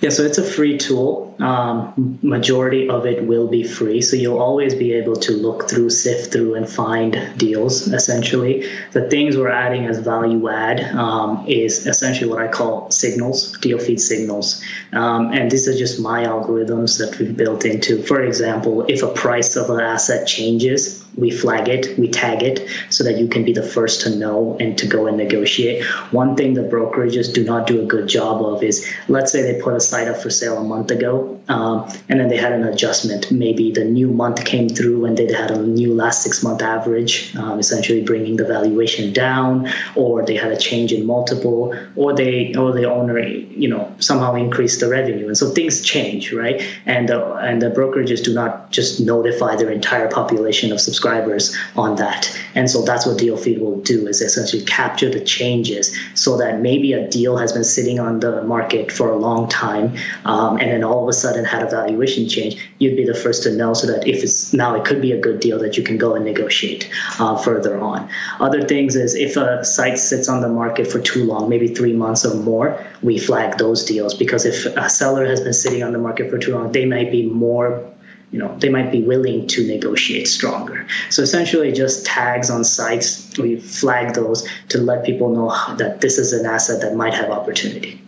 Yeah, 0.00 0.10
so 0.10 0.24
it's 0.24 0.38
a 0.38 0.44
free 0.44 0.76
tool. 0.76 1.34
Um, 1.38 2.18
majority 2.22 2.88
of 2.88 3.06
it 3.06 3.26
will 3.26 3.48
be 3.48 3.62
free, 3.62 4.02
so 4.02 4.16
you'll 4.16 4.38
always 4.38 4.74
be 4.74 4.92
able 4.92 5.16
to 5.16 5.32
look 5.32 5.68
through, 5.68 5.90
sift 5.90 6.32
through, 6.32 6.54
and 6.54 6.68
find 6.68 7.32
deals. 7.38 7.88
Essentially, 7.88 8.68
the 8.92 9.08
things 9.08 9.36
we're 9.36 9.48
adding 9.48 9.86
as 9.86 9.98
value 9.98 10.48
add 10.48 10.80
um, 10.94 11.46
is 11.46 11.86
essentially 11.86 12.28
what 12.28 12.42
I 12.42 12.48
call 12.48 12.90
signals, 12.90 13.56
deal 13.58 13.78
feed 13.78 14.00
signals, 14.00 14.62
um, 14.92 15.32
and 15.32 15.50
these 15.50 15.66
are 15.66 15.76
just 15.76 16.00
my 16.00 16.24
algorithms 16.24 16.98
that 16.98 17.18
we've 17.18 17.36
built 17.36 17.64
into. 17.64 18.02
For 18.02 18.22
example, 18.22 18.84
if 18.88 19.02
a 19.02 19.08
price 19.08 19.56
of 19.56 19.70
an 19.70 19.80
asset 19.80 20.26
changes, 20.26 21.05
we 21.16 21.30
flag 21.30 21.68
it, 21.68 21.98
we 21.98 22.08
tag 22.08 22.42
it 22.42 22.68
so 22.90 23.04
that 23.04 23.18
you 23.18 23.26
can 23.26 23.44
be 23.44 23.52
the 23.52 23.62
first 23.62 24.02
to 24.02 24.10
know 24.10 24.56
and 24.60 24.76
to 24.78 24.86
go 24.86 25.06
and 25.06 25.16
negotiate. 25.16 25.84
One 26.10 26.36
thing 26.36 26.54
the 26.54 26.62
brokerages 26.62 27.32
do 27.32 27.42
not 27.42 27.66
do 27.66 27.82
a 27.82 27.86
good 27.86 28.08
job 28.08 28.42
of 28.42 28.62
is 28.62 28.86
let's 29.08 29.32
say 29.32 29.42
they 29.42 29.60
put 29.60 29.74
a 29.74 29.80
site 29.80 30.08
up 30.08 30.18
for 30.18 30.30
sale 30.30 30.58
a 30.58 30.64
month 30.64 30.90
ago 30.90 31.40
um, 31.48 31.90
and 32.08 32.20
then 32.20 32.28
they 32.28 32.36
had 32.36 32.52
an 32.52 32.64
adjustment. 32.64 33.30
Maybe 33.30 33.72
the 33.72 33.84
new 33.84 34.08
month 34.08 34.44
came 34.44 34.68
through 34.68 35.06
and 35.06 35.16
they 35.16 35.32
had 35.32 35.50
a 35.50 35.62
new 35.62 35.94
last 35.94 36.22
six 36.22 36.42
month 36.42 36.60
average, 36.60 37.34
um, 37.36 37.58
essentially 37.58 38.02
bringing 38.02 38.36
the 38.36 38.44
valuation 38.44 39.12
down, 39.12 39.68
or 39.94 40.24
they 40.24 40.36
had 40.36 40.52
a 40.52 40.56
change 40.56 40.92
in 40.92 41.06
multiple, 41.06 41.74
or 41.94 42.14
they 42.14 42.54
or 42.54 42.72
the 42.72 42.84
owner 42.90 43.18
you 43.20 43.68
know 43.68 43.94
somehow 44.00 44.34
increased 44.34 44.80
the 44.80 44.88
revenue. 44.88 45.28
And 45.28 45.38
so 45.38 45.50
things 45.50 45.80
change, 45.80 46.32
right? 46.32 46.62
And 46.84 47.10
uh, 47.10 47.36
and 47.36 47.62
the 47.62 47.70
brokerages 47.70 48.22
do 48.22 48.34
not 48.34 48.70
just 48.70 49.00
notify 49.00 49.56
their 49.56 49.70
entire 49.70 50.08
population 50.10 50.72
of 50.72 50.80
subscribers 50.80 51.05
subscribers 51.06 51.56
on 51.76 51.96
that. 51.96 52.36
And 52.54 52.70
so 52.70 52.82
that's 52.82 53.06
what 53.06 53.18
DealFeed 53.18 53.60
will 53.60 53.80
do 53.82 54.08
is 54.08 54.20
essentially 54.20 54.64
capture 54.64 55.10
the 55.10 55.20
changes 55.20 55.96
so 56.14 56.38
that 56.38 56.60
maybe 56.60 56.94
a 56.94 57.08
deal 57.08 57.36
has 57.36 57.52
been 57.52 57.64
sitting 57.64 58.00
on 58.00 58.20
the 58.20 58.42
market 58.42 58.90
for 58.90 59.10
a 59.10 59.16
long 59.16 59.48
time 59.48 59.96
um, 60.24 60.56
and 60.58 60.70
then 60.70 60.82
all 60.82 61.02
of 61.02 61.08
a 61.08 61.12
sudden 61.12 61.44
had 61.44 61.62
a 61.62 61.70
valuation 61.70 62.28
change. 62.28 62.56
You'd 62.78 62.96
be 62.96 63.04
the 63.04 63.14
first 63.14 63.42
to 63.44 63.52
know 63.54 63.74
so 63.74 63.86
that 63.86 64.08
if 64.08 64.22
it's 64.22 64.52
now 64.52 64.74
it 64.74 64.84
could 64.84 65.02
be 65.02 65.12
a 65.12 65.20
good 65.20 65.40
deal 65.40 65.58
that 65.60 65.76
you 65.76 65.82
can 65.82 65.98
go 65.98 66.14
and 66.14 66.24
negotiate 66.24 66.90
uh, 67.18 67.36
further 67.36 67.78
on. 67.78 68.08
Other 68.40 68.62
things 68.62 68.96
is 68.96 69.14
if 69.14 69.36
a 69.36 69.64
site 69.64 69.98
sits 69.98 70.28
on 70.28 70.40
the 70.40 70.48
market 70.48 70.86
for 70.90 71.00
too 71.00 71.24
long, 71.24 71.48
maybe 71.48 71.68
three 71.68 71.92
months 71.92 72.24
or 72.24 72.34
more, 72.34 72.84
we 73.02 73.18
flag 73.18 73.58
those 73.58 73.84
deals 73.84 74.14
because 74.14 74.46
if 74.46 74.64
a 74.64 74.88
seller 74.88 75.26
has 75.26 75.40
been 75.40 75.52
sitting 75.52 75.82
on 75.82 75.92
the 75.92 75.98
market 75.98 76.30
for 76.30 76.38
too 76.38 76.54
long, 76.54 76.72
they 76.72 76.86
might 76.86 77.10
be 77.10 77.26
more 77.26 77.92
you 78.30 78.38
know 78.38 78.56
they 78.58 78.68
might 78.68 78.90
be 78.90 79.02
willing 79.02 79.46
to 79.48 79.66
negotiate 79.66 80.28
stronger. 80.28 80.86
So 81.10 81.22
essentially 81.22 81.72
just 81.72 82.04
tags 82.04 82.50
on 82.50 82.64
sites. 82.64 83.36
We 83.38 83.60
flag 83.60 84.14
those 84.14 84.48
to 84.70 84.78
let 84.78 85.04
people 85.04 85.30
know 85.30 85.76
that 85.76 86.00
this 86.00 86.18
is 86.18 86.32
an 86.32 86.46
asset 86.46 86.80
that 86.82 86.94
might 86.96 87.14
have 87.14 87.30
opportunity. 87.30 88.00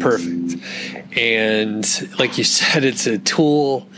Perfect. 0.00 0.56
And 1.16 2.18
like 2.18 2.38
you 2.38 2.44
said 2.58 2.84
it's 2.84 3.06
a 3.06 3.18
tool 3.18 3.88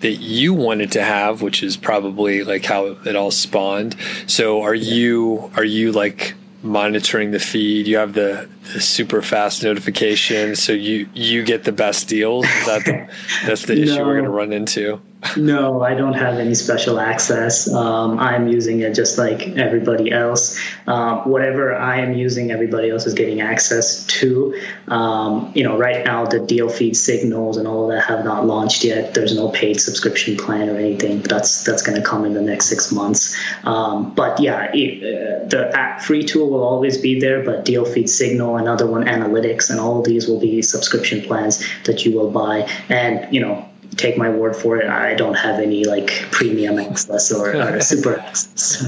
that 0.00 0.14
you 0.14 0.54
wanted 0.54 0.92
to 0.92 1.02
have 1.02 1.42
which 1.42 1.60
is 1.60 1.76
probably 1.76 2.44
like 2.44 2.64
how 2.64 2.86
it 2.86 3.16
all 3.16 3.30
spawned. 3.30 3.96
So 4.26 4.62
are 4.62 4.74
you 4.74 5.50
are 5.56 5.64
you 5.64 5.92
like 5.92 6.34
monitoring 6.62 7.30
the 7.30 7.38
feed. 7.38 7.86
You 7.86 7.98
have 7.98 8.14
the, 8.14 8.48
the, 8.57 8.57
super 8.78 9.22
fast 9.22 9.62
notification 9.62 10.56
so 10.56 10.72
you 10.72 11.08
you 11.14 11.44
get 11.44 11.64
the 11.64 11.72
best 11.72 12.08
deals. 12.08 12.44
Is 12.44 12.66
that 12.66 12.84
the, 12.84 13.08
that's 13.46 13.64
the 13.66 13.74
no. 13.74 13.82
issue 13.82 14.04
we're 14.04 14.14
going 14.14 14.24
to 14.24 14.30
run 14.30 14.52
into? 14.52 15.00
no, 15.36 15.82
I 15.82 15.94
don't 15.94 16.14
have 16.14 16.38
any 16.38 16.54
special 16.54 17.00
access. 17.00 17.72
Um, 17.72 18.20
I'm 18.20 18.46
using 18.46 18.80
it 18.80 18.94
just 18.94 19.18
like 19.18 19.48
everybody 19.56 20.12
else. 20.12 20.60
Um, 20.86 21.28
whatever 21.28 21.74
I 21.74 22.00
am 22.00 22.14
using, 22.14 22.52
everybody 22.52 22.90
else 22.90 23.04
is 23.04 23.14
getting 23.14 23.40
access 23.40 24.06
to. 24.06 24.60
Um, 24.86 25.50
you 25.56 25.64
know, 25.64 25.76
right 25.76 26.04
now 26.04 26.26
the 26.26 26.38
deal 26.38 26.68
feed 26.68 26.96
signals 26.96 27.56
and 27.56 27.66
all 27.66 27.90
of 27.90 27.96
that 27.96 28.04
have 28.04 28.24
not 28.24 28.46
launched 28.46 28.84
yet. 28.84 29.14
There's 29.14 29.34
no 29.34 29.48
paid 29.48 29.80
subscription 29.80 30.36
plan 30.36 30.70
or 30.70 30.76
anything. 30.76 31.22
That's 31.22 31.64
that's 31.64 31.82
going 31.82 32.00
to 32.00 32.06
come 32.06 32.24
in 32.24 32.34
the 32.34 32.42
next 32.42 32.66
six 32.66 32.92
months. 32.92 33.36
Um, 33.64 34.14
but 34.14 34.38
yeah, 34.38 34.70
it, 34.72 35.02
uh, 35.02 35.48
the 35.48 35.70
app 35.76 36.00
free 36.00 36.22
tool 36.22 36.48
will 36.48 36.62
always 36.62 36.96
be 36.96 37.18
there, 37.18 37.42
but 37.42 37.64
deal 37.64 37.84
feed 37.84 38.08
Signal, 38.08 38.57
another 38.58 38.86
one, 38.86 39.04
Analytics, 39.04 39.70
and 39.70 39.80
all 39.80 40.02
these 40.02 40.28
will 40.28 40.40
be 40.40 40.62
subscription 40.62 41.22
plans 41.22 41.64
that 41.84 42.04
you 42.04 42.12
will 42.12 42.30
buy. 42.30 42.68
And 42.88 43.32
you 43.34 43.40
know, 43.40 43.68
take 43.96 44.16
my 44.16 44.30
word 44.30 44.56
for 44.56 44.78
it. 44.78 44.88
I 44.88 45.14
don't 45.14 45.34
have 45.34 45.58
any 45.60 45.84
like 45.84 46.10
premium 46.30 46.78
access 46.78 47.32
or, 47.32 47.56
or 47.56 47.80
super 47.92 48.18
access. 48.18 48.86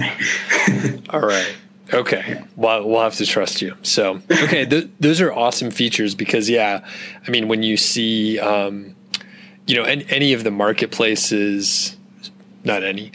All 1.11 1.21
right. 1.21 1.57
Okay. 1.93 2.43
Well, 2.57 2.87
we'll 2.87 3.01
have 3.01 3.17
to 3.17 3.27
trust 3.27 3.61
you. 3.61 3.77
So, 3.83 4.23
okay, 4.31 4.65
th- 4.65 4.89
those 5.01 5.21
are 5.21 5.33
awesome 5.33 5.73
features 5.73 6.15
because, 6.15 6.49
yeah, 6.49 6.87
I 7.27 7.31
mean, 7.31 7.49
when 7.49 7.65
you 7.65 7.77
see, 7.77 8.39
um, 8.39 8.95
you 9.67 9.75
know, 9.75 9.83
any, 9.83 10.07
any 10.09 10.33
of 10.33 10.45
the 10.45 10.53
marketplaces, 10.53 11.97
not 12.63 12.85
any, 12.85 13.11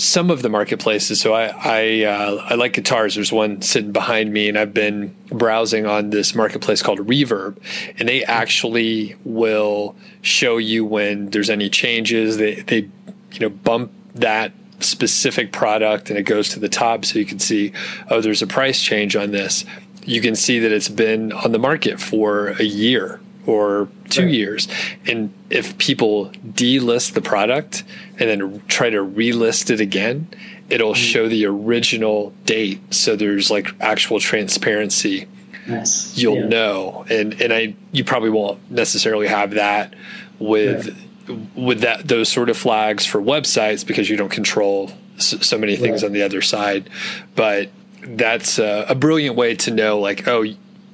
some 0.00 0.30
of 0.30 0.42
the 0.42 0.48
marketplaces. 0.48 1.20
So 1.20 1.34
I 1.34 1.46
I, 1.46 2.04
uh, 2.04 2.46
I 2.48 2.54
like 2.54 2.72
guitars. 2.72 3.14
There's 3.14 3.32
one 3.32 3.62
sitting 3.62 3.92
behind 3.92 4.32
me, 4.32 4.48
and 4.48 4.58
I've 4.58 4.74
been 4.74 5.14
browsing 5.28 5.86
on 5.86 6.10
this 6.10 6.34
marketplace 6.34 6.82
called 6.82 7.00
Reverb, 7.00 7.58
and 7.98 8.08
they 8.08 8.24
actually 8.24 9.16
will 9.24 9.94
show 10.22 10.56
you 10.56 10.84
when 10.84 11.30
there's 11.30 11.50
any 11.50 11.68
changes. 11.68 12.38
They 12.38 12.56
they 12.56 12.88
you 13.32 13.40
know 13.40 13.50
bump 13.50 13.92
that 14.14 14.52
specific 14.80 15.52
product 15.52 16.08
and 16.08 16.18
it 16.18 16.22
goes 16.22 16.48
to 16.48 16.58
the 16.58 16.68
top 16.68 17.04
so 17.04 17.18
you 17.18 17.26
can 17.26 17.38
see 17.38 17.70
oh 18.08 18.22
there's 18.22 18.40
a 18.40 18.46
price 18.46 18.80
change 18.82 19.14
on 19.14 19.30
this 19.30 19.66
you 20.06 20.22
can 20.22 20.34
see 20.34 20.58
that 20.58 20.72
it's 20.72 20.88
been 20.88 21.32
on 21.32 21.52
the 21.52 21.58
market 21.58 22.00
for 22.00 22.48
a 22.58 22.62
year 22.62 23.20
or 23.46 23.88
two 24.08 24.24
right. 24.24 24.34
years. 24.34 24.68
And 25.06 25.32
if 25.48 25.76
people 25.78 26.30
delist 26.46 27.14
the 27.14 27.22
product 27.22 27.84
and 28.18 28.28
then 28.28 28.62
try 28.68 28.90
to 28.90 29.04
relist 29.04 29.70
it 29.70 29.80
again, 29.80 30.28
it'll 30.68 30.92
mm-hmm. 30.92 31.02
show 31.02 31.28
the 31.28 31.46
original 31.46 32.32
date. 32.44 32.94
So 32.94 33.16
there's 33.16 33.50
like 33.50 33.68
actual 33.80 34.20
transparency. 34.20 35.26
Nice. 35.66 36.16
You'll 36.16 36.36
yeah. 36.36 36.48
know. 36.48 37.06
And 37.10 37.40
and 37.40 37.52
I 37.52 37.74
you 37.92 38.04
probably 38.04 38.30
won't 38.30 38.70
necessarily 38.70 39.28
have 39.28 39.52
that 39.52 39.94
with 40.38 40.88
right. 41.28 41.38
with 41.54 41.80
that 41.80 42.06
those 42.06 42.28
sort 42.28 42.48
of 42.48 42.56
flags 42.56 43.04
for 43.06 43.20
websites 43.20 43.86
because 43.86 44.08
you 44.08 44.16
don't 44.16 44.30
control 44.30 44.90
so, 45.18 45.38
so 45.38 45.58
many 45.58 45.76
things 45.76 46.02
right. 46.02 46.08
on 46.08 46.12
the 46.12 46.22
other 46.22 46.42
side. 46.42 46.88
But 47.34 47.70
that's 48.02 48.58
a, 48.58 48.86
a 48.88 48.94
brilliant 48.94 49.36
way 49.36 49.54
to 49.54 49.70
know 49.70 49.98
like 49.98 50.26
oh 50.26 50.44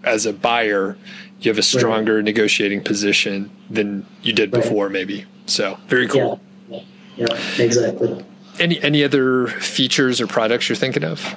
as 0.03 0.27
a 0.27 0.33
buyer 0.33 0.97
you 1.41 1.51
have 1.51 1.59
a 1.59 1.63
stronger 1.63 2.17
right. 2.17 2.25
negotiating 2.25 2.83
position 2.83 3.51
than 3.71 4.07
you 4.23 4.33
did 4.33 4.53
right. 4.53 4.63
before, 4.63 4.89
maybe. 4.89 5.27
So 5.47 5.79
very 5.89 6.09
cool. 6.09 6.41
Yeah. 6.69 6.81
yeah, 7.17 7.39
exactly. 7.59 8.25
Any 8.59 8.83
any 8.83 9.05
other 9.05 9.49
features 9.49 10.21
or 10.21 10.27
products 10.27 10.69
you're 10.69 10.77
thinking 10.77 11.05
of? 11.05 11.37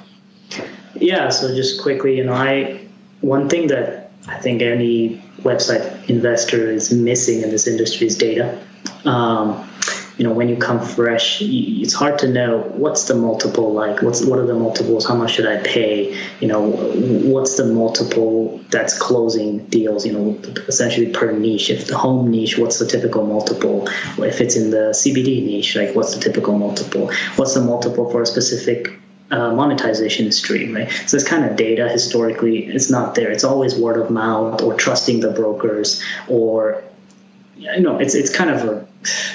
Yeah, 0.94 1.28
so 1.28 1.54
just 1.54 1.80
quickly, 1.82 2.16
you 2.16 2.24
know, 2.24 2.32
I 2.32 2.86
one 3.20 3.48
thing 3.48 3.68
that 3.68 4.10
I 4.26 4.38
think 4.38 4.62
any 4.62 5.22
website 5.42 6.08
investor 6.08 6.70
is 6.70 6.92
missing 6.92 7.42
in 7.42 7.50
this 7.50 7.66
industry 7.66 8.06
is 8.06 8.16
data. 8.16 8.58
Um, 9.04 9.69
you 10.20 10.26
know, 10.26 10.34
when 10.34 10.50
you 10.50 10.56
come 10.56 10.78
fresh, 10.78 11.40
it's 11.40 11.94
hard 11.94 12.18
to 12.18 12.28
know 12.28 12.58
what's 12.74 13.04
the 13.04 13.14
multiple 13.14 13.72
like. 13.72 14.02
What's 14.02 14.22
what 14.22 14.38
are 14.38 14.44
the 14.44 14.52
multiples? 14.52 15.08
How 15.08 15.14
much 15.14 15.30
should 15.32 15.46
I 15.46 15.62
pay? 15.62 16.14
You 16.40 16.46
know, 16.46 16.72
what's 17.32 17.56
the 17.56 17.64
multiple 17.64 18.60
that's 18.68 18.98
closing 18.98 19.64
deals? 19.68 20.04
You 20.04 20.12
know, 20.12 20.38
essentially 20.68 21.10
per 21.10 21.32
niche. 21.32 21.70
If 21.70 21.86
the 21.86 21.96
home 21.96 22.30
niche, 22.30 22.58
what's 22.58 22.78
the 22.78 22.86
typical 22.86 23.24
multiple? 23.24 23.88
If 24.18 24.42
it's 24.42 24.56
in 24.56 24.72
the 24.72 24.92
CBD 24.92 25.42
niche, 25.42 25.74
like 25.74 25.96
what's 25.96 26.14
the 26.14 26.20
typical 26.20 26.58
multiple? 26.58 27.10
What's 27.36 27.54
the 27.54 27.62
multiple 27.62 28.10
for 28.10 28.20
a 28.20 28.26
specific 28.26 28.92
uh, 29.30 29.54
monetization 29.54 30.32
stream, 30.32 30.74
right? 30.74 30.90
So 31.06 31.16
this 31.16 31.26
kind 31.26 31.46
of 31.46 31.56
data 31.56 31.88
historically 31.88 32.66
it's 32.66 32.90
not 32.90 33.14
there. 33.14 33.30
It's 33.30 33.44
always 33.44 33.74
word 33.74 33.98
of 33.98 34.10
mouth 34.10 34.60
or 34.60 34.74
trusting 34.74 35.20
the 35.20 35.30
brokers 35.30 36.02
or 36.28 36.84
you 37.60 37.80
know, 37.80 37.98
it's 37.98 38.14
it's 38.14 38.34
kind 38.34 38.50
of 38.50 38.64
a 38.64 38.86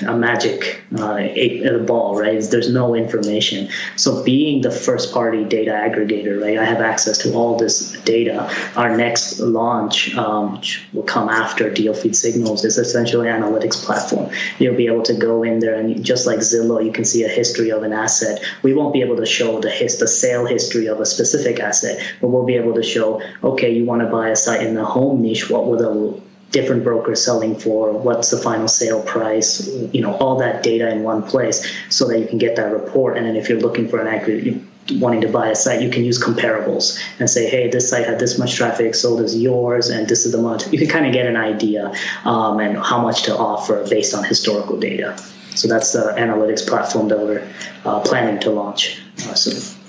a 0.05 0.15
magic 0.15 0.83
uh, 0.95 1.17
a 1.17 1.79
ball, 1.79 2.19
right? 2.19 2.39
There's 2.39 2.71
no 2.71 2.93
information. 2.93 3.69
So 3.95 4.23
being 4.23 4.61
the 4.61 4.69
first 4.69 5.11
party 5.11 5.43
data 5.43 5.71
aggregator, 5.71 6.39
right? 6.39 6.59
I 6.59 6.65
have 6.65 6.81
access 6.81 7.17
to 7.19 7.33
all 7.33 7.57
this 7.57 7.93
data. 8.03 8.51
Our 8.75 8.95
next 8.95 9.39
launch, 9.39 10.15
um, 10.15 10.57
which 10.57 10.85
will 10.93 11.03
come 11.03 11.29
after 11.29 11.71
DealFeed 11.71 12.15
Signals, 12.15 12.63
is 12.63 12.77
essentially 12.77 13.27
an 13.27 13.41
analytics 13.41 13.83
platform. 13.83 14.31
You'll 14.59 14.75
be 14.75 14.85
able 14.85 15.03
to 15.03 15.15
go 15.15 15.41
in 15.41 15.59
there 15.59 15.75
and 15.75 16.03
just 16.03 16.27
like 16.27 16.39
Zillow, 16.39 16.83
you 16.85 16.91
can 16.91 17.05
see 17.05 17.23
a 17.23 17.29
history 17.29 17.71
of 17.71 17.81
an 17.81 17.93
asset. 17.93 18.43
We 18.61 18.75
won't 18.75 18.93
be 18.93 19.01
able 19.01 19.17
to 19.17 19.25
show 19.25 19.59
the 19.59 19.71
his, 19.71 19.97
the 19.97 20.07
sale 20.07 20.45
history 20.45 20.87
of 20.87 20.99
a 20.99 21.05
specific 21.07 21.59
asset, 21.59 21.99
but 22.21 22.27
we'll 22.27 22.45
be 22.45 22.55
able 22.55 22.75
to 22.75 22.83
show, 22.83 23.21
okay, 23.43 23.71
you 23.71 23.85
want 23.85 24.03
to 24.03 24.07
buy 24.07 24.29
a 24.29 24.35
site 24.35 24.61
in 24.61 24.75
the 24.75 24.85
home 24.85 25.23
niche. 25.23 25.49
What 25.49 25.65
would 25.65 25.79
the 25.79 26.21
different 26.51 26.83
brokers 26.83 27.23
selling 27.23 27.59
for, 27.59 27.91
what's 27.91 28.31
the 28.31 28.37
final 28.37 28.67
sale 28.67 29.01
price, 29.03 29.67
you 29.91 30.01
know, 30.01 30.15
all 30.15 30.37
that 30.37 30.63
data 30.63 30.89
in 30.89 31.03
one 31.03 31.21
place 31.21 31.69
so 31.89 32.07
that 32.07 32.19
you 32.19 32.27
can 32.27 32.37
get 32.37 32.55
that 32.55 32.71
report. 32.71 33.17
And 33.17 33.25
then 33.25 33.35
if 33.35 33.49
you're 33.49 33.59
looking 33.59 33.89
for 33.89 33.99
an 33.99 34.07
accurate, 34.07 34.61
wanting 34.93 35.21
to 35.21 35.27
buy 35.27 35.49
a 35.49 35.55
site, 35.55 35.81
you 35.81 35.89
can 35.89 36.05
use 36.05 36.21
comparables 36.21 37.01
and 37.19 37.29
say, 37.29 37.49
hey, 37.49 37.69
this 37.69 37.89
site 37.89 38.05
had 38.05 38.19
this 38.19 38.37
much 38.37 38.55
traffic, 38.55 38.95
so 38.95 39.17
does 39.17 39.35
yours, 39.35 39.89
and 39.89 40.07
this 40.07 40.25
is 40.25 40.31
the 40.31 40.37
amount. 40.37 40.71
You 40.71 40.77
can 40.77 40.87
kind 40.87 41.05
of 41.05 41.13
get 41.13 41.25
an 41.25 41.35
idea 41.35 41.93
um, 42.23 42.59
and 42.59 42.77
how 42.77 43.01
much 43.01 43.23
to 43.23 43.35
offer 43.35 43.85
based 43.89 44.13
on 44.13 44.23
historical 44.23 44.79
data. 44.79 45.17
So 45.55 45.67
that's 45.67 45.93
the 45.93 46.13
analytics 46.17 46.67
platform 46.67 47.07
that 47.07 47.19
we're 47.19 47.47
uh, 47.83 48.01
planning 48.01 48.39
to 48.41 48.51
launch 48.51 49.01
uh, 49.23 49.33
soon. 49.33 49.79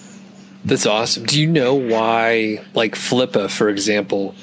That's 0.64 0.86
awesome. 0.86 1.26
Do 1.26 1.40
you 1.40 1.46
know 1.46 1.74
why, 1.74 2.64
like 2.74 2.94
Flippa, 2.94 3.50
for 3.50 3.68
example, 3.68 4.34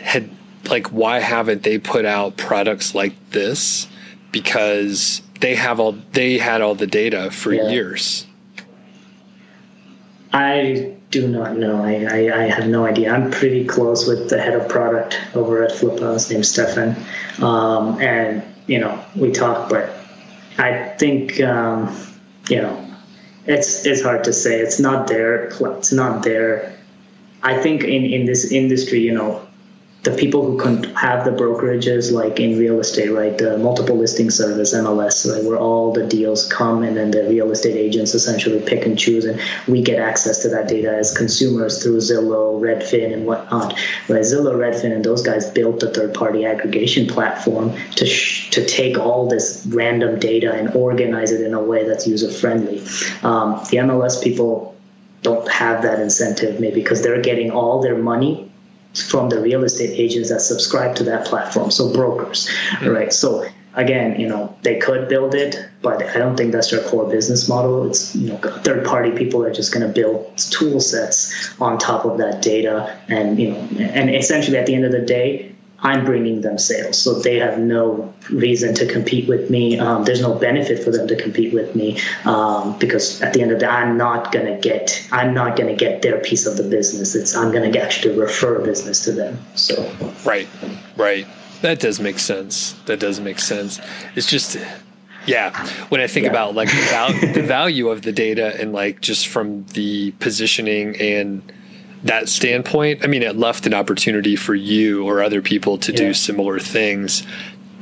had 0.00 0.30
like 0.70 0.88
why 0.88 1.18
haven't 1.18 1.62
they 1.62 1.78
put 1.78 2.04
out 2.04 2.36
products 2.36 2.94
like 2.94 3.14
this 3.30 3.88
because 4.32 5.22
they 5.40 5.54
have 5.54 5.80
all 5.80 5.92
they 6.12 6.38
had 6.38 6.60
all 6.60 6.74
the 6.74 6.86
data 6.86 7.30
for 7.30 7.52
yeah. 7.52 7.68
years 7.68 8.26
I 10.32 10.94
do 11.10 11.26
not 11.26 11.56
know. 11.56 11.82
I, 11.82 12.04
I, 12.04 12.42
I, 12.42 12.42
have 12.48 12.68
no 12.68 12.84
idea. 12.84 13.12
I'm 13.12 13.30
pretty 13.30 13.64
close 13.64 14.06
with 14.06 14.28
the 14.28 14.40
head 14.40 14.54
of 14.54 14.68
product 14.68 15.18
over 15.34 15.64
at 15.64 15.70
Flippa. 15.70 16.12
His 16.14 16.30
name's 16.30 16.50
Stefan. 16.50 16.96
Um, 17.42 18.00
and, 18.00 18.42
you 18.66 18.78
know, 18.78 19.02
we 19.16 19.32
talk, 19.32 19.70
but 19.70 19.90
I 20.58 20.94
think, 20.98 21.40
um, 21.40 21.96
you 22.50 22.60
know, 22.60 22.94
it's, 23.46 23.86
it's 23.86 24.02
hard 24.02 24.24
to 24.24 24.32
say. 24.32 24.60
It's 24.60 24.78
not 24.78 25.06
there. 25.06 25.44
It's 25.44 25.92
not 25.92 26.22
there. 26.22 26.76
I 27.42 27.58
think 27.58 27.84
in, 27.84 28.04
in 28.04 28.26
this 28.26 28.52
industry, 28.52 29.00
you 29.00 29.12
know, 29.12 29.47
the 30.04 30.12
people 30.12 30.46
who 30.46 30.56
can 30.56 30.84
have 30.94 31.24
the 31.24 31.32
brokerages 31.32 32.12
like 32.12 32.38
in 32.38 32.56
real 32.56 32.78
estate, 32.78 33.08
right? 33.08 33.36
The 33.36 33.58
multiple 33.58 33.96
listing 33.96 34.30
service, 34.30 34.72
MLS, 34.72 35.30
right, 35.30 35.44
where 35.44 35.58
all 35.58 35.92
the 35.92 36.06
deals 36.06 36.46
come 36.46 36.84
and 36.84 36.96
then 36.96 37.10
the 37.10 37.24
real 37.28 37.50
estate 37.50 37.76
agents 37.76 38.14
essentially 38.14 38.60
pick 38.60 38.86
and 38.86 38.96
choose, 38.96 39.24
and 39.24 39.40
we 39.66 39.82
get 39.82 39.98
access 39.98 40.40
to 40.42 40.48
that 40.50 40.68
data 40.68 40.96
as 40.96 41.16
consumers 41.16 41.82
through 41.82 41.96
Zillow, 41.96 42.60
Redfin, 42.60 43.12
and 43.12 43.26
whatnot. 43.26 43.74
Right? 44.08 44.22
Zillow, 44.22 44.54
Redfin, 44.54 44.92
and 44.92 45.04
those 45.04 45.22
guys 45.22 45.50
built 45.50 45.82
a 45.82 45.88
third-party 45.88 46.44
aggregation 46.44 47.08
platform 47.08 47.74
to 47.96 48.06
sh- 48.06 48.50
to 48.50 48.64
take 48.64 48.98
all 48.98 49.28
this 49.28 49.66
random 49.68 50.18
data 50.20 50.52
and 50.52 50.74
organize 50.74 51.32
it 51.32 51.40
in 51.40 51.54
a 51.54 51.62
way 51.62 51.86
that's 51.86 52.06
user-friendly. 52.06 52.78
Um, 53.22 53.60
the 53.70 53.78
MLS 53.78 54.22
people 54.22 54.76
don't 55.22 55.48
have 55.50 55.82
that 55.82 55.98
incentive 55.98 56.60
maybe 56.60 56.80
because 56.80 57.02
they're 57.02 57.20
getting 57.20 57.50
all 57.50 57.82
their 57.82 57.96
money 57.96 58.48
from 58.94 59.28
the 59.28 59.40
real 59.40 59.64
estate 59.64 59.98
agents 59.98 60.30
that 60.30 60.40
subscribe 60.40 60.96
to 60.96 61.04
that 61.04 61.26
platform. 61.26 61.70
So 61.70 61.92
brokers, 61.92 62.48
mm-hmm. 62.48 62.88
right? 62.88 63.12
So 63.12 63.44
again, 63.74 64.18
you 64.20 64.28
know, 64.28 64.56
they 64.62 64.78
could 64.78 65.08
build 65.08 65.34
it, 65.34 65.56
but 65.82 66.02
I 66.02 66.18
don't 66.18 66.36
think 66.36 66.52
that's 66.52 66.70
their 66.70 66.82
core 66.82 67.08
business 67.08 67.48
model. 67.48 67.88
It's 67.88 68.14
you 68.14 68.30
know, 68.30 68.38
third 68.38 68.84
party 68.84 69.12
people 69.12 69.44
are 69.44 69.52
just 69.52 69.72
going 69.72 69.86
to 69.86 69.92
build 69.92 70.36
tool 70.36 70.80
sets 70.80 71.32
on 71.60 71.78
top 71.78 72.04
of 72.04 72.18
that 72.18 72.42
data, 72.42 72.98
and 73.08 73.38
you 73.38 73.52
know, 73.52 73.58
and 73.78 74.10
essentially 74.10 74.56
at 74.56 74.66
the 74.66 74.74
end 74.74 74.84
of 74.84 74.92
the 74.92 75.02
day, 75.02 75.54
I'm 75.80 76.04
bringing 76.04 76.40
them 76.40 76.58
sales, 76.58 76.98
so 76.98 77.20
they 77.20 77.36
have 77.36 77.58
no 77.58 78.12
reason 78.30 78.74
to 78.74 78.86
compete 78.86 79.28
with 79.28 79.48
me. 79.48 79.78
Um, 79.78 80.04
there's 80.04 80.20
no 80.20 80.34
benefit 80.34 80.82
for 80.82 80.90
them 80.90 81.06
to 81.06 81.14
compete 81.14 81.54
with 81.54 81.76
me 81.76 82.00
um, 82.24 82.76
because 82.78 83.22
at 83.22 83.32
the 83.32 83.42
end 83.42 83.52
of 83.52 83.60
the 83.60 83.66
day, 83.66 83.70
I'm 83.70 83.96
not 83.96 84.32
gonna 84.32 84.58
get 84.58 85.06
I'm 85.12 85.34
not 85.34 85.56
gonna 85.56 85.76
get 85.76 86.02
their 86.02 86.18
piece 86.18 86.46
of 86.46 86.56
the 86.56 86.64
business. 86.64 87.14
It's 87.14 87.36
I'm 87.36 87.52
gonna 87.52 87.76
actually 87.78 88.18
refer 88.18 88.60
business 88.64 89.04
to 89.04 89.12
them. 89.12 89.38
So 89.54 89.88
right, 90.24 90.48
right. 90.96 91.26
That 91.62 91.78
does 91.78 92.00
make 92.00 92.18
sense. 92.18 92.72
That 92.86 92.98
does 92.98 93.20
make 93.20 93.38
sense. 93.38 93.80
It's 94.16 94.28
just 94.28 94.56
yeah 95.26 95.52
when 95.90 96.00
i 96.00 96.06
think 96.06 96.24
yeah. 96.24 96.30
about 96.30 96.54
like 96.54 96.70
the, 96.70 96.86
val- 96.88 97.32
the 97.34 97.42
value 97.42 97.90
of 97.90 98.00
the 98.00 98.12
data 98.12 98.58
and 98.58 98.72
like 98.72 99.02
just 99.02 99.28
from 99.28 99.66
the 99.74 100.10
positioning 100.12 100.96
and 100.96 101.52
that 102.04 102.28
standpoint, 102.28 103.04
I 103.04 103.06
mean, 103.06 103.22
it 103.22 103.36
left 103.36 103.66
an 103.66 103.74
opportunity 103.74 104.36
for 104.36 104.54
you 104.54 105.04
or 105.04 105.22
other 105.22 105.42
people 105.42 105.78
to 105.78 105.92
yeah. 105.92 105.98
do 105.98 106.14
similar 106.14 106.58
things. 106.58 107.26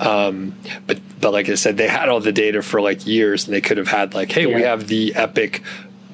Um, 0.01 0.55
but 0.87 1.01
but 1.21 1.33
like 1.33 1.49
I 1.49 1.55
said, 1.55 1.77
they 1.77 1.89
had 1.89 2.09
all 2.09 2.21
the 2.21 2.33
data 2.33 2.63
for 2.63 2.81
like 2.81 3.07
years, 3.07 3.47
and 3.47 3.55
they 3.55 3.61
could 3.61 3.79
have 3.79 3.89
had 3.89 4.15
like, 4.15 4.31
hey, 4.31 4.49
yeah. 4.49 4.55
we 4.55 4.63
have 4.63 4.89
the 4.89 5.15
epic, 5.15 5.63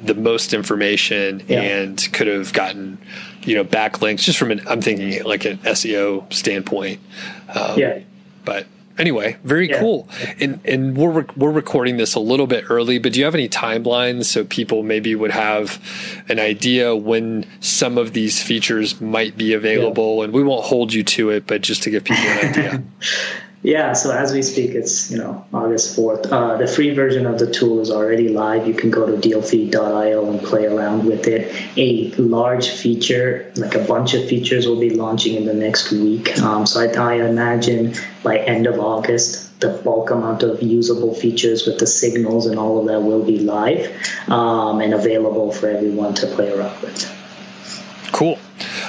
the 0.02 0.14
most 0.14 0.54
information, 0.54 1.42
yeah. 1.48 1.60
and 1.60 2.12
could 2.12 2.28
have 2.28 2.52
gotten 2.52 2.98
you 3.44 3.56
know 3.56 3.64
backlinks 3.64 4.20
just 4.20 4.38
from 4.38 4.52
an 4.52 4.60
I'm 4.68 4.80
thinking 4.80 5.22
like 5.24 5.44
an 5.44 5.58
SEO 5.58 6.32
standpoint. 6.32 7.00
Um, 7.48 7.78
yeah. 7.78 8.00
But 8.44 8.66
Anyway, 8.98 9.36
very 9.44 9.70
yeah. 9.70 9.80
cool. 9.80 10.08
And 10.38 10.60
and 10.64 10.96
we're 10.96 11.26
we're 11.36 11.50
recording 11.50 11.96
this 11.96 12.14
a 12.14 12.20
little 12.20 12.46
bit 12.46 12.64
early, 12.68 12.98
but 12.98 13.12
do 13.12 13.20
you 13.20 13.24
have 13.24 13.34
any 13.34 13.48
timelines 13.48 14.26
so 14.26 14.44
people 14.44 14.82
maybe 14.82 15.14
would 15.14 15.30
have 15.30 15.80
an 16.28 16.38
idea 16.38 16.94
when 16.94 17.46
some 17.60 17.96
of 17.98 18.12
these 18.12 18.42
features 18.42 19.00
might 19.00 19.36
be 19.36 19.54
available? 19.54 20.18
Yeah. 20.18 20.24
And 20.24 20.32
we 20.32 20.42
won't 20.42 20.64
hold 20.64 20.92
you 20.92 21.02
to 21.04 21.30
it, 21.30 21.46
but 21.46 21.62
just 21.62 21.82
to 21.84 21.90
give 21.90 22.04
people 22.04 22.24
an 22.24 22.48
idea. 22.48 22.82
Yeah, 23.62 23.92
so 23.92 24.10
as 24.10 24.32
we 24.32 24.42
speak, 24.42 24.72
it's 24.72 25.10
you 25.10 25.18
know 25.18 25.44
August 25.54 25.94
fourth. 25.94 26.26
Uh, 26.26 26.56
the 26.56 26.66
free 26.66 26.90
version 26.90 27.26
of 27.26 27.38
the 27.38 27.48
tool 27.48 27.80
is 27.80 27.92
already 27.92 28.28
live. 28.28 28.66
You 28.66 28.74
can 28.74 28.90
go 28.90 29.06
to 29.06 29.12
dealfeed.io 29.12 30.30
and 30.30 30.42
play 30.42 30.66
around 30.66 31.04
with 31.04 31.28
it. 31.28 31.54
A 31.76 32.10
large 32.20 32.70
feature, 32.70 33.52
like 33.54 33.76
a 33.76 33.84
bunch 33.84 34.14
of 34.14 34.28
features, 34.28 34.66
will 34.66 34.80
be 34.80 34.90
launching 34.90 35.36
in 35.36 35.46
the 35.46 35.54
next 35.54 35.92
week. 35.92 36.36
Um, 36.42 36.66
so 36.66 36.80
I, 36.80 36.86
I 36.86 37.14
imagine 37.28 37.94
by 38.24 38.38
end 38.38 38.66
of 38.66 38.80
August, 38.80 39.60
the 39.60 39.68
bulk 39.68 40.10
amount 40.10 40.42
of 40.42 40.60
usable 40.60 41.14
features 41.14 41.64
with 41.64 41.78
the 41.78 41.86
signals 41.86 42.46
and 42.46 42.58
all 42.58 42.80
of 42.80 42.86
that 42.88 43.00
will 43.00 43.24
be 43.24 43.38
live 43.38 43.88
um, 44.28 44.80
and 44.80 44.92
available 44.92 45.52
for 45.52 45.68
everyone 45.68 46.14
to 46.14 46.26
play 46.26 46.50
around 46.50 46.82
with. 46.82 47.08
Cool. 48.10 48.38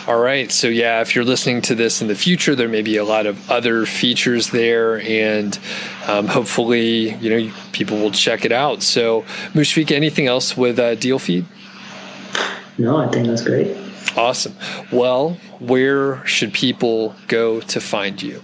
All 0.06 0.20
right. 0.20 0.52
So, 0.52 0.68
yeah, 0.68 1.00
if 1.00 1.16
you're 1.16 1.24
listening 1.24 1.62
to 1.62 1.76
this 1.76 2.02
in 2.02 2.10
the 2.10 2.16
future, 2.16 2.56
there 2.56 2.68
may 2.68 2.82
be 2.82 2.98
a 2.98 3.06
lot 3.06 3.26
of 3.26 3.50
other 3.50 3.86
features 3.86 4.50
there, 4.50 5.00
and 5.00 5.58
um, 6.08 6.28
hopefully, 6.28 7.16
you 7.16 7.30
know, 7.30 7.54
people 7.72 7.98
will 7.98 8.12
check 8.12 8.44
it 8.44 8.52
out. 8.52 8.84
So, 8.84 9.22
Mushfiq, 9.54 9.92
anything 9.92 10.28
else 10.28 10.58
with 10.58 10.78
uh, 10.78 10.96
Deal 10.96 11.20
Feed? 11.20 11.46
No, 12.78 12.98
I 12.98 13.08
think 13.08 13.28
that's 13.28 13.44
great. 13.44 13.78
Awesome. 14.18 14.56
Well, 14.92 15.38
where 15.60 16.26
should 16.26 16.54
people 16.54 17.16
go 17.28 17.62
to 17.62 17.80
find 17.80 18.22
you? 18.22 18.44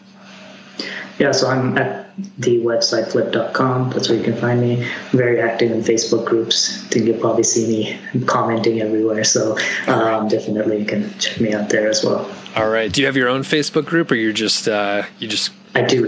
Yeah, 1.19 1.31
so 1.31 1.49
I'm 1.49 1.77
at 1.77 2.09
the 2.37 2.59
website 2.59 3.11
flip.com. 3.11 3.91
That's 3.91 4.09
where 4.09 4.17
you 4.17 4.23
can 4.23 4.35
find 4.35 4.61
me. 4.61 4.83
I'm 4.83 5.17
very 5.17 5.41
active 5.41 5.71
in 5.71 5.81
Facebook 5.81 6.25
groups. 6.25 6.83
I 6.85 6.87
think 6.89 7.05
you'll 7.05 7.19
probably 7.19 7.43
see 7.43 7.67
me 7.67 8.25
commenting 8.25 8.81
everywhere. 8.81 9.23
So 9.23 9.57
um, 9.87 10.27
definitely 10.27 10.79
you 10.79 10.85
can 10.85 11.17
check 11.19 11.39
me 11.39 11.53
out 11.53 11.69
there 11.69 11.89
as 11.89 12.03
well. 12.03 12.29
All 12.55 12.69
right. 12.69 12.91
Do 12.91 13.01
you 13.01 13.07
have 13.07 13.17
your 13.17 13.29
own 13.29 13.41
Facebook 13.41 13.85
group, 13.85 14.11
or 14.11 14.15
you're 14.15 14.33
just 14.33 14.67
uh, 14.67 15.03
you 15.19 15.27
just? 15.27 15.51
I 15.75 15.83
do. 15.83 16.05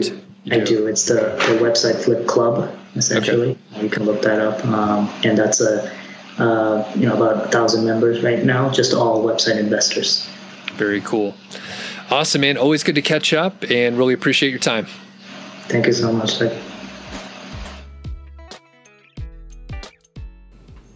I 0.49 0.59
do. 0.59 0.87
It's 0.87 1.05
the, 1.05 1.15
the 1.15 1.59
website 1.63 2.03
Flip 2.03 2.25
Club 2.27 2.75
essentially. 2.95 3.57
Okay. 3.73 3.83
You 3.83 3.89
can 3.89 4.03
look 4.05 4.21
that 4.23 4.39
up, 4.39 4.63
um, 4.65 5.09
and 5.23 5.37
that's 5.37 5.61
a 5.61 5.91
uh, 6.37 6.91
you 6.95 7.07
know 7.07 7.15
about 7.15 7.45
a 7.45 7.49
thousand 7.49 7.85
members 7.85 8.23
right 8.23 8.43
now, 8.43 8.69
just 8.69 8.93
all 8.93 9.23
website 9.23 9.57
investors. 9.57 10.27
Very 10.73 11.01
cool. 11.01 11.35
Awesome, 12.11 12.41
man. 12.41 12.57
Always 12.57 12.83
good 12.83 12.95
to 12.95 13.01
catch 13.01 13.31
up 13.33 13.63
and 13.71 13.97
really 13.97 14.13
appreciate 14.13 14.49
your 14.49 14.59
time. 14.59 14.85
Thank 15.69 15.87
you 15.87 15.93
so 15.93 16.11
much. 16.11 16.41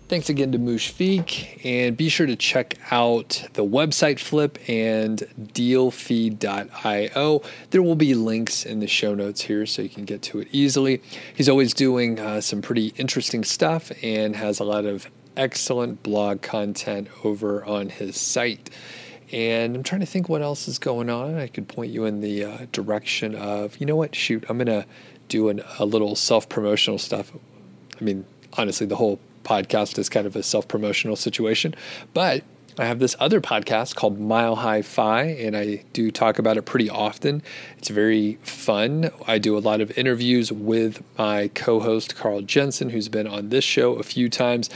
Thanks 0.10 0.30
again 0.30 0.52
to 0.52 0.60
Mushfiq, 0.60 1.66
and 1.66 1.96
be 1.96 2.10
sure 2.10 2.28
to 2.28 2.36
check 2.36 2.76
out 2.92 3.48
the 3.54 3.64
website 3.64 4.20
Flip 4.20 4.60
and 4.68 5.20
dealfeed.io. 5.54 7.42
There 7.70 7.82
will 7.82 7.96
be 7.96 8.14
links 8.14 8.66
in 8.66 8.82
the 8.82 8.88
show 8.88 9.16
notes 9.16 9.40
here 9.42 9.66
so 9.66 9.82
you 9.82 9.90
can 9.90 10.04
get 10.04 10.22
to 10.24 10.40
it 10.40 10.50
easily. 10.52 11.02
He's 11.34 11.48
always 11.48 11.74
doing 11.74 12.20
uh, 12.20 12.42
some 12.42 12.62
pretty 12.62 12.94
interesting 12.98 13.46
stuff 13.46 13.90
and 14.04 14.36
has 14.36 14.60
a 14.60 14.66
lot 14.66 14.84
of 14.84 15.10
excellent 15.38 16.04
blog 16.04 16.42
content 16.42 17.08
over 17.24 17.64
on 17.64 17.88
his 17.90 18.20
site. 18.20 18.70
And 19.32 19.76
I'm 19.76 19.84
trying 19.84 20.02
to 20.02 20.08
think 20.08 20.30
what 20.30 20.42
else 20.42 20.68
is 20.68 20.80
going 20.80 21.10
on. 21.10 21.36
I 21.36 21.48
could 21.48 21.68
point 21.68 21.92
you 21.92 22.06
in 22.06 22.22
the 22.22 22.46
uh, 22.46 22.58
direction 22.72 23.36
of, 23.36 23.78
you 23.78 23.86
know 23.86 23.96
what, 23.96 24.16
shoot, 24.16 24.46
I'm 24.50 24.58
going 24.58 24.68
to 24.68 24.86
do 25.28 25.50
an, 25.50 25.62
a 25.80 25.86
little 25.86 26.16
self 26.16 26.48
promotional 26.48 27.00
stuff. 27.00 27.32
I 28.00 28.04
mean, 28.04 28.26
honestly, 28.54 28.86
the 28.86 28.96
whole 28.96 29.20
podcast 29.44 29.98
is 29.98 30.10
kind 30.10 30.28
of 30.28 30.36
a 30.36 30.44
self 30.44 30.68
promotional 30.68 31.16
situation. 31.16 31.76
But 32.14 32.44
I 32.78 32.86
have 32.86 33.00
this 33.00 33.16
other 33.20 33.40
podcast 33.40 33.96
called 33.96 34.20
Mile 34.20 34.58
High 34.58 34.82
Fi, 34.82 35.24
and 35.24 35.56
I 35.56 35.84
do 35.94 36.12
talk 36.12 36.40
about 36.40 36.58
it 36.58 36.64
pretty 36.64 36.90
often. 36.90 37.42
It's 37.78 37.88
very 37.88 38.38
fun. 38.44 39.12
I 39.26 39.38
do 39.38 39.58
a 39.58 39.60
lot 39.60 39.80
of 39.80 39.98
interviews 39.98 40.52
with 40.52 41.02
my 41.18 41.50
co 41.54 41.80
host, 41.80 42.18
Carl 42.18 42.42
Jensen, 42.42 42.90
who's 42.90 43.08
been 43.08 43.28
on 43.28 43.48
this 43.48 43.64
show 43.64 43.94
a 43.94 44.04
few 44.04 44.30
times 44.30 44.70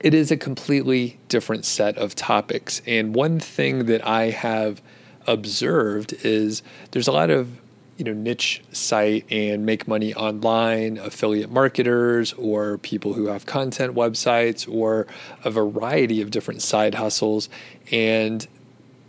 it 0.00 0.14
is 0.14 0.30
a 0.30 0.36
completely 0.36 1.18
different 1.28 1.64
set 1.64 1.96
of 1.98 2.14
topics. 2.14 2.80
And 2.86 3.14
one 3.14 3.40
thing 3.40 3.86
that 3.86 4.06
I 4.06 4.30
have 4.30 4.80
observed 5.26 6.14
is 6.24 6.62
there's 6.92 7.08
a 7.08 7.12
lot 7.12 7.30
of 7.30 7.48
you 7.96 8.04
know 8.04 8.12
niche 8.12 8.62
site 8.70 9.26
and 9.30 9.66
make 9.66 9.88
money 9.88 10.14
online 10.14 10.98
affiliate 10.98 11.50
marketers 11.50 12.32
or 12.34 12.78
people 12.78 13.12
who 13.12 13.26
have 13.26 13.44
content 13.44 13.94
websites 13.94 14.72
or 14.72 15.06
a 15.44 15.50
variety 15.50 16.22
of 16.22 16.30
different 16.30 16.62
side 16.62 16.94
hustles 16.94 17.48
and 17.90 18.46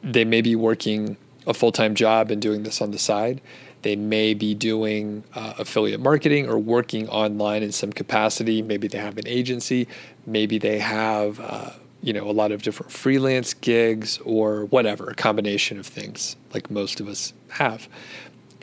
they 0.03 0.25
may 0.25 0.41
be 0.41 0.55
working 0.55 1.15
a 1.45 1.53
full-time 1.53 1.93
job 1.93 2.31
and 2.31 2.41
doing 2.41 2.63
this 2.63 2.81
on 2.81 2.89
the 2.89 2.97
side 2.97 3.39
they 3.81 3.95
may 3.95 4.33
be 4.33 4.53
doing 4.53 5.23
uh, 5.33 5.53
affiliate 5.57 5.99
marketing 5.99 6.49
or 6.49 6.59
working 6.59 7.07
online 7.09 7.63
in 7.63 7.71
some 7.71 7.91
capacity. 7.91 8.61
Maybe 8.61 8.87
they 8.87 8.97
have 8.97 9.17
an 9.17 9.27
agency. 9.27 9.87
Maybe 10.25 10.57
they 10.57 10.79
have, 10.79 11.39
uh, 11.39 11.71
you 12.01 12.13
know, 12.13 12.29
a 12.29 12.33
lot 12.33 12.51
of 12.51 12.61
different 12.61 12.91
freelance 12.91 13.53
gigs 13.53 14.17
or 14.19 14.65
whatever, 14.65 15.09
a 15.09 15.15
combination 15.15 15.79
of 15.79 15.85
things 15.85 16.35
like 16.53 16.69
most 16.69 16.99
of 16.99 17.07
us 17.07 17.33
have. 17.49 17.87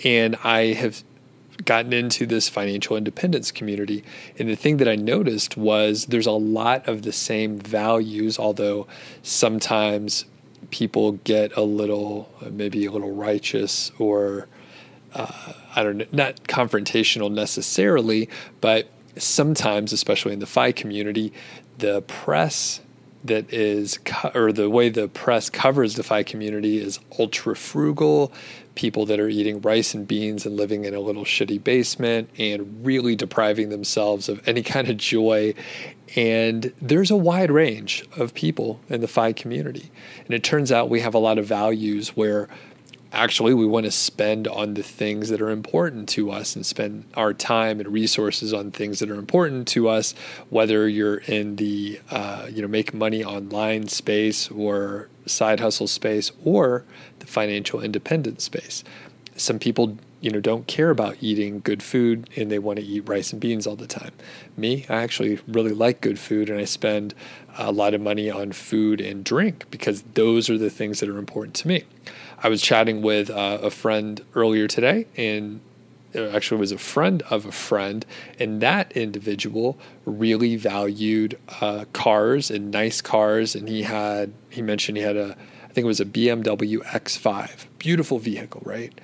And 0.04 0.36
I 0.44 0.74
have 0.74 1.02
gotten 1.64 1.92
into 1.92 2.26
this 2.26 2.48
financial 2.48 2.96
independence 2.96 3.50
community. 3.50 4.04
And 4.38 4.48
the 4.48 4.56
thing 4.56 4.76
that 4.76 4.88
I 4.88 4.96
noticed 4.96 5.56
was 5.56 6.06
there's 6.06 6.26
a 6.26 6.32
lot 6.32 6.86
of 6.86 7.02
the 7.02 7.12
same 7.12 7.58
values, 7.58 8.38
although 8.38 8.86
sometimes 9.22 10.26
people 10.70 11.12
get 11.12 11.56
a 11.56 11.62
little, 11.62 12.28
maybe 12.50 12.84
a 12.84 12.90
little 12.90 13.12
righteous 13.12 13.90
or 13.98 14.48
uh, 15.16 15.52
I 15.74 15.82
don't 15.82 15.96
know, 15.96 16.06
not 16.12 16.44
confrontational 16.44 17.32
necessarily, 17.32 18.28
but 18.60 18.88
sometimes, 19.16 19.92
especially 19.92 20.32
in 20.32 20.40
the 20.40 20.46
FI 20.46 20.72
community, 20.72 21.32
the 21.78 22.02
press 22.02 22.80
that 23.24 23.52
is, 23.52 23.98
co- 24.04 24.30
or 24.34 24.52
the 24.52 24.70
way 24.70 24.88
the 24.88 25.08
press 25.08 25.50
covers 25.50 25.94
the 25.94 26.02
FI 26.02 26.22
community 26.22 26.78
is 26.78 27.00
ultra 27.18 27.56
frugal, 27.56 28.32
people 28.74 29.06
that 29.06 29.18
are 29.18 29.28
eating 29.28 29.60
rice 29.62 29.94
and 29.94 30.06
beans 30.06 30.46
and 30.46 30.56
living 30.56 30.84
in 30.84 30.94
a 30.94 31.00
little 31.00 31.24
shitty 31.24 31.62
basement 31.64 32.28
and 32.38 32.84
really 32.84 33.16
depriving 33.16 33.70
themselves 33.70 34.28
of 34.28 34.46
any 34.46 34.62
kind 34.62 34.88
of 34.88 34.96
joy. 34.96 35.54
And 36.14 36.72
there's 36.80 37.10
a 37.10 37.16
wide 37.16 37.50
range 37.50 38.04
of 38.16 38.34
people 38.34 38.80
in 38.88 39.00
the 39.00 39.08
FI 39.08 39.32
community. 39.32 39.90
And 40.26 40.34
it 40.34 40.44
turns 40.44 40.70
out 40.70 40.90
we 40.90 41.00
have 41.00 41.14
a 41.14 41.18
lot 41.18 41.38
of 41.38 41.46
values 41.46 42.10
where 42.10 42.48
actually 43.12 43.54
we 43.54 43.66
want 43.66 43.84
to 43.84 43.90
spend 43.90 44.48
on 44.48 44.74
the 44.74 44.82
things 44.82 45.28
that 45.28 45.40
are 45.40 45.50
important 45.50 46.08
to 46.08 46.30
us 46.30 46.56
and 46.56 46.66
spend 46.66 47.04
our 47.14 47.32
time 47.32 47.80
and 47.80 47.88
resources 47.88 48.52
on 48.52 48.70
things 48.70 48.98
that 48.98 49.10
are 49.10 49.14
important 49.14 49.68
to 49.68 49.88
us 49.88 50.14
whether 50.50 50.88
you're 50.88 51.18
in 51.18 51.56
the 51.56 52.00
uh, 52.10 52.46
you 52.50 52.62
know 52.62 52.68
make 52.68 52.92
money 52.92 53.24
online 53.24 53.88
space 53.88 54.50
or 54.50 55.08
side 55.26 55.60
hustle 55.60 55.86
space 55.86 56.30
or 56.44 56.84
the 57.18 57.26
financial 57.26 57.80
independence 57.80 58.44
space. 58.44 58.84
Some 59.36 59.58
people 59.58 59.98
you 60.20 60.30
know 60.30 60.40
don't 60.40 60.66
care 60.66 60.90
about 60.90 61.16
eating 61.20 61.60
good 61.60 61.82
food 61.82 62.28
and 62.36 62.50
they 62.50 62.58
want 62.58 62.78
to 62.78 62.84
eat 62.84 63.06
rice 63.06 63.32
and 63.32 63.40
beans 63.40 63.66
all 63.66 63.76
the 63.76 63.86
time. 63.86 64.12
Me 64.56 64.86
i 64.88 65.02
actually 65.02 65.38
really 65.46 65.72
like 65.72 66.00
good 66.00 66.18
food 66.18 66.48
and 66.48 66.58
i 66.58 66.64
spend 66.64 67.14
a 67.58 67.70
lot 67.70 67.94
of 67.94 68.00
money 68.00 68.30
on 68.30 68.52
food 68.52 69.00
and 69.00 69.24
drink 69.24 69.64
because 69.70 70.02
those 70.14 70.48
are 70.50 70.58
the 70.58 70.70
things 70.70 71.00
that 71.00 71.08
are 71.08 71.18
important 71.18 71.54
to 71.54 71.68
me 71.68 71.84
I 72.46 72.48
was 72.48 72.62
chatting 72.62 73.02
with 73.02 73.28
uh, 73.28 73.58
a 73.60 73.70
friend 73.70 74.24
earlier 74.36 74.68
today, 74.68 75.08
and 75.16 75.60
actually 76.14 76.60
was 76.60 76.70
a 76.70 76.78
friend 76.78 77.24
of 77.28 77.44
a 77.44 77.50
friend, 77.50 78.06
and 78.38 78.60
that 78.62 78.92
individual 78.92 79.76
really 80.04 80.54
valued 80.54 81.36
uh, 81.60 81.86
cars 81.92 82.52
and 82.52 82.70
nice 82.70 83.00
cars, 83.00 83.56
and 83.56 83.68
he 83.68 83.82
had 83.82 84.32
he 84.48 84.62
mentioned 84.62 84.96
he 84.96 85.02
had 85.02 85.16
a 85.16 85.36
I 85.64 85.72
think 85.72 85.86
it 85.86 85.88
was 85.88 85.98
a 85.98 86.04
BMW 86.04 86.76
X5, 86.84 87.66
beautiful 87.80 88.20
vehicle, 88.20 88.62
right? 88.64 88.96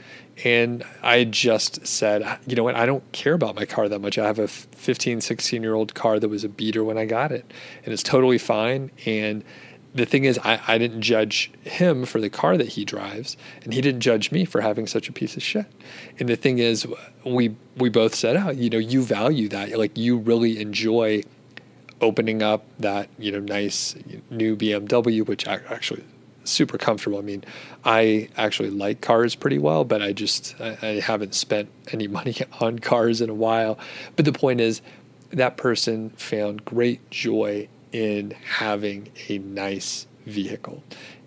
And 0.44 0.84
I 1.02 1.24
just 1.24 1.84
said, 1.84 2.38
you 2.46 2.54
know 2.54 2.62
what? 2.62 2.76
I 2.76 2.86
don't 2.86 3.10
care 3.10 3.34
about 3.34 3.56
my 3.56 3.64
car 3.64 3.88
that 3.88 3.98
much. 3.98 4.18
I 4.18 4.24
have 4.24 4.38
a 4.38 4.46
15, 4.46 5.20
16 5.20 5.62
year 5.64 5.74
old 5.74 5.94
car 5.94 6.20
that 6.20 6.28
was 6.28 6.44
a 6.44 6.48
beater 6.48 6.84
when 6.84 6.96
I 6.96 7.06
got 7.06 7.32
it, 7.32 7.52
and 7.84 7.92
it's 7.92 8.04
totally 8.04 8.38
fine. 8.38 8.92
And 9.04 9.42
the 9.94 10.06
thing 10.06 10.24
is, 10.24 10.38
I, 10.42 10.60
I 10.66 10.78
didn't 10.78 11.02
judge 11.02 11.50
him 11.62 12.06
for 12.06 12.20
the 12.20 12.30
car 12.30 12.56
that 12.56 12.68
he 12.68 12.84
drives, 12.84 13.36
and 13.62 13.74
he 13.74 13.80
didn't 13.80 14.00
judge 14.00 14.32
me 14.32 14.44
for 14.44 14.60
having 14.60 14.86
such 14.86 15.08
a 15.08 15.12
piece 15.12 15.36
of 15.36 15.42
shit. 15.42 15.66
And 16.18 16.28
the 16.28 16.36
thing 16.36 16.58
is, 16.58 16.86
we 17.24 17.54
we 17.76 17.90
both 17.90 18.14
said, 18.14 18.36
"Oh, 18.36 18.50
you 18.50 18.70
know, 18.70 18.78
you 18.78 19.02
value 19.02 19.48
that. 19.48 19.76
Like 19.78 19.96
you 19.96 20.16
really 20.16 20.60
enjoy 20.60 21.22
opening 22.00 22.42
up 22.42 22.64
that 22.78 23.08
you 23.18 23.30
know 23.32 23.40
nice 23.40 23.94
new 24.30 24.56
BMW, 24.56 25.26
which 25.26 25.46
actually 25.46 26.04
super 26.44 26.78
comfortable. 26.78 27.18
I 27.18 27.22
mean, 27.22 27.44
I 27.84 28.28
actually 28.36 28.70
like 28.70 29.00
cars 29.00 29.34
pretty 29.34 29.58
well, 29.58 29.84
but 29.84 30.02
I 30.02 30.12
just 30.12 30.58
I, 30.60 30.78
I 30.82 31.00
haven't 31.00 31.34
spent 31.34 31.68
any 31.92 32.08
money 32.18 32.36
on 32.60 32.78
cars 32.78 33.20
in 33.20 33.30
a 33.30 33.34
while. 33.34 33.78
But 34.16 34.24
the 34.24 34.32
point 34.32 34.60
is, 34.60 34.80
that 35.30 35.56
person 35.56 36.10
found 36.10 36.64
great 36.64 37.10
joy 37.10 37.68
in 37.92 38.30
having 38.30 39.08
a 39.28 39.38
nice 39.38 40.06
vehicle. 40.26 40.82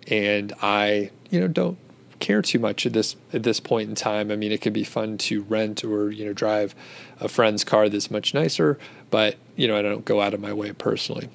And 0.08 0.52
I, 0.62 1.10
you 1.30 1.40
know, 1.40 1.48
don't 1.48 1.78
care 2.18 2.42
too 2.42 2.58
much 2.58 2.86
at 2.86 2.92
this 2.92 3.16
at 3.32 3.42
this 3.42 3.60
point 3.60 3.88
in 3.88 3.94
time. 3.94 4.30
I 4.30 4.36
mean, 4.36 4.52
it 4.52 4.60
could 4.60 4.72
be 4.72 4.84
fun 4.84 5.18
to 5.18 5.42
rent 5.42 5.84
or 5.84 6.10
you 6.10 6.24
know 6.24 6.32
drive 6.32 6.74
a 7.20 7.28
friend's 7.28 7.64
car 7.64 7.88
that's 7.88 8.10
much 8.10 8.34
nicer, 8.34 8.78
but 9.10 9.36
you 9.56 9.68
know, 9.68 9.76
I 9.76 9.82
don't 9.82 10.04
go 10.04 10.20
out 10.20 10.34
of 10.34 10.40
my 10.40 10.52
way 10.52 10.72
personally. 10.72 11.28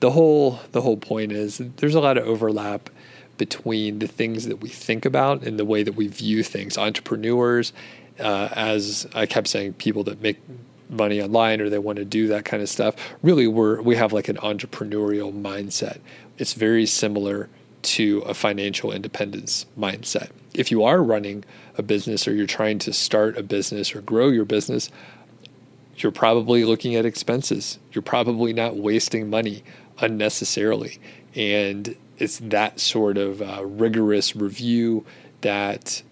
The 0.00 0.10
whole 0.10 0.60
the 0.72 0.80
whole 0.80 0.96
point 0.96 1.32
is 1.32 1.58
there's 1.76 1.94
a 1.94 2.00
lot 2.00 2.16
of 2.16 2.26
overlap 2.26 2.90
between 3.36 4.00
the 4.00 4.06
things 4.06 4.46
that 4.46 4.60
we 4.60 4.68
think 4.68 5.06
about 5.06 5.42
and 5.42 5.58
the 5.58 5.64
way 5.64 5.82
that 5.82 5.94
we 5.94 6.06
view 6.06 6.42
things. 6.42 6.76
Entrepreneurs, 6.76 7.72
uh, 8.18 8.50
as 8.52 9.06
I 9.14 9.24
kept 9.24 9.48
saying, 9.48 9.74
people 9.74 10.04
that 10.04 10.20
make 10.20 10.38
money 10.90 11.22
online 11.22 11.60
or 11.60 11.68
they 11.68 11.78
want 11.78 11.96
to 11.96 12.04
do 12.04 12.26
that 12.28 12.44
kind 12.44 12.62
of 12.62 12.68
stuff. 12.68 12.94
Really, 13.22 13.46
we're 13.46 13.80
we 13.80 13.96
have 13.96 14.12
like 14.12 14.28
an 14.28 14.36
entrepreneurial 14.36 15.32
mindset. 15.32 15.98
It's 16.38 16.54
very 16.54 16.86
similar 16.86 17.48
to 17.82 18.18
a 18.26 18.34
financial 18.34 18.92
independence 18.92 19.66
mindset. 19.78 20.30
If 20.54 20.70
you 20.70 20.84
are 20.84 21.02
running 21.02 21.44
a 21.78 21.82
business 21.82 22.28
or 22.28 22.34
you're 22.34 22.46
trying 22.46 22.78
to 22.80 22.92
start 22.92 23.38
a 23.38 23.42
business 23.42 23.94
or 23.94 24.02
grow 24.02 24.28
your 24.28 24.44
business, 24.44 24.90
you're 25.96 26.12
probably 26.12 26.64
looking 26.64 26.94
at 26.96 27.04
expenses. 27.04 27.78
You're 27.92 28.02
probably 28.02 28.52
not 28.52 28.76
wasting 28.76 29.30
money 29.30 29.62
unnecessarily. 29.98 30.98
And 31.34 31.96
it's 32.18 32.38
that 32.38 32.80
sort 32.80 33.16
of 33.16 33.40
uh, 33.40 33.64
rigorous 33.64 34.34
review 34.36 35.04
that 35.40 36.02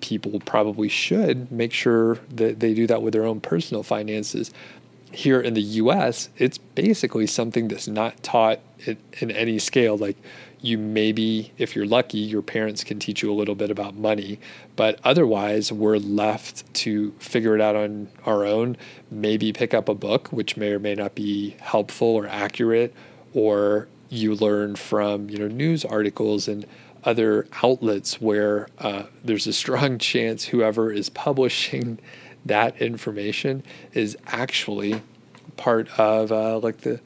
people 0.00 0.40
probably 0.40 0.88
should 0.88 1.50
make 1.50 1.72
sure 1.72 2.18
that 2.30 2.60
they 2.60 2.74
do 2.74 2.86
that 2.86 3.02
with 3.02 3.12
their 3.12 3.24
own 3.24 3.40
personal 3.40 3.82
finances. 3.82 4.52
Here 5.12 5.40
in 5.40 5.54
the 5.54 5.62
US, 5.62 6.28
it's 6.36 6.58
basically 6.58 7.26
something 7.26 7.68
that's 7.68 7.88
not 7.88 8.22
taught 8.22 8.60
in 8.86 9.30
any 9.30 9.58
scale. 9.58 9.96
Like, 9.96 10.16
you 10.60 10.78
maybe, 10.78 11.52
if 11.58 11.76
you're 11.76 11.86
lucky, 11.86 12.18
your 12.18 12.42
parents 12.42 12.82
can 12.82 12.98
teach 12.98 13.22
you 13.22 13.30
a 13.30 13.34
little 13.34 13.54
bit 13.54 13.70
about 13.70 13.94
money, 13.94 14.38
but 14.74 14.98
otherwise, 15.04 15.70
we're 15.70 15.98
left 15.98 16.72
to 16.74 17.12
figure 17.18 17.54
it 17.54 17.60
out 17.60 17.76
on 17.76 18.08
our 18.24 18.44
own. 18.44 18.76
Maybe 19.10 19.52
pick 19.52 19.74
up 19.74 19.88
a 19.88 19.94
book, 19.94 20.28
which 20.28 20.56
may 20.56 20.72
or 20.72 20.78
may 20.78 20.94
not 20.94 21.14
be 21.14 21.56
helpful 21.60 22.08
or 22.08 22.26
accurate, 22.26 22.94
or 23.32 23.88
you 24.08 24.34
learn 24.34 24.76
from 24.76 25.28
you 25.30 25.38
know 25.38 25.48
news 25.48 25.84
articles 25.84 26.48
and 26.48 26.66
other 27.06 27.46
outlets 27.62 28.20
where 28.20 28.68
uh, 28.78 29.04
there's 29.24 29.46
a 29.46 29.52
strong 29.52 29.98
chance 30.10 30.46
whoever 30.46 30.92
is 30.92 31.08
publishing 31.08 31.98
that 32.44 32.80
information 32.80 33.62
is 33.92 34.16
actually 34.26 35.00
part 35.56 35.88
of 35.98 36.30
uh, 36.30 36.58
like 36.58 36.78
the 36.78 37.00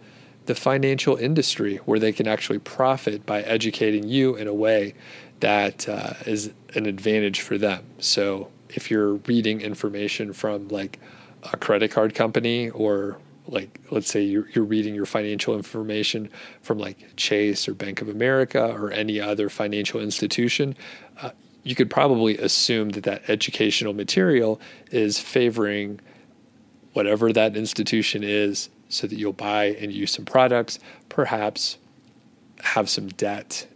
the 0.46 0.54
financial 0.54 1.14
industry 1.16 1.76
where 1.84 2.00
they 2.00 2.12
can 2.12 2.26
actually 2.26 2.58
profit 2.58 3.24
by 3.24 3.40
educating 3.42 4.08
you 4.08 4.34
in 4.34 4.48
a 4.48 4.54
way 4.54 4.94
that 5.38 5.88
uh, 5.88 6.14
is 6.26 6.52
an 6.74 6.86
advantage 6.86 7.40
for 7.40 7.56
them. 7.56 7.84
So 7.98 8.48
if 8.68 8.90
you're 8.90 9.14
reading 9.14 9.60
information 9.60 10.32
from 10.32 10.66
like 10.68 10.98
a 11.52 11.56
credit 11.56 11.92
card 11.92 12.14
company 12.14 12.70
or 12.70 13.18
like 13.46 13.80
let's 13.90 14.08
say 14.08 14.22
you're, 14.22 14.48
you're 14.50 14.64
reading 14.64 14.94
your 14.94 15.06
financial 15.06 15.54
information 15.54 16.28
from 16.62 16.78
like 16.78 17.16
chase 17.16 17.68
or 17.68 17.74
bank 17.74 18.00
of 18.00 18.08
america 18.08 18.72
or 18.72 18.90
any 18.92 19.20
other 19.20 19.48
financial 19.48 20.00
institution 20.00 20.76
uh, 21.22 21.30
you 21.62 21.74
could 21.74 21.90
probably 21.90 22.38
assume 22.38 22.90
that 22.90 23.04
that 23.04 23.28
educational 23.28 23.92
material 23.92 24.60
is 24.90 25.18
favoring 25.18 26.00
whatever 26.92 27.32
that 27.32 27.56
institution 27.56 28.22
is 28.24 28.68
so 28.88 29.06
that 29.06 29.16
you'll 29.16 29.32
buy 29.32 29.66
and 29.80 29.92
use 29.92 30.10
some 30.12 30.24
products 30.24 30.78
perhaps 31.08 31.78
have 32.62 32.88
some 32.88 33.08
debt 33.08 33.66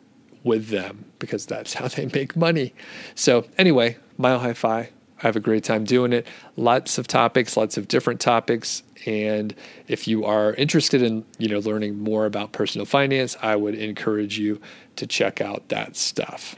with 0.42 0.68
them 0.68 1.04
because 1.18 1.46
that's 1.46 1.74
how 1.74 1.88
they 1.88 2.06
make 2.06 2.36
money. 2.36 2.74
So 3.14 3.46
anyway 3.58 3.96
mile 4.16 4.38
high 4.38 4.52
fi 4.52 4.90
I 5.22 5.26
have 5.26 5.36
a 5.36 5.40
great 5.40 5.64
time 5.64 5.84
doing 5.84 6.12
it. 6.12 6.26
Lots 6.56 6.98
of 6.98 7.06
topics, 7.06 7.56
lots 7.56 7.76
of 7.76 7.88
different 7.88 8.20
topics. 8.20 8.82
And 9.06 9.54
if 9.86 10.08
you 10.08 10.24
are 10.24 10.54
interested 10.54 11.02
in, 11.02 11.24
you 11.38 11.48
know, 11.48 11.58
learning 11.58 11.98
more 11.98 12.26
about 12.26 12.52
personal 12.52 12.84
finance, 12.84 13.36
I 13.42 13.56
would 13.56 13.74
encourage 13.74 14.38
you 14.38 14.60
to 14.96 15.06
check 15.06 15.40
out 15.40 15.68
that 15.68 15.96
stuff. 15.96 16.56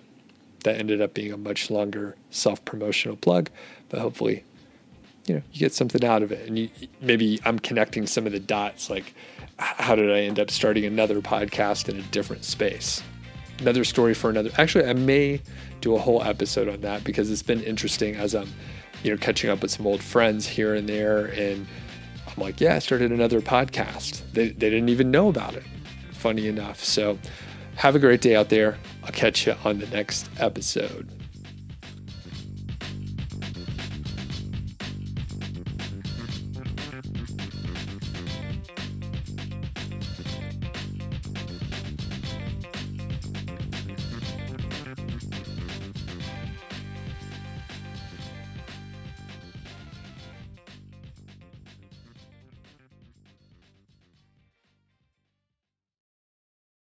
That 0.64 0.78
ended 0.78 1.00
up 1.00 1.14
being 1.14 1.32
a 1.32 1.36
much 1.36 1.70
longer 1.70 2.16
self-promotional 2.30 3.16
plug, 3.16 3.50
but 3.88 4.00
hopefully, 4.00 4.44
you 5.26 5.36
know, 5.36 5.42
you 5.52 5.60
get 5.60 5.74
something 5.74 6.04
out 6.04 6.22
of 6.22 6.32
it. 6.32 6.48
And 6.48 6.58
you, 6.58 6.70
maybe 7.00 7.40
I'm 7.44 7.58
connecting 7.58 8.06
some 8.06 8.26
of 8.26 8.32
the 8.32 8.40
dots 8.40 8.90
like 8.90 9.14
how 9.58 9.94
did 9.94 10.12
I 10.12 10.20
end 10.20 10.38
up 10.38 10.50
starting 10.50 10.84
another 10.84 11.20
podcast 11.20 11.88
in 11.88 11.98
a 11.98 12.02
different 12.02 12.44
space? 12.44 13.02
Another 13.58 13.84
story 13.84 14.14
for 14.14 14.30
another. 14.30 14.50
Actually, 14.58 14.86
I 14.86 14.92
may 14.92 15.40
do 15.80 15.94
a 15.94 15.98
whole 15.98 16.22
episode 16.22 16.68
on 16.68 16.80
that 16.82 17.04
because 17.04 17.30
it's 17.30 17.42
been 17.42 17.62
interesting 17.62 18.14
as 18.16 18.34
I'm, 18.34 18.52
you 19.02 19.10
know, 19.10 19.16
catching 19.16 19.50
up 19.50 19.62
with 19.62 19.70
some 19.70 19.86
old 19.86 20.02
friends 20.02 20.46
here 20.46 20.74
and 20.74 20.88
there 20.88 21.26
and 21.26 21.66
I'm 22.26 22.42
like, 22.42 22.60
yeah, 22.60 22.74
I 22.76 22.80
started 22.80 23.12
another 23.12 23.40
podcast. 23.40 24.22
They, 24.32 24.48
they 24.48 24.70
didn't 24.70 24.90
even 24.90 25.10
know 25.10 25.28
about 25.28 25.54
it. 25.54 25.64
Funny 26.12 26.48
enough. 26.48 26.82
So 26.84 27.18
have 27.76 27.94
a 27.94 27.98
great 27.98 28.20
day 28.20 28.36
out 28.36 28.48
there. 28.50 28.78
I'll 29.04 29.12
catch 29.12 29.46
you 29.46 29.54
on 29.64 29.78
the 29.78 29.86
next 29.86 30.28
episode. 30.38 31.08